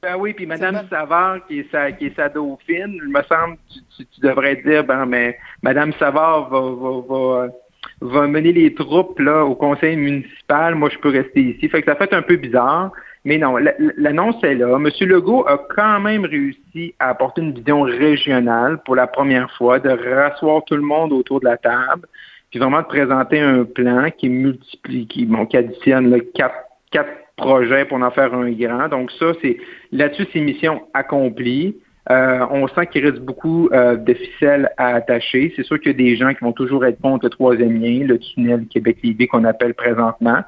Ben 0.03 0.17
oui, 0.19 0.33
puis 0.33 0.47
Mme 0.47 0.83
Savard, 0.91 1.47
qui 1.47 1.61
est, 1.61 1.71
sa, 1.71 1.93
qui 1.93 2.07
est 2.07 2.17
sa 2.17 2.29
dauphine, 2.29 2.99
il 3.01 3.09
me 3.09 3.23
semble, 3.23 3.57
tu, 3.97 4.05
tu, 4.05 4.21
devrais 4.21 4.57
dire, 4.57 4.83
ben, 4.83 5.07
mais 5.07 5.39
Mme 5.63 5.93
Savard 5.93 6.49
va, 6.51 6.61
va, 6.61 7.45
va 7.47 7.53
va 8.01 8.27
mener 8.27 8.53
les 8.53 8.75
troupes 8.75 9.19
là 9.19 9.45
au 9.45 9.55
conseil 9.55 9.97
municipal. 9.97 10.75
Moi, 10.75 10.89
je 10.91 10.99
peux 10.99 11.11
rester 11.11 11.41
ici. 11.41 11.69
Fait 11.69 11.83
que 11.83 11.91
ça 11.91 11.97
fait 11.97 12.13
un 12.13 12.23
peu 12.23 12.37
bizarre. 12.37 12.93
Mais 13.25 13.39
non, 13.39 13.57
l'annonce 13.97 14.43
est 14.43 14.57
là. 14.57 14.77
M. 14.77 14.89
Legault 15.09 15.47
a 15.47 15.65
quand 15.77 16.01
même 16.01 16.25
réussi 16.25 16.95
à 16.99 17.11
apporter 17.11 17.41
une 17.41 17.53
vision 17.53 17.83
régionale 17.83 18.83
pour 18.85 18.97
la 18.97 19.07
première 19.07 19.51
fois, 19.53 19.79
de 19.79 19.91
rasseoir 19.91 20.65
tout 20.65 20.75
le 20.75 20.83
monde 20.83 21.13
autour 21.13 21.39
de 21.39 21.45
la 21.45 21.57
table, 21.57 22.09
puis 22.51 22.59
vraiment 22.59 22.81
de 22.81 22.87
présenter 22.87 23.39
un 23.39 23.65
plan 23.65 24.11
qui 24.11 24.29
multiplie, 24.29 25.07
qui, 25.07 25.25
bon, 25.27 25.47
qui 25.47 25.57
additionne 25.57 26.21
quatre, 26.35 26.55
quatre 26.91 27.13
projets 27.37 27.85
pour 27.85 28.03
en 28.03 28.11
faire 28.11 28.35
un 28.35 28.51
grand. 28.51 28.89
Donc 28.89 29.13
ça, 29.13 29.27
c'est 29.41 29.57
là-dessus, 29.93 30.27
c'est 30.33 30.41
mission 30.41 30.83
accomplie. 30.93 31.77
Euh, 32.11 32.45
on 32.51 32.67
sent 32.69 32.87
qu'il 32.89 33.07
reste 33.07 33.21
beaucoup 33.21 33.69
euh, 33.73 33.97
de 33.97 34.15
ficelles 34.15 34.71
à 34.77 34.95
attacher. 34.97 35.53
C'est 35.55 35.63
sûr 35.63 35.79
qu'il 35.79 35.93
y 35.93 35.95
a 35.95 35.99
des 35.99 36.17
gens 36.17 36.35
qui 36.35 36.41
vont 36.41 36.53
toujours 36.53 36.85
être 36.85 37.01
contre 37.01 37.27
le 37.27 37.31
troisième 37.31 37.81
lien, 37.81 38.05
le 38.05 38.19
tunnel 38.19 38.67
Québec-Lévis 38.69 39.29
qu'on 39.29 39.45
appelle 39.45 39.75
présentement. 39.75 40.39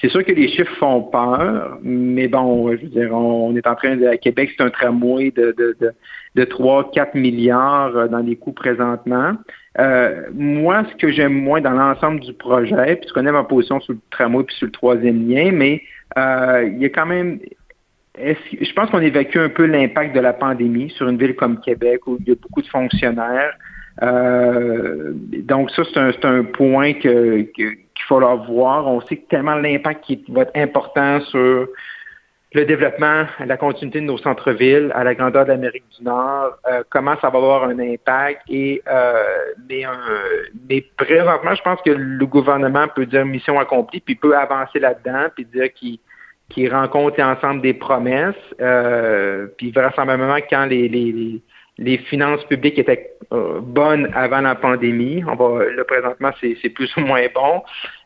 C'est 0.00 0.08
sûr 0.08 0.24
que 0.24 0.32
les 0.32 0.48
chiffres 0.48 0.74
font 0.76 1.02
peur, 1.02 1.78
mais 1.82 2.26
bon, 2.26 2.70
je 2.70 2.82
veux 2.82 2.88
dire, 2.88 3.12
on, 3.12 3.54
est 3.54 3.66
en 3.66 3.74
train 3.74 3.96
de. 3.96 4.14
Québec, 4.16 4.50
c'est 4.56 4.62
un 4.62 4.70
tramway 4.70 5.30
de, 5.32 5.54
de, 5.58 5.76
de, 5.78 5.92
de 6.36 6.44
3-4 6.44 7.18
milliards 7.18 7.94
euh, 7.96 8.08
dans 8.08 8.20
les 8.20 8.36
coûts 8.36 8.52
présentement. 8.52 9.32
moi, 10.32 10.84
ce 10.90 10.96
que 10.96 11.10
j'aime 11.10 11.34
moins 11.34 11.60
dans 11.60 11.72
l'ensemble 11.72 12.20
du 12.20 12.32
projet, 12.32 12.96
puis 12.96 13.08
tu 13.08 13.12
connais 13.12 13.32
ma 13.32 13.44
position 13.44 13.80
sur 13.80 13.94
le 13.94 14.00
tramway 14.10 14.44
puis 14.44 14.56
sur 14.56 14.66
le 14.66 14.72
troisième 14.72 15.28
lien, 15.28 15.50
mais 15.52 15.82
il 16.16 16.78
y 16.78 16.84
a 16.84 16.88
quand 16.88 17.06
même 17.06 17.40
je 18.22 18.72
pense 18.74 18.90
qu'on 18.90 19.00
évacue 19.00 19.38
un 19.38 19.48
peu 19.48 19.66
l'impact 19.66 20.14
de 20.14 20.20
la 20.20 20.32
pandémie 20.32 20.90
sur 20.90 21.08
une 21.08 21.18
ville 21.18 21.34
comme 21.34 21.60
Québec 21.60 22.06
où 22.06 22.18
il 22.20 22.28
y 22.28 22.32
a 22.32 22.34
beaucoup 22.34 22.62
de 22.62 22.68
fonctionnaires. 22.68 23.54
Euh, 24.02 25.12
donc 25.14 25.70
ça, 25.70 25.82
c'est 25.92 26.24
un, 26.24 26.44
point 26.44 26.94
qu'il 26.94 27.48
faut 28.08 28.20
leur 28.20 28.44
voir. 28.44 28.86
On 28.86 29.00
sait 29.02 29.22
tellement 29.28 29.56
l'impact 29.56 30.04
qui 30.04 30.24
va 30.28 30.42
être 30.42 30.56
important 30.56 31.20
sur 31.22 31.68
le 32.52 32.64
développement, 32.64 33.26
la 33.46 33.56
continuité 33.56 34.00
de 34.00 34.06
nos 34.06 34.18
centres-villes, 34.18 34.90
à 34.96 35.04
la 35.04 35.14
grandeur 35.14 35.44
de 35.44 35.50
l'Amérique 35.50 35.84
du 35.96 36.04
Nord, 36.04 36.56
euh, 36.68 36.82
comment 36.90 37.14
ça 37.20 37.30
va 37.30 37.38
avoir 37.38 37.64
un 37.64 37.78
impact. 37.78 38.42
Et 38.48 38.82
euh, 38.88 39.22
mais 40.68 40.84
présentement, 40.96 41.54
je 41.54 41.62
pense 41.62 41.80
que 41.82 41.90
le 41.90 42.26
gouvernement 42.26 42.88
peut 42.88 43.06
dire 43.06 43.24
mission 43.24 43.60
accomplie, 43.60 44.00
puis 44.00 44.16
peut 44.16 44.36
avancer 44.36 44.80
là-dedans, 44.80 45.26
puis 45.34 45.44
dire 45.44 45.72
qu'il 45.72 46.00
qui 46.50 46.68
rencontrent 46.68 47.22
ensemble 47.22 47.62
des 47.62 47.74
promesses. 47.74 48.34
Euh, 48.60 49.46
puis 49.56 49.70
vraisemblablement, 49.70 50.38
quand 50.50 50.66
les, 50.66 50.88
les, 50.88 51.40
les 51.78 51.98
finances 51.98 52.44
publiques 52.44 52.78
étaient 52.78 53.12
euh, 53.32 53.60
bonnes 53.62 54.10
avant 54.14 54.40
la 54.40 54.54
pandémie, 54.54 55.22
on 55.26 55.34
va 55.34 55.64
là 55.64 55.84
présentement 55.84 56.30
c'est 56.40 56.68
plus 56.68 56.94
ou 56.96 57.00
moins 57.00 57.26
bon. 57.34 57.62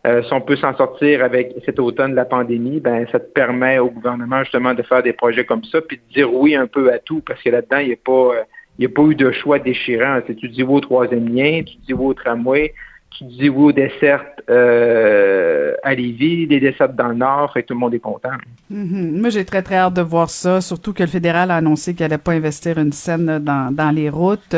Euh, 0.07 0.23
si 0.23 0.33
on 0.33 0.41
peut 0.41 0.57
s'en 0.57 0.77
sortir 0.77 1.25
avec 1.25 1.55
cet 1.65 1.81
automne 1.81 2.13
de 2.13 2.17
la 2.17 2.27
pandémie, 2.27 2.81
ben 2.81 3.07
ça 3.11 3.19
te 3.19 3.33
permet 3.33 3.79
au 3.79 3.91
gouvernement 3.91 4.41
justement 4.45 4.75
de 4.75 4.83
faire 4.83 5.03
des 5.03 5.15
projets 5.15 5.45
comme 5.45 5.65
ça, 5.65 5.81
puis 5.81 5.97
de 5.97 6.15
dire 6.15 6.33
oui 6.33 6.55
un 6.55 6.67
peu 6.67 6.93
à 6.93 6.99
tout, 6.99 7.21
parce 7.27 7.43
que 7.43 7.51
là-dedans 7.51 7.79
il 7.79 7.89
n'y 7.89 7.93
a 7.95 7.97
pas 8.05 8.35
il 8.79 8.87
n'y 8.87 8.93
a 8.93 8.95
pas 8.95 9.03
eu 9.03 9.15
de 9.15 9.31
choix 9.33 9.59
déchirant. 9.59 10.21
Tu 10.27 10.49
dis 10.49 10.63
au 10.63 10.81
troisième 10.81 11.29
lien, 11.29 11.63
tu 11.63 11.77
dis 11.87 11.95
au 11.95 12.13
tramway, 12.13 12.75
tu 13.17 13.25
dis 13.25 13.49
oui 13.49 13.65
aux 13.65 13.73
dessertes 13.73 14.43
euh, 14.51 15.75
à 15.83 15.95
Lévis, 15.95 16.47
des 16.47 16.61
dessertes 16.61 16.95
dans 16.95 17.09
le 17.09 17.15
Nord, 17.15 17.57
et 17.57 17.63
tout 17.63 17.75
le 17.75 17.81
monde 17.81 17.95
est 17.95 18.01
content. 18.01 18.31
Mm-hmm. 18.73 19.21
Moi, 19.21 19.31
j'ai 19.31 19.45
très, 19.45 19.63
très 19.63 19.77
hâte 19.77 19.95
de 19.95 20.03
voir 20.03 20.29
ça, 20.29 20.61
surtout 20.61 20.93
que 20.93 21.03
le 21.03 21.09
fédéral 21.09 21.51
a 21.51 21.57
annoncé 21.57 21.95
qu'il 21.95 22.05
n'allait 22.05 22.19
pas 22.19 22.33
investir 22.33 22.79
une 22.79 22.93
scène 22.93 23.39
dans, 23.39 23.73
dans 23.75 23.91
les 23.91 24.11
routes. 24.11 24.57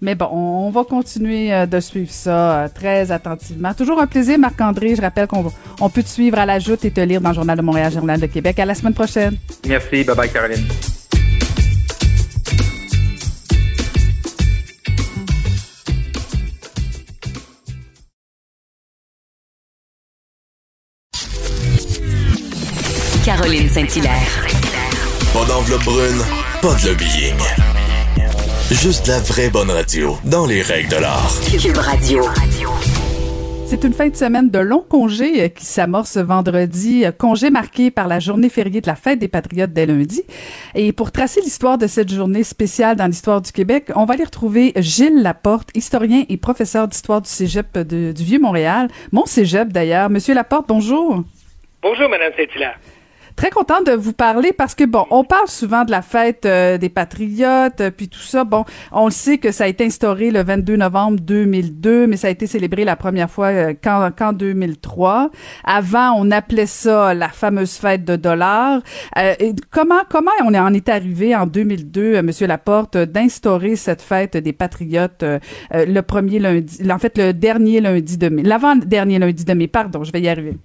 Mais 0.00 0.14
bon, 0.14 0.28
on, 0.32 0.70
va 0.70 0.84
continuer 0.84 1.52
euh, 1.52 1.66
de 1.66 1.80
suivre 1.80 2.10
ça 2.10 2.64
euh, 2.64 2.68
très 2.72 3.12
attentivement. 3.12 3.74
Toujours 3.74 4.00
un 4.00 4.06
plaisir, 4.06 4.38
Marc-André. 4.38 4.94
Je 4.96 5.02
rappelle 5.02 5.26
qu'on 5.26 5.44
on 5.80 5.88
peut 5.88 6.02
te 6.02 6.08
suivre 6.08 6.38
à 6.38 6.46
la 6.46 6.58
joute 6.58 6.84
et 6.84 6.90
te 6.90 7.00
lire 7.00 7.20
dans 7.20 7.30
le 7.30 7.34
Journal 7.34 7.56
de 7.56 7.62
Montréal, 7.62 7.92
Journal 7.92 8.20
de 8.20 8.26
Québec. 8.26 8.58
À 8.58 8.64
la 8.64 8.74
semaine 8.74 8.94
prochaine. 8.94 9.36
Merci. 9.68 10.02
Bye-bye, 10.02 10.32
Caroline. 10.32 10.97
Saint-Hilaire. 23.78 24.44
Pas 25.32 25.44
d'enveloppe 25.44 25.84
brune, 25.84 26.18
pas 26.60 26.74
de 26.82 26.88
lobbying. 26.88 27.38
Juste 28.72 29.06
la 29.06 29.20
vraie 29.20 29.50
bonne 29.50 29.70
radio, 29.70 30.16
dans 30.24 30.46
les 30.46 30.62
règles 30.62 30.88
de 30.88 30.96
l'art. 30.96 31.30
Cube 31.62 31.76
Radio. 31.76 32.24
C'est 33.66 33.84
une 33.84 33.92
fin 33.92 34.08
de 34.08 34.16
semaine 34.16 34.50
de 34.50 34.58
long 34.58 34.82
congé 34.82 35.44
euh, 35.44 35.46
qui 35.48 35.64
s'amorce 35.64 36.16
vendredi, 36.16 37.04
euh, 37.04 37.12
congé 37.12 37.50
marqué 37.50 37.92
par 37.92 38.08
la 38.08 38.18
journée 38.18 38.48
fériée 38.48 38.80
de 38.80 38.88
la 38.88 38.96
fête 38.96 39.20
des 39.20 39.28
Patriotes 39.28 39.72
dès 39.72 39.86
lundi. 39.86 40.24
Et 40.74 40.90
pour 40.92 41.12
tracer 41.12 41.40
l'histoire 41.40 41.78
de 41.78 41.86
cette 41.86 42.12
journée 42.12 42.42
spéciale 42.42 42.96
dans 42.96 43.06
l'histoire 43.06 43.40
du 43.40 43.52
Québec, 43.52 43.92
on 43.94 44.06
va 44.06 44.14
aller 44.14 44.24
retrouver 44.24 44.72
Gilles 44.78 45.22
Laporte, 45.22 45.70
historien 45.76 46.24
et 46.28 46.36
professeur 46.36 46.88
d'histoire 46.88 47.22
du 47.22 47.28
Cégep 47.28 47.78
du 47.78 48.24
Vieux-Montréal, 48.24 48.88
mon 49.12 49.24
Cégep 49.24 49.68
d'ailleurs. 49.68 50.10
Monsieur 50.10 50.34
Laporte, 50.34 50.66
bonjour. 50.66 51.22
Bonjour, 51.80 52.08
Madame 52.08 52.32
Saint-Hilaire. 52.36 52.76
Très 53.38 53.50
contente 53.50 53.86
de 53.86 53.92
vous 53.92 54.12
parler 54.12 54.52
parce 54.52 54.74
que 54.74 54.82
bon, 54.82 55.06
on 55.12 55.22
parle 55.22 55.46
souvent 55.46 55.84
de 55.84 55.92
la 55.92 56.02
fête 56.02 56.44
euh, 56.44 56.76
des 56.76 56.88
patriotes 56.88 57.80
euh, 57.80 57.92
puis 57.92 58.08
tout 58.08 58.18
ça. 58.18 58.42
Bon, 58.42 58.64
on 58.90 59.04
le 59.04 59.12
sait 59.12 59.38
que 59.38 59.52
ça 59.52 59.62
a 59.62 59.66
été 59.68 59.84
instauré 59.84 60.32
le 60.32 60.42
22 60.42 60.74
novembre 60.74 61.20
2002, 61.20 62.08
mais 62.08 62.16
ça 62.16 62.26
a 62.26 62.30
été 62.30 62.48
célébré 62.48 62.84
la 62.84 62.96
première 62.96 63.30
fois 63.30 63.46
euh, 63.46 63.74
qu'en 63.80 64.32
2003. 64.32 65.30
Avant, 65.62 66.14
on 66.16 66.32
appelait 66.32 66.66
ça 66.66 67.14
la 67.14 67.28
fameuse 67.28 67.76
fête 67.76 68.04
de 68.04 68.16
dollars. 68.16 68.82
comment 69.70 70.00
comment 70.10 70.32
on 70.42 70.52
en 70.52 70.74
est 70.74 70.88
arrivé 70.88 71.36
en 71.36 71.46
2002, 71.46 72.20
Monsieur 72.22 72.48
Laporte, 72.48 72.96
d'instaurer 72.96 73.76
cette 73.76 74.02
fête 74.02 74.36
des 74.36 74.52
patriotes 74.52 75.24
le 75.70 76.00
premier 76.00 76.40
lundi, 76.40 76.90
en 76.90 76.98
fait 76.98 77.16
le 77.16 77.32
dernier 77.32 77.80
lundi 77.80 78.18
de 78.18 78.30
mai, 78.30 78.42
l'avant 78.42 78.74
dernier 78.74 79.20
lundi 79.20 79.44
de 79.44 79.52
mai? 79.52 79.68
Pardon, 79.68 80.02
je 80.02 80.10
vais 80.10 80.22
y 80.22 80.28
arriver. 80.28 80.58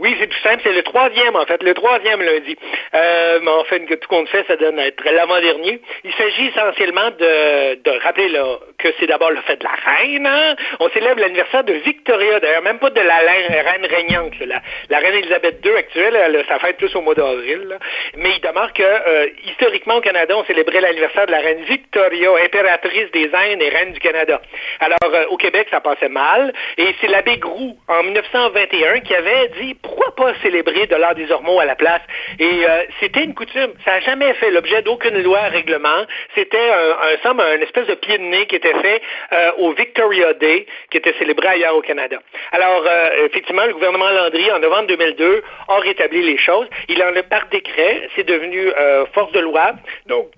Oui, 0.00 0.16
c'est 0.18 0.28
tout 0.28 0.38
simple. 0.42 0.62
C'est 0.64 0.72
le 0.72 0.82
troisième, 0.82 1.36
en 1.36 1.44
fait, 1.44 1.62
le 1.62 1.74
troisième 1.74 2.22
lundi. 2.22 2.56
Euh, 2.94 3.38
mais 3.42 3.50
en 3.50 3.64
fait, 3.64 3.80
tout 3.80 4.08
compte 4.08 4.28
fait, 4.30 4.44
ça 4.48 4.56
donne 4.56 4.78
à 4.78 4.86
être 4.86 5.04
l'avant-dernier. 5.04 5.78
Il 6.04 6.12
s'agit 6.14 6.46
essentiellement 6.46 7.10
de, 7.10 7.74
de 7.82 8.02
rappeler 8.02 8.30
là, 8.30 8.58
que 8.78 8.88
c'est 8.98 9.06
d'abord 9.06 9.30
le 9.30 9.42
fait 9.42 9.56
de 9.56 9.64
la 9.64 9.70
reine. 9.70 10.26
Hein. 10.26 10.56
On 10.80 10.88
célèbre 10.88 11.20
l'anniversaire 11.20 11.64
de 11.64 11.74
Victoria, 11.74 12.40
d'ailleurs, 12.40 12.62
même 12.62 12.78
pas 12.78 12.88
de 12.88 13.00
la 13.00 13.18
reine 13.18 13.86
régnante. 13.86 14.32
La, 14.40 14.62
la, 14.88 14.98
reine 15.00 15.16
Elisabeth 15.16 15.64
II 15.64 15.72
actuelle, 15.76 16.16
elle, 16.16 16.44
ça 16.48 16.58
fête 16.60 16.78
plus 16.78 16.94
au 16.96 17.02
mois 17.02 17.14
d'avril. 17.14 17.78
Mais 18.16 18.30
il 18.36 18.40
demeure 18.40 18.72
que, 18.72 18.82
euh, 18.82 19.26
historiquement, 19.44 19.96
au 19.96 20.00
Canada, 20.00 20.34
on 20.34 20.44
célébrait 20.44 20.80
l'anniversaire 20.80 21.26
de 21.26 21.32
la 21.32 21.40
reine 21.40 21.62
Victoria, 21.64 22.30
impératrice 22.42 23.10
des 23.12 23.30
Indes 23.34 23.60
et 23.60 23.68
reine 23.68 23.92
du 23.92 24.00
Canada. 24.00 24.40
Alors, 24.80 24.98
euh, 25.12 25.26
au 25.26 25.36
Québec, 25.36 25.68
ça 25.70 25.80
passait 25.80 26.08
mal. 26.08 26.54
Et 26.78 26.94
c'est 27.02 27.08
l'abbé 27.08 27.36
Groux, 27.36 27.76
en 27.86 28.02
1921, 28.02 29.00
qui 29.00 29.14
avait 29.14 29.48
dit 29.60 29.74
pourquoi 29.90 30.14
pas 30.14 30.34
célébrer 30.42 30.86
de 30.86 30.94
l'art 30.94 31.14
des 31.14 31.30
ormeaux 31.32 31.58
à 31.58 31.64
la 31.64 31.74
place? 31.74 32.02
Et 32.38 32.64
euh, 32.68 32.84
c'était 33.00 33.24
une 33.24 33.34
coutume. 33.34 33.72
Ça 33.84 33.92
n'a 33.92 34.00
jamais 34.00 34.32
fait 34.34 34.50
l'objet 34.50 34.82
d'aucune 34.82 35.20
loi, 35.22 35.40
règlement. 35.48 36.06
C'était 36.34 36.58
un, 36.58 36.90
un, 36.90 37.22
somme, 37.22 37.40
un 37.40 37.60
espèce 37.60 37.86
de 37.88 37.94
pied 37.94 38.18
de 38.18 38.22
nez 38.22 38.46
qui 38.46 38.56
était 38.56 38.74
fait 38.80 39.02
euh, 39.32 39.50
au 39.58 39.72
Victoria 39.72 40.32
Day, 40.34 40.66
qui 40.90 40.98
était 40.98 41.14
célébré 41.18 41.48
ailleurs 41.48 41.76
au 41.76 41.82
Canada. 41.82 42.18
Alors, 42.52 42.84
euh, 42.86 43.26
effectivement, 43.26 43.66
le 43.66 43.72
gouvernement 43.72 44.10
Landry, 44.10 44.50
en 44.52 44.60
novembre 44.60 44.86
2002, 44.88 45.42
a 45.68 45.78
rétabli 45.78 46.22
les 46.22 46.38
choses. 46.38 46.68
Il 46.88 47.02
en 47.02 47.14
a 47.16 47.22
par 47.24 47.48
décret, 47.50 48.08
c'est 48.14 48.26
devenu 48.26 48.70
force 49.12 49.32
de 49.32 49.40
loi. 49.40 49.72
Donc, 50.06 50.28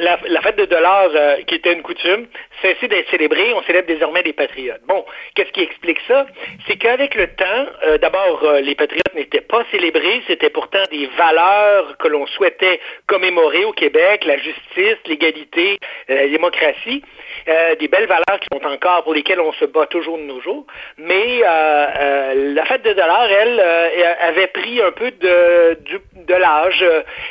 la, 0.00 0.40
fête 0.42 0.56
de 0.56 0.64
dollars, 0.64 1.10
euh, 1.14 1.36
qui 1.46 1.54
était 1.54 1.72
une 1.72 1.82
coutume, 1.82 2.26
cessé 2.62 2.88
d'être 2.88 3.08
célébrée. 3.10 3.52
On 3.54 3.62
célèbre 3.62 3.88
désormais 3.88 4.22
des 4.22 4.32
patriotes. 4.32 4.80
Bon, 4.86 5.04
qu'est-ce 5.34 5.52
qui 5.52 5.62
explique 5.62 5.98
ça? 6.08 6.26
C'est 6.66 6.76
qu'avec 6.76 7.14
le 7.14 7.28
temps, 7.28 7.66
euh, 7.84 7.98
d'abord, 7.98 8.42
euh, 8.44 8.60
les 8.60 8.74
patriotes 8.74 9.14
n'étaient 9.14 9.40
pas 9.40 9.64
célébrés. 9.70 10.22
C'était 10.26 10.50
pourtant 10.50 10.82
des 10.90 11.06
valeurs 11.18 11.96
que 11.98 12.08
l'on 12.08 12.26
souhaitait 12.26 12.80
commémorer 13.06 13.64
au 13.64 13.72
Québec, 13.72 14.24
la 14.24 14.36
justice, 14.38 14.98
l'égalité, 15.06 15.78
la 16.08 16.26
démocratie. 16.28 17.02
des 17.78 17.88
belles 17.88 18.06
valeurs 18.06 18.40
qui 18.40 18.48
sont 18.52 18.64
encore, 18.66 19.04
pour 19.04 19.14
lesquelles 19.14 19.40
on 19.40 19.52
se 19.54 19.64
bat 19.64 19.86
toujours 19.86 20.18
de 20.18 20.24
nos 20.24 20.40
jours. 20.40 20.66
Mais 20.98 21.40
la 21.40 22.64
fête 22.66 22.82
de 22.82 22.92
dollars, 22.92 23.30
elle, 23.30 23.60
avait 24.20 24.48
pris 24.48 24.80
un 24.82 24.92
peu 24.92 25.10
de, 25.10 26.34
l'âge. 26.34 26.84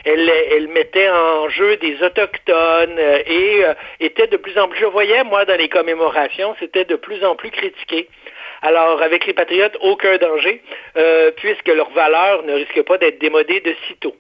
Elle 0.05 0.67
mettait 0.69 1.09
en 1.09 1.49
jeu 1.49 1.77
des 1.77 2.01
autochtones 2.01 2.58
euh, 2.59 3.23
et 3.25 3.65
euh, 3.65 3.73
était 3.99 4.27
de 4.27 4.37
plus 4.37 4.57
en 4.57 4.67
plus, 4.67 4.79
je 4.79 4.85
voyais 4.85 5.23
moi 5.23 5.45
dans 5.45 5.57
les 5.57 5.69
commémorations, 5.69 6.55
c'était 6.59 6.85
de 6.85 6.95
plus 6.95 7.23
en 7.23 7.35
plus 7.35 7.51
critiqué. 7.51 8.07
Alors, 8.61 9.01
avec 9.01 9.25
les 9.25 9.33
patriotes, 9.33 9.77
aucun 9.81 10.17
danger, 10.17 10.61
euh, 10.97 11.31
puisque 11.37 11.67
leurs 11.67 11.91
valeurs 11.91 12.43
ne 12.43 12.53
risquent 12.53 12.83
pas 12.83 12.97
d'être 12.97 13.19
démodées 13.19 13.61
de 13.61 13.73
sitôt. 13.87 14.15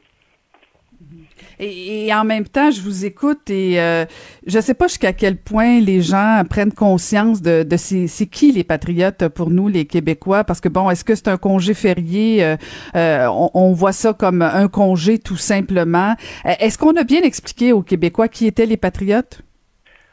Et, 1.59 2.13
en 2.13 2.23
même 2.23 2.47
temps, 2.47 2.71
je 2.71 2.81
vous 2.81 3.05
écoute 3.05 3.49
et 3.49 3.81
euh, 3.81 4.05
je 4.47 4.59
sais 4.59 4.73
pas 4.73 4.87
jusqu'à 4.87 5.11
quel 5.11 5.35
point 5.35 5.81
les 5.81 6.01
gens 6.01 6.41
prennent 6.49 6.71
conscience 6.71 7.41
de, 7.41 7.63
de 7.63 7.75
c'est 7.77 8.27
qui 8.27 8.53
les 8.53 8.63
patriotes 8.63 9.27
pour 9.27 9.49
nous, 9.49 9.67
les 9.67 9.85
Québécois, 9.85 10.45
parce 10.45 10.61
que 10.61 10.69
bon, 10.69 10.89
est-ce 10.89 11.03
que 11.03 11.15
c'est 11.15 11.27
un 11.27 11.37
congé 11.37 11.73
férié? 11.73 12.43
Euh, 12.43 12.55
euh 12.95 13.27
on, 13.27 13.51
on, 13.53 13.73
voit 13.73 13.91
ça 13.91 14.13
comme 14.13 14.41
un 14.41 14.69
congé 14.69 15.19
tout 15.19 15.37
simplement. 15.37 16.15
Euh, 16.45 16.51
est-ce 16.59 16.77
qu'on 16.77 16.95
a 16.95 17.03
bien 17.03 17.21
expliqué 17.23 17.73
aux 17.73 17.81
Québécois 17.81 18.29
qui 18.29 18.47
étaient 18.47 18.65
les 18.65 18.77
patriotes? 18.77 19.41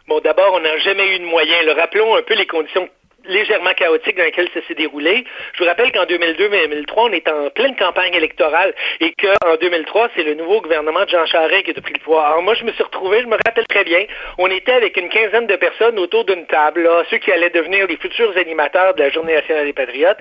Bon, 0.08 0.20
d'abord, 0.24 0.52
on 0.54 0.60
n'a 0.60 0.78
jamais 0.78 1.16
eu 1.16 1.18
de 1.20 1.26
moyen. 1.26 1.62
Le 1.64 1.72
rappelons 1.72 2.16
un 2.16 2.22
peu 2.22 2.34
les 2.34 2.46
conditions 2.46 2.88
légèrement 3.28 3.72
chaotique 3.74 4.16
dans 4.16 4.24
lequel 4.24 4.48
ça 4.54 4.60
s'est 4.66 4.74
déroulé. 4.74 5.24
Je 5.54 5.62
vous 5.62 5.68
rappelle 5.68 5.92
qu'en 5.92 6.04
2002-2003, 6.04 6.84
on 6.96 7.12
est 7.12 7.28
en 7.28 7.50
pleine 7.50 7.76
campagne 7.76 8.14
électorale 8.14 8.74
et 9.00 9.12
qu'en 9.12 9.56
2003, 9.56 10.10
c'est 10.16 10.22
le 10.22 10.34
nouveau 10.34 10.60
gouvernement 10.60 11.04
de 11.04 11.08
Jean 11.08 11.26
Charest 11.26 11.64
qui 11.64 11.70
a 11.70 11.80
pris 11.80 11.94
le 11.94 12.00
pouvoir. 12.00 12.26
Alors 12.26 12.42
moi, 12.42 12.54
je 12.54 12.64
me 12.64 12.72
suis 12.72 12.82
retrouvé, 12.82 13.20
je 13.22 13.26
me 13.26 13.36
rappelle 13.36 13.66
très 13.66 13.84
bien, 13.84 14.04
on 14.38 14.48
était 14.48 14.72
avec 14.72 14.96
une 14.96 15.08
quinzaine 15.08 15.46
de 15.46 15.56
personnes 15.56 15.98
autour 15.98 16.24
d'une 16.24 16.46
table, 16.46 16.88
ceux 17.10 17.18
qui 17.18 17.32
allaient 17.32 17.50
devenir 17.50 17.86
les 17.86 17.96
futurs 17.96 18.36
animateurs 18.36 18.94
de 18.94 19.02
la 19.02 19.10
Journée 19.10 19.34
nationale 19.34 19.66
des 19.66 19.72
patriotes. 19.72 20.18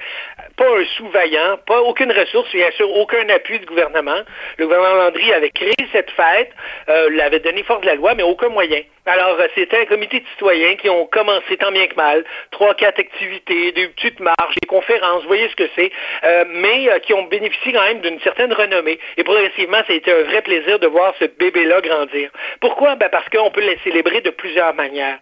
Pas 0.57 0.65
un 0.65 0.85
sous-vaillant, 0.97 1.57
pas 1.65 1.81
aucune 1.81 2.11
ressource, 2.11 2.51
bien 2.51 2.71
sûr, 2.71 2.89
aucun 2.95 3.27
appui 3.29 3.59
du 3.59 3.65
gouvernement. 3.65 4.21
Le 4.57 4.65
gouvernement 4.65 4.95
Landry 4.95 5.33
avait 5.33 5.49
créé 5.49 5.75
cette 5.91 6.11
fête, 6.11 6.51
euh, 6.89 7.09
l'avait 7.11 7.39
donné 7.39 7.63
force 7.63 7.81
de 7.81 7.87
la 7.87 7.95
loi, 7.95 8.13
mais 8.15 8.23
aucun 8.23 8.49
moyen. 8.49 8.81
Alors, 9.07 9.39
euh, 9.39 9.47
c'était 9.53 9.81
un 9.81 9.85
comité 9.85 10.19
de 10.19 10.25
citoyens 10.29 10.75
qui 10.77 10.89
ont 10.89 11.05
commencé 11.05 11.57
tant 11.57 11.71
bien 11.71 11.85
que 11.85 11.93
mal, 11.93 12.25
trois, 12.49 12.73
quatre 12.73 12.99
activités, 12.99 13.71
des 13.71 13.87
petites 13.89 14.19
marches, 14.19 14.55
des 14.59 14.67
conférences, 14.67 15.21
vous 15.21 15.27
voyez 15.27 15.47
ce 15.47 15.55
que 15.55 15.69
c'est, 15.75 15.91
euh, 16.23 16.45
mais 16.47 16.89
euh, 16.89 16.97
qui 16.97 17.13
ont 17.13 17.21
bénéficié 17.23 17.71
quand 17.71 17.83
même 17.83 18.01
d'une 18.01 18.19
certaine 18.21 18.51
renommée. 18.51 18.97
Et 19.17 19.23
progressivement, 19.23 19.77
ça 19.85 19.93
a 19.93 19.95
été 19.95 20.11
un 20.11 20.23
vrai 20.23 20.41
plaisir 20.41 20.79
de 20.79 20.87
voir 20.87 21.13
ce 21.19 21.25
bébé-là 21.25 21.81
grandir. 21.81 22.31
Pourquoi? 22.61 22.95
Ben 22.95 23.09
parce 23.09 23.29
qu'on 23.29 23.51
peut 23.51 23.61
les 23.61 23.77
célébrer 23.83 24.21
de 24.21 24.31
plusieurs 24.31 24.73
manières. 24.73 25.19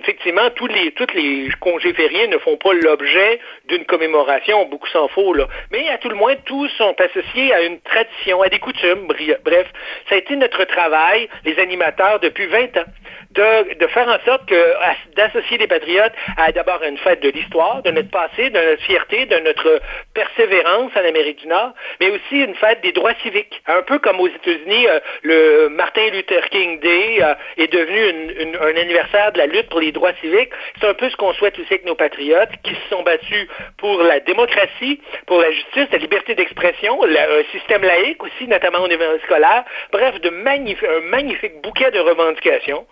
effectivement, 0.00 0.50
tous 0.56 0.66
les, 0.66 0.90
tous 0.90 1.06
les 1.14 1.48
congés 1.60 1.92
fériés 1.94 2.26
ne 2.26 2.38
font 2.38 2.56
pas 2.56 2.72
l'objet 2.72 3.38
d'une 3.68 3.84
commémoration, 3.84 4.64
beaucoup 4.64 4.88
s'en 4.88 5.06
faut, 5.06 5.32
là. 5.32 5.46
Mais 5.70 5.88
à 5.90 5.98
tout 5.98 6.08
le 6.08 6.16
moins, 6.16 6.34
tous 6.44 6.68
sont 6.70 6.94
associés 7.00 7.54
à 7.54 7.62
une 7.62 7.80
tradition, 7.82 8.42
à 8.42 8.48
des 8.48 8.58
coutumes. 8.58 9.06
Bref, 9.44 9.66
ça 10.08 10.16
a 10.16 10.18
été 10.18 10.34
notre 10.34 10.64
travail, 10.64 11.28
les 11.44 11.56
animateurs, 11.60 12.18
depuis 12.18 12.46
20 12.46 12.78
ans 12.78 12.84
de, 13.30 13.86
faire 13.88 14.08
en 14.08 14.18
sorte 14.24 14.46
que 14.46 14.74
d'associer 15.16 15.58
les 15.58 15.66
patriotes 15.66 16.12
à 16.36 16.52
d'abord 16.52 16.82
une 16.82 16.98
fête 16.98 17.22
de 17.22 17.30
l'histoire, 17.30 17.82
de 17.82 17.90
notre 17.90 18.10
passé, 18.10 18.50
de 18.50 18.58
notre 18.58 18.82
fierté, 18.82 19.26
de 19.26 19.38
notre 19.38 19.80
persévérance 20.14 20.92
en 20.96 21.04
Amérique 21.04 21.40
du 21.40 21.48
Nord, 21.48 21.72
mais 22.00 22.10
aussi 22.10 22.42
une 22.42 22.54
fête 22.54 22.80
des 22.82 22.92
droits 22.92 23.14
civiques. 23.22 23.62
Un 23.66 23.82
peu 23.82 23.98
comme 23.98 24.20
aux 24.20 24.28
États-Unis, 24.28 24.86
euh, 24.88 25.00
le 25.22 25.68
Martin 25.68 26.08
Luther 26.10 26.48
King 26.50 26.80
Day 26.80 27.22
euh, 27.22 27.34
est 27.56 27.72
devenu 27.72 28.56
un 28.60 28.76
anniversaire 28.76 29.32
de 29.32 29.38
la 29.38 29.46
lutte 29.46 29.68
pour 29.68 29.80
les 29.80 29.92
droits 29.92 30.12
civiques. 30.20 30.52
C'est 30.80 30.88
un 30.88 30.94
peu 30.94 31.08
ce 31.08 31.16
qu'on 31.16 31.32
souhaite 31.34 31.58
aussi 31.58 31.72
avec 31.72 31.84
nos 31.84 31.94
patriotes 31.94 32.50
qui 32.62 32.74
se 32.74 32.88
sont 32.90 33.02
battus 33.02 33.48
pour 33.78 34.02
la 34.02 34.20
démocratie, 34.20 35.00
pour 35.26 35.40
la 35.40 35.50
justice, 35.50 35.86
la 35.90 35.98
liberté 35.98 36.34
d'expression, 36.34 37.02
un 37.02 37.44
système 37.52 37.82
laïque 37.82 38.22
aussi, 38.22 38.46
notamment 38.46 38.80
au 38.80 38.88
niveau 38.88 39.04
scolaire. 39.24 39.64
Bref, 39.92 40.20
de 40.20 40.30
un 40.30 41.00
magnifique 41.10 41.60
bouquet 41.62 41.90
de 41.90 42.00
revendications 42.00 42.86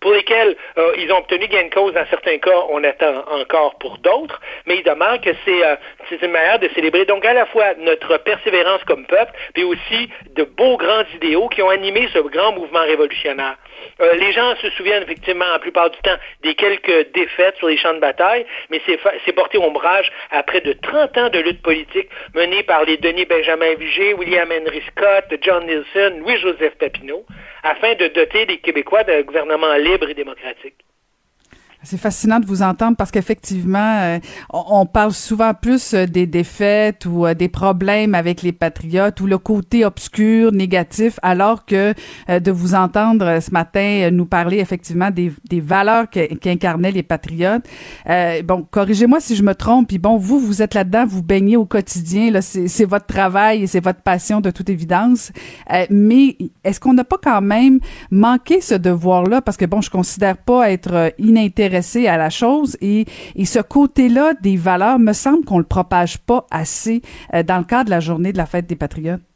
pour 0.00 0.12
lesquels 0.12 0.56
euh, 0.76 0.94
ils 0.98 1.12
ont 1.12 1.18
obtenu 1.18 1.48
gain 1.48 1.64
de 1.64 1.74
cause 1.74 1.92
dans 1.92 2.06
certains 2.06 2.38
cas, 2.38 2.64
on 2.70 2.82
attend 2.84 3.24
encore 3.30 3.76
pour 3.78 3.98
d'autres, 3.98 4.40
mais 4.66 4.78
il 4.78 4.84
demeure 4.84 5.20
que 5.20 5.30
c'est 5.44 5.64
euh, 5.64 5.76
une 6.16 6.30
manière 6.30 6.58
de 6.58 6.68
célébrer 6.74 7.04
donc 7.04 7.24
à 7.24 7.32
la 7.32 7.46
fois 7.46 7.74
notre 7.78 8.16
persévérance 8.18 8.82
comme 8.84 9.06
peuple, 9.06 9.32
puis 9.54 9.64
aussi 9.64 10.08
de 10.34 10.44
beaux 10.44 10.76
grands 10.76 11.04
idéaux 11.14 11.48
qui 11.48 11.62
ont 11.62 11.68
animé 11.68 12.08
ce 12.12 12.18
grand 12.18 12.52
mouvement 12.52 12.82
révolutionnaire. 12.82 13.56
Euh, 14.00 14.14
les 14.14 14.32
gens 14.32 14.54
se 14.56 14.70
souviennent 14.70 15.02
effectivement 15.02 15.46
la 15.50 15.58
plupart 15.58 15.90
du 15.90 15.98
temps 15.98 16.16
des 16.42 16.54
quelques 16.54 17.12
défaites 17.12 17.56
sur 17.56 17.68
les 17.68 17.76
champs 17.76 17.94
de 17.94 18.00
bataille, 18.00 18.46
mais 18.70 18.80
c'est 18.86 19.32
porté 19.32 19.58
ombrage 19.58 20.10
à 20.30 20.42
près 20.42 20.60
de 20.60 20.72
30 20.72 21.18
ans 21.18 21.28
de 21.28 21.38
lutte 21.38 21.62
politique 21.62 22.08
menée 22.34 22.62
par 22.62 22.84
les 22.84 22.96
Denis 22.96 23.24
Benjamin 23.24 23.74
Vigée, 23.74 24.14
William 24.14 24.50
Henry 24.50 24.82
Scott, 24.90 25.24
John 25.42 25.66
Nielsen, 25.66 26.20
Louis-Joseph 26.20 26.76
Papineau, 26.78 27.24
afin 27.62 27.94
de 27.94 28.08
doter 28.08 28.46
les 28.46 28.58
Québécois 28.58 29.04
d'un 29.04 29.22
gouvernement 29.22 29.74
libre 29.74 30.08
et 30.08 30.14
démocratique. 30.14 30.87
C'est 31.84 31.96
fascinant 31.96 32.40
de 32.40 32.46
vous 32.46 32.62
entendre 32.62 32.96
parce 32.96 33.12
qu'effectivement, 33.12 33.98
euh, 34.00 34.18
on, 34.52 34.84
parle 34.84 35.12
souvent 35.12 35.54
plus 35.54 35.94
euh, 35.94 36.06
des 36.06 36.26
défaites 36.26 37.06
ou 37.06 37.24
euh, 37.24 37.34
des 37.34 37.48
problèmes 37.48 38.16
avec 38.16 38.42
les 38.42 38.50
patriotes 38.50 39.20
ou 39.20 39.26
le 39.26 39.38
côté 39.38 39.84
obscur, 39.84 40.50
négatif, 40.50 41.20
alors 41.22 41.64
que 41.66 41.94
de 42.28 42.50
vous 42.50 42.74
entendre 42.74 43.40
ce 43.40 43.52
matin 43.52 44.10
nous 44.10 44.26
parler 44.26 44.58
effectivement 44.58 45.10
des, 45.10 45.32
valeurs 45.60 46.06
qu'incarnaient 46.10 46.90
les 46.90 47.02
patriotes. 47.02 47.64
bon, 48.44 48.66
corrigez-moi 48.70 49.20
si 49.20 49.36
je 49.36 49.42
me 49.42 49.54
trompe. 49.54 49.88
Puis 49.88 49.98
bon, 49.98 50.16
vous, 50.16 50.38
vous 50.40 50.62
êtes 50.62 50.74
là-dedans, 50.74 51.06
vous 51.06 51.22
baignez 51.22 51.56
au 51.56 51.64
quotidien. 51.64 52.30
Là, 52.30 52.42
c'est 52.42 52.84
votre 52.84 53.06
travail 53.06 53.62
et 53.62 53.66
c'est 53.66 53.82
votre 53.82 54.02
passion 54.02 54.40
de 54.40 54.50
toute 54.50 54.68
évidence. 54.68 55.32
mais 55.90 56.36
est-ce 56.64 56.80
qu'on 56.80 56.94
n'a 56.94 57.04
pas 57.04 57.18
quand 57.22 57.40
même 57.40 57.78
manqué 58.10 58.60
ce 58.60 58.74
devoir-là? 58.74 59.42
Parce 59.42 59.56
que 59.56 59.64
bon, 59.64 59.80
je 59.80 59.90
considère 59.90 60.36
pas 60.36 60.70
être 60.70 61.12
inintéressé 61.68 62.06
à 62.06 62.16
la 62.16 62.30
chose 62.30 62.76
et, 62.80 63.06
et 63.36 63.44
ce 63.44 63.60
côté-là 63.60 64.32
des 64.40 64.56
valeurs, 64.56 64.98
me 64.98 65.12
semble 65.12 65.44
qu'on 65.44 65.58
le 65.58 65.64
propage 65.64 66.18
pas 66.18 66.46
assez 66.50 67.02
euh, 67.34 67.42
dans 67.42 67.58
le 67.58 67.64
cadre 67.64 67.86
de 67.86 67.90
la 67.90 68.00
journée 68.00 68.32
de 68.32 68.38
la 68.38 68.46
fête 68.46 68.66
des 68.66 68.76
patriotes. 68.76 69.27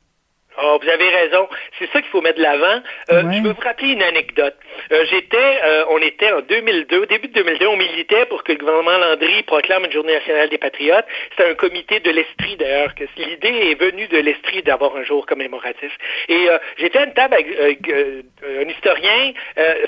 Oh, 0.60 0.78
vous 0.82 0.88
avez 0.88 1.08
raison. 1.08 1.48
C'est 1.78 1.90
ça 1.92 2.02
qu'il 2.02 2.10
faut 2.10 2.20
mettre 2.20 2.36
de 2.36 2.42
l'avant. 2.42 2.82
Euh, 3.10 3.22
je 3.32 3.42
veux 3.42 3.52
vous 3.52 3.60
rappeler 3.60 3.92
une 3.92 4.02
anecdote. 4.02 4.54
Euh, 4.92 5.04
j'étais, 5.10 5.60
euh, 5.64 5.84
on 5.88 5.98
était 5.98 6.30
en 6.30 6.40
2002, 6.42 7.06
début 7.06 7.28
de 7.28 7.32
2002, 7.32 7.66
on 7.68 7.76
militait 7.76 8.26
pour 8.26 8.44
que 8.44 8.52
le 8.52 8.58
gouvernement 8.58 8.98
Landry 8.98 9.42
proclame 9.44 9.86
une 9.86 9.92
journée 9.92 10.12
nationale 10.12 10.50
des 10.50 10.58
patriotes. 10.58 11.06
C'était 11.30 11.50
un 11.50 11.54
comité 11.54 12.00
de 12.00 12.10
l'Estrie 12.10 12.56
d'ailleurs. 12.56 12.94
que 12.94 13.04
L'idée 13.16 13.70
est 13.70 13.80
venue 13.80 14.08
de 14.08 14.18
l'Estrie 14.18 14.62
d'avoir 14.62 14.94
un 14.96 15.04
jour 15.04 15.24
commémoratif. 15.26 15.96
Et 16.28 16.48
j'étais 16.76 16.98
à 16.98 17.04
une 17.04 17.14
table 17.14 17.34
avec 17.34 17.48
un 17.88 18.68
historien, 18.68 19.32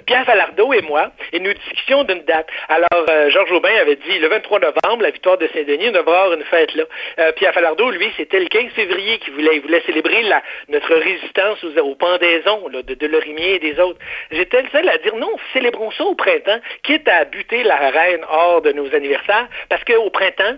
Pierre 0.06 0.24
Falardeau 0.24 0.72
et 0.72 0.82
moi, 0.82 1.10
et 1.32 1.40
nous 1.40 1.52
discutions 1.52 2.04
d'une 2.04 2.22
date. 2.22 2.46
Alors, 2.68 3.06
Georges 3.30 3.52
Aubin 3.52 3.74
avait 3.80 3.96
dit 3.96 4.18
le 4.18 4.28
23 4.28 4.60
novembre, 4.60 5.02
la 5.02 5.10
victoire 5.10 5.38
de 5.38 5.48
Saint-Denis, 5.52 5.88
on 5.88 5.92
va 5.92 5.98
avoir 5.98 6.32
une 6.32 6.44
fête 6.44 6.74
là. 6.74 7.32
Pierre 7.32 7.52
Falardeau, 7.54 7.90
lui, 7.90 8.10
c'était 8.16 8.40
le 8.40 8.46
15 8.46 8.72
février 8.74 9.18
qu'il 9.18 9.34
voulait. 9.34 9.56
Il 9.56 9.62
voulait 9.62 9.82
célébrer 9.86 10.22
la 10.22 10.42
notre 10.68 10.94
résistance 10.94 11.62
aux, 11.64 11.94
pendaisons 11.94 12.68
de, 12.68 12.94
de 12.94 13.06
Lorimier 13.06 13.56
et 13.56 13.58
des 13.58 13.78
autres. 13.80 13.98
J'étais 14.30 14.62
le 14.62 14.68
seul 14.70 14.88
à 14.88 14.98
dire 14.98 15.14
non, 15.16 15.30
célébrons 15.52 15.90
ça 15.92 16.04
au 16.04 16.14
printemps, 16.14 16.60
quitte 16.82 17.08
à 17.08 17.24
buter 17.24 17.62
la 17.62 17.76
reine 17.76 18.24
hors 18.28 18.62
de 18.62 18.72
nos 18.72 18.92
anniversaires, 18.94 19.48
parce 19.68 19.84
qu'au 19.84 20.10
printemps, 20.10 20.56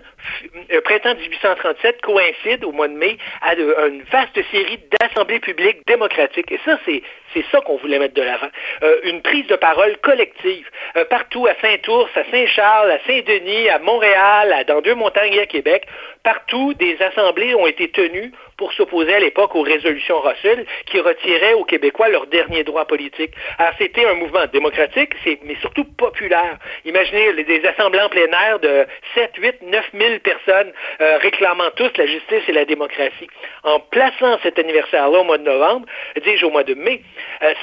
le 0.69 0.79
printemps 0.81 1.15
1837 1.15 2.01
coïncide 2.01 2.63
au 2.63 2.71
mois 2.71 2.87
de 2.87 2.93
mai 2.93 3.17
à 3.41 3.55
une 3.55 4.03
vaste 4.11 4.39
série 4.51 4.79
d'assemblées 4.99 5.39
publiques 5.39 5.85
démocratiques. 5.87 6.51
Et 6.51 6.59
ça, 6.65 6.79
c'est 6.85 7.01
c'est 7.33 7.45
ça 7.51 7.61
qu'on 7.61 7.77
voulait 7.77 7.99
mettre 7.99 8.13
de 8.13 8.21
l'avant. 8.21 8.49
Euh, 8.83 8.99
une 9.03 9.21
prise 9.21 9.47
de 9.47 9.55
parole 9.55 9.97
collective. 9.97 10.69
Euh, 10.95 11.05
partout 11.05 11.47
à 11.47 11.55
Saint-Ours, 11.61 12.09
à 12.15 12.23
Saint-Charles, 12.31 12.91
à 12.91 12.99
Saint-Denis, 13.05 13.69
à 13.69 13.79
Montréal, 13.79 14.53
à, 14.53 14.63
dans 14.63 14.81
Deux-Montagnes 14.81 15.33
et 15.33 15.41
à 15.41 15.45
Québec, 15.45 15.87
partout, 16.23 16.73
des 16.73 16.97
assemblées 17.01 17.55
ont 17.55 17.67
été 17.67 17.89
tenues 17.89 18.31
pour 18.57 18.73
s'opposer 18.73 19.13
à 19.13 19.19
l'époque 19.19 19.55
aux 19.55 19.61
résolutions 19.61 20.19
Russell 20.19 20.65
qui 20.87 20.99
retiraient 20.99 21.53
aux 21.53 21.63
Québécois 21.63 22.09
leurs 22.09 22.27
derniers 22.27 22.63
droits 22.63 22.85
politiques. 22.85 23.33
Alors, 23.59 23.73
c'était 23.77 24.05
un 24.05 24.15
mouvement 24.15 24.45
démocratique, 24.51 25.13
mais 25.43 25.55
surtout 25.61 25.85
populaire. 25.85 26.57
Imaginez 26.83 27.43
des 27.43 27.65
assemblées 27.65 28.01
en 28.01 28.09
plein 28.09 28.25
air 28.25 28.59
de 28.59 28.85
7, 29.13 29.31
8, 29.37 29.55
9 29.61 29.85
000 29.93 30.19
personnes 30.19 30.71
euh, 31.01 31.17
réclamant 31.19 31.69
tous 31.75 31.91
la 31.97 32.07
justice 32.07 32.43
et 32.47 32.51
la 32.51 32.65
démocratie. 32.65 33.27
En 33.63 33.79
plaçant 33.79 34.39
cet 34.43 34.57
anniversaire-là 34.59 35.19
au 35.19 35.23
mois 35.23 35.37
de 35.37 35.43
novembre, 35.43 35.85
dis-je 36.23 36.45
au 36.45 36.49
mois 36.49 36.63
de 36.63 36.73
mai, 36.73 37.01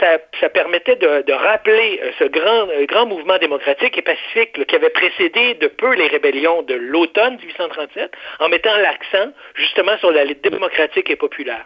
ça, 0.00 0.18
ça, 0.40 0.48
permettait 0.48 0.96
de, 0.96 1.22
de 1.22 1.32
rappeler 1.32 2.00
euh, 2.02 2.10
ce 2.18 2.24
grand, 2.24 2.66
grand 2.86 3.06
mouvement 3.06 3.38
démocratique 3.38 3.96
et 3.98 4.02
pacifique 4.02 4.66
qui 4.66 4.76
avait 4.76 4.90
précédé 4.90 5.54
de 5.54 5.66
peu 5.68 5.94
les 5.94 6.08
rébellions 6.08 6.62
de 6.62 6.74
l'automne 6.74 7.36
1837, 7.36 8.12
en 8.40 8.48
mettant 8.48 8.76
l'accent 8.76 9.32
justement 9.54 9.96
sur 9.98 10.10
la 10.10 10.24
démocratique 10.26 11.10
et 11.10 11.16
populaire. 11.16 11.64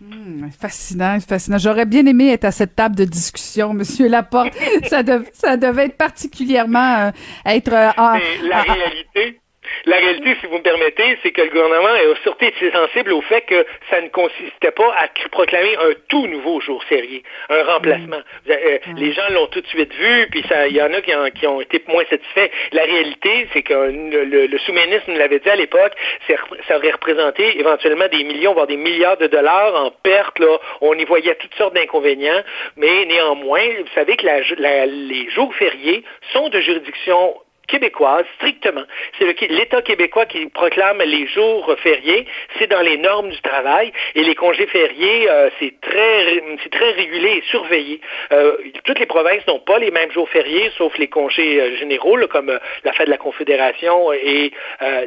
Hmm, 0.00 0.50
fascinant, 0.50 1.18
fascinant. 1.20 1.56
J'aurais 1.58 1.86
bien 1.86 2.04
aimé 2.06 2.32
être 2.32 2.44
à 2.44 2.50
cette 2.50 2.74
table 2.74 2.96
de 2.96 3.04
discussion, 3.04 3.72
Monsieur 3.74 4.08
Laporte. 4.08 4.52
ça, 4.84 5.02
ça 5.32 5.56
devait 5.56 5.86
être 5.86 5.96
particulièrement 5.96 7.06
euh, 7.06 7.10
être 7.46 7.72
euh, 7.72 7.90
la 7.96 8.62
réalité, 8.62 9.40
la 9.86 9.96
réalité, 9.96 10.36
si 10.40 10.46
vous 10.46 10.58
me 10.58 10.62
permettez, 10.62 11.18
c'est 11.22 11.30
que 11.30 11.42
le 11.42 11.50
gouvernement 11.50 11.88
a 11.88 12.22
surtout 12.22 12.44
été 12.44 12.70
sensible 12.70 13.12
au 13.12 13.20
fait 13.22 13.42
que 13.42 13.66
ça 13.90 14.00
ne 14.00 14.08
consistait 14.08 14.70
pas 14.70 14.94
à 14.96 15.08
proclamer 15.30 15.76
un 15.76 15.92
tout 16.08 16.26
nouveau 16.26 16.60
jour 16.60 16.82
férié, 16.84 17.22
un 17.48 17.62
remplacement. 17.64 18.18
Mm. 18.46 18.50
Euh, 18.50 18.78
mm. 18.86 18.96
Les 18.96 19.12
gens 19.12 19.28
l'ont 19.30 19.46
tout 19.48 19.60
de 19.60 19.66
suite 19.66 19.92
vu, 19.94 20.26
puis 20.30 20.44
il 20.68 20.76
y 20.76 20.82
en 20.82 20.92
a 20.92 21.00
qui, 21.00 21.46
ont 21.46 21.60
été 21.60 21.82
moins 21.88 22.04
satisfaits. 22.08 22.50
La 22.72 22.84
réalité, 22.84 23.48
c'est 23.52 23.62
que 23.62 23.74
le, 23.74 24.58
sous-ministre 24.58 25.04
nous 25.08 25.18
l'avait 25.18 25.38
dit 25.38 25.50
à 25.50 25.56
l'époque, 25.56 25.92
ça 26.26 26.76
aurait 26.76 26.92
représenté 26.92 27.58
éventuellement 27.58 28.08
des 28.08 28.24
millions, 28.24 28.54
voire 28.54 28.66
des 28.66 28.76
milliards 28.76 29.18
de 29.18 29.26
dollars 29.26 29.74
en 29.74 29.90
perte. 29.90 30.38
Là. 30.38 30.58
On 30.80 30.94
y 30.94 31.04
voyait 31.04 31.34
toutes 31.36 31.54
sortes 31.54 31.74
d'inconvénients, 31.74 32.42
mais 32.76 33.04
néanmoins, 33.06 33.66
vous 33.78 33.94
savez 33.94 34.16
que 34.16 34.26
les 34.26 35.30
jours 35.30 35.54
fériés 35.54 36.04
sont 36.32 36.48
de 36.48 36.60
juridiction 36.60 37.34
québécoise, 37.66 38.24
strictement. 38.36 38.84
C'est 39.18 39.40
l'État 39.48 39.82
québécois 39.82 40.26
qui 40.26 40.46
proclame 40.46 40.98
les 41.02 41.26
jours 41.26 41.74
fériés. 41.82 42.26
C'est 42.58 42.68
dans 42.68 42.80
les 42.80 42.96
normes 42.96 43.30
du 43.30 43.40
travail 43.40 43.92
et 44.14 44.22
les 44.22 44.34
congés 44.34 44.66
fériés, 44.66 45.30
euh, 45.30 45.50
c'est 45.58 45.74
très, 45.80 46.42
c'est 46.62 46.70
très 46.70 46.90
régulé 46.92 47.38
et 47.38 47.42
surveillé. 47.50 48.00
Euh, 48.32 48.56
toutes 48.84 48.98
les 48.98 49.06
provinces 49.06 49.46
n'ont 49.46 49.60
pas 49.60 49.78
les 49.78 49.90
mêmes 49.90 50.10
jours 50.12 50.28
fériés, 50.28 50.70
sauf 50.76 50.96
les 50.98 51.08
congés 51.08 51.60
euh, 51.60 51.76
généraux, 51.76 52.18
comme 52.30 52.58
la 52.84 52.92
fête 52.92 53.06
de 53.06 53.10
la 53.10 53.18
Confédération 53.18 54.12
et 54.12 54.52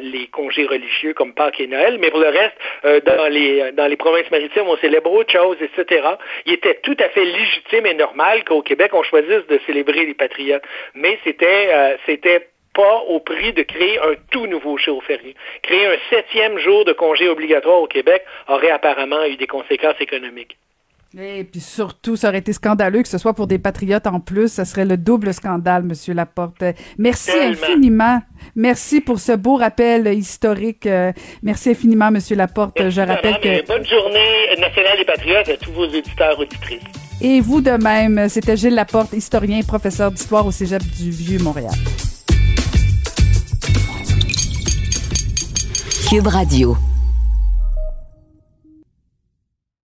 les 0.02 0.26
congés 0.28 0.66
religieux 0.66 1.14
comme 1.14 1.34
Pâques 1.34 1.60
et 1.60 1.66
Noël. 1.66 1.98
Mais 2.00 2.10
pour 2.10 2.20
le 2.20 2.28
reste, 2.28 3.04
dans 3.04 3.28
les 3.28 3.72
dans 3.72 3.86
les 3.86 3.96
provinces 3.96 4.30
maritimes, 4.30 4.64
on 4.66 4.76
célèbre 4.76 5.10
autre 5.12 5.32
chose, 5.32 5.56
etc. 5.60 6.06
Il 6.44 6.52
était 6.54 6.78
tout 6.82 6.96
à 7.00 7.08
fait 7.08 7.24
légitime 7.24 7.86
et 7.86 7.94
normal 7.94 8.44
qu'au 8.44 8.62
Québec, 8.62 8.92
on 8.92 9.02
choisisse 9.02 9.46
de 9.48 9.58
célébrer 9.66 10.04
les 10.04 10.14
patriotes. 10.14 10.62
Mais 10.94 11.18
c'était 11.24 11.96
c'était 12.06 12.47
pas 12.78 13.02
au 13.08 13.18
prix 13.18 13.52
de 13.52 13.62
créer 13.62 13.98
un 13.98 14.14
tout 14.30 14.46
nouveau 14.46 14.78
jour 14.78 15.02
férié. 15.02 15.34
Créer 15.62 15.86
un 15.86 15.96
septième 16.10 16.58
jour 16.58 16.84
de 16.84 16.92
congé 16.92 17.28
obligatoire 17.28 17.82
au 17.82 17.88
Québec 17.88 18.22
aurait 18.46 18.70
apparemment 18.70 19.24
eu 19.24 19.36
des 19.36 19.48
conséquences 19.48 20.00
économiques. 20.00 20.56
Et 21.18 21.42
puis 21.42 21.60
surtout, 21.60 22.14
ça 22.14 22.28
aurait 22.28 22.38
été 22.38 22.52
scandaleux 22.52 23.02
que 23.02 23.08
ce 23.08 23.18
soit 23.18 23.34
pour 23.34 23.48
des 23.48 23.58
patriotes 23.58 24.06
en 24.06 24.20
plus. 24.20 24.52
Ça 24.52 24.64
serait 24.64 24.84
le 24.84 24.96
double 24.96 25.34
scandale, 25.34 25.82
Monsieur 25.82 26.14
Laporte. 26.14 26.62
Merci 26.98 27.32
infiniment. 27.32 28.20
Merci 28.54 29.00
pour 29.00 29.18
ce 29.18 29.32
beau 29.32 29.56
rappel 29.56 30.06
historique. 30.06 30.86
Euh, 30.86 31.10
merci 31.42 31.70
infiniment, 31.70 32.12
Monsieur 32.12 32.36
Laporte. 32.36 32.90
Je 32.90 33.00
rappelle 33.00 33.40
que... 33.40 33.66
Bonne 33.66 33.86
journée 33.86 34.54
nationale 34.56 34.98
des 34.98 35.04
patriotes 35.04 35.48
à 35.48 35.56
tous 35.56 35.72
vos 35.72 35.86
éditeurs 35.86 36.38
auditrices. 36.38 36.84
Et 37.20 37.40
vous 37.40 37.60
de 37.60 37.72
même. 37.72 38.28
C'était 38.28 38.56
Gilles 38.56 38.76
Laporte, 38.76 39.14
historien, 39.14 39.62
professeur 39.66 40.12
d'histoire 40.12 40.46
au 40.46 40.52
Cégep 40.52 40.82
du 40.96 41.10
Vieux-Montréal. 41.10 41.74
Cube 46.08 46.28
Radio. 46.28 46.97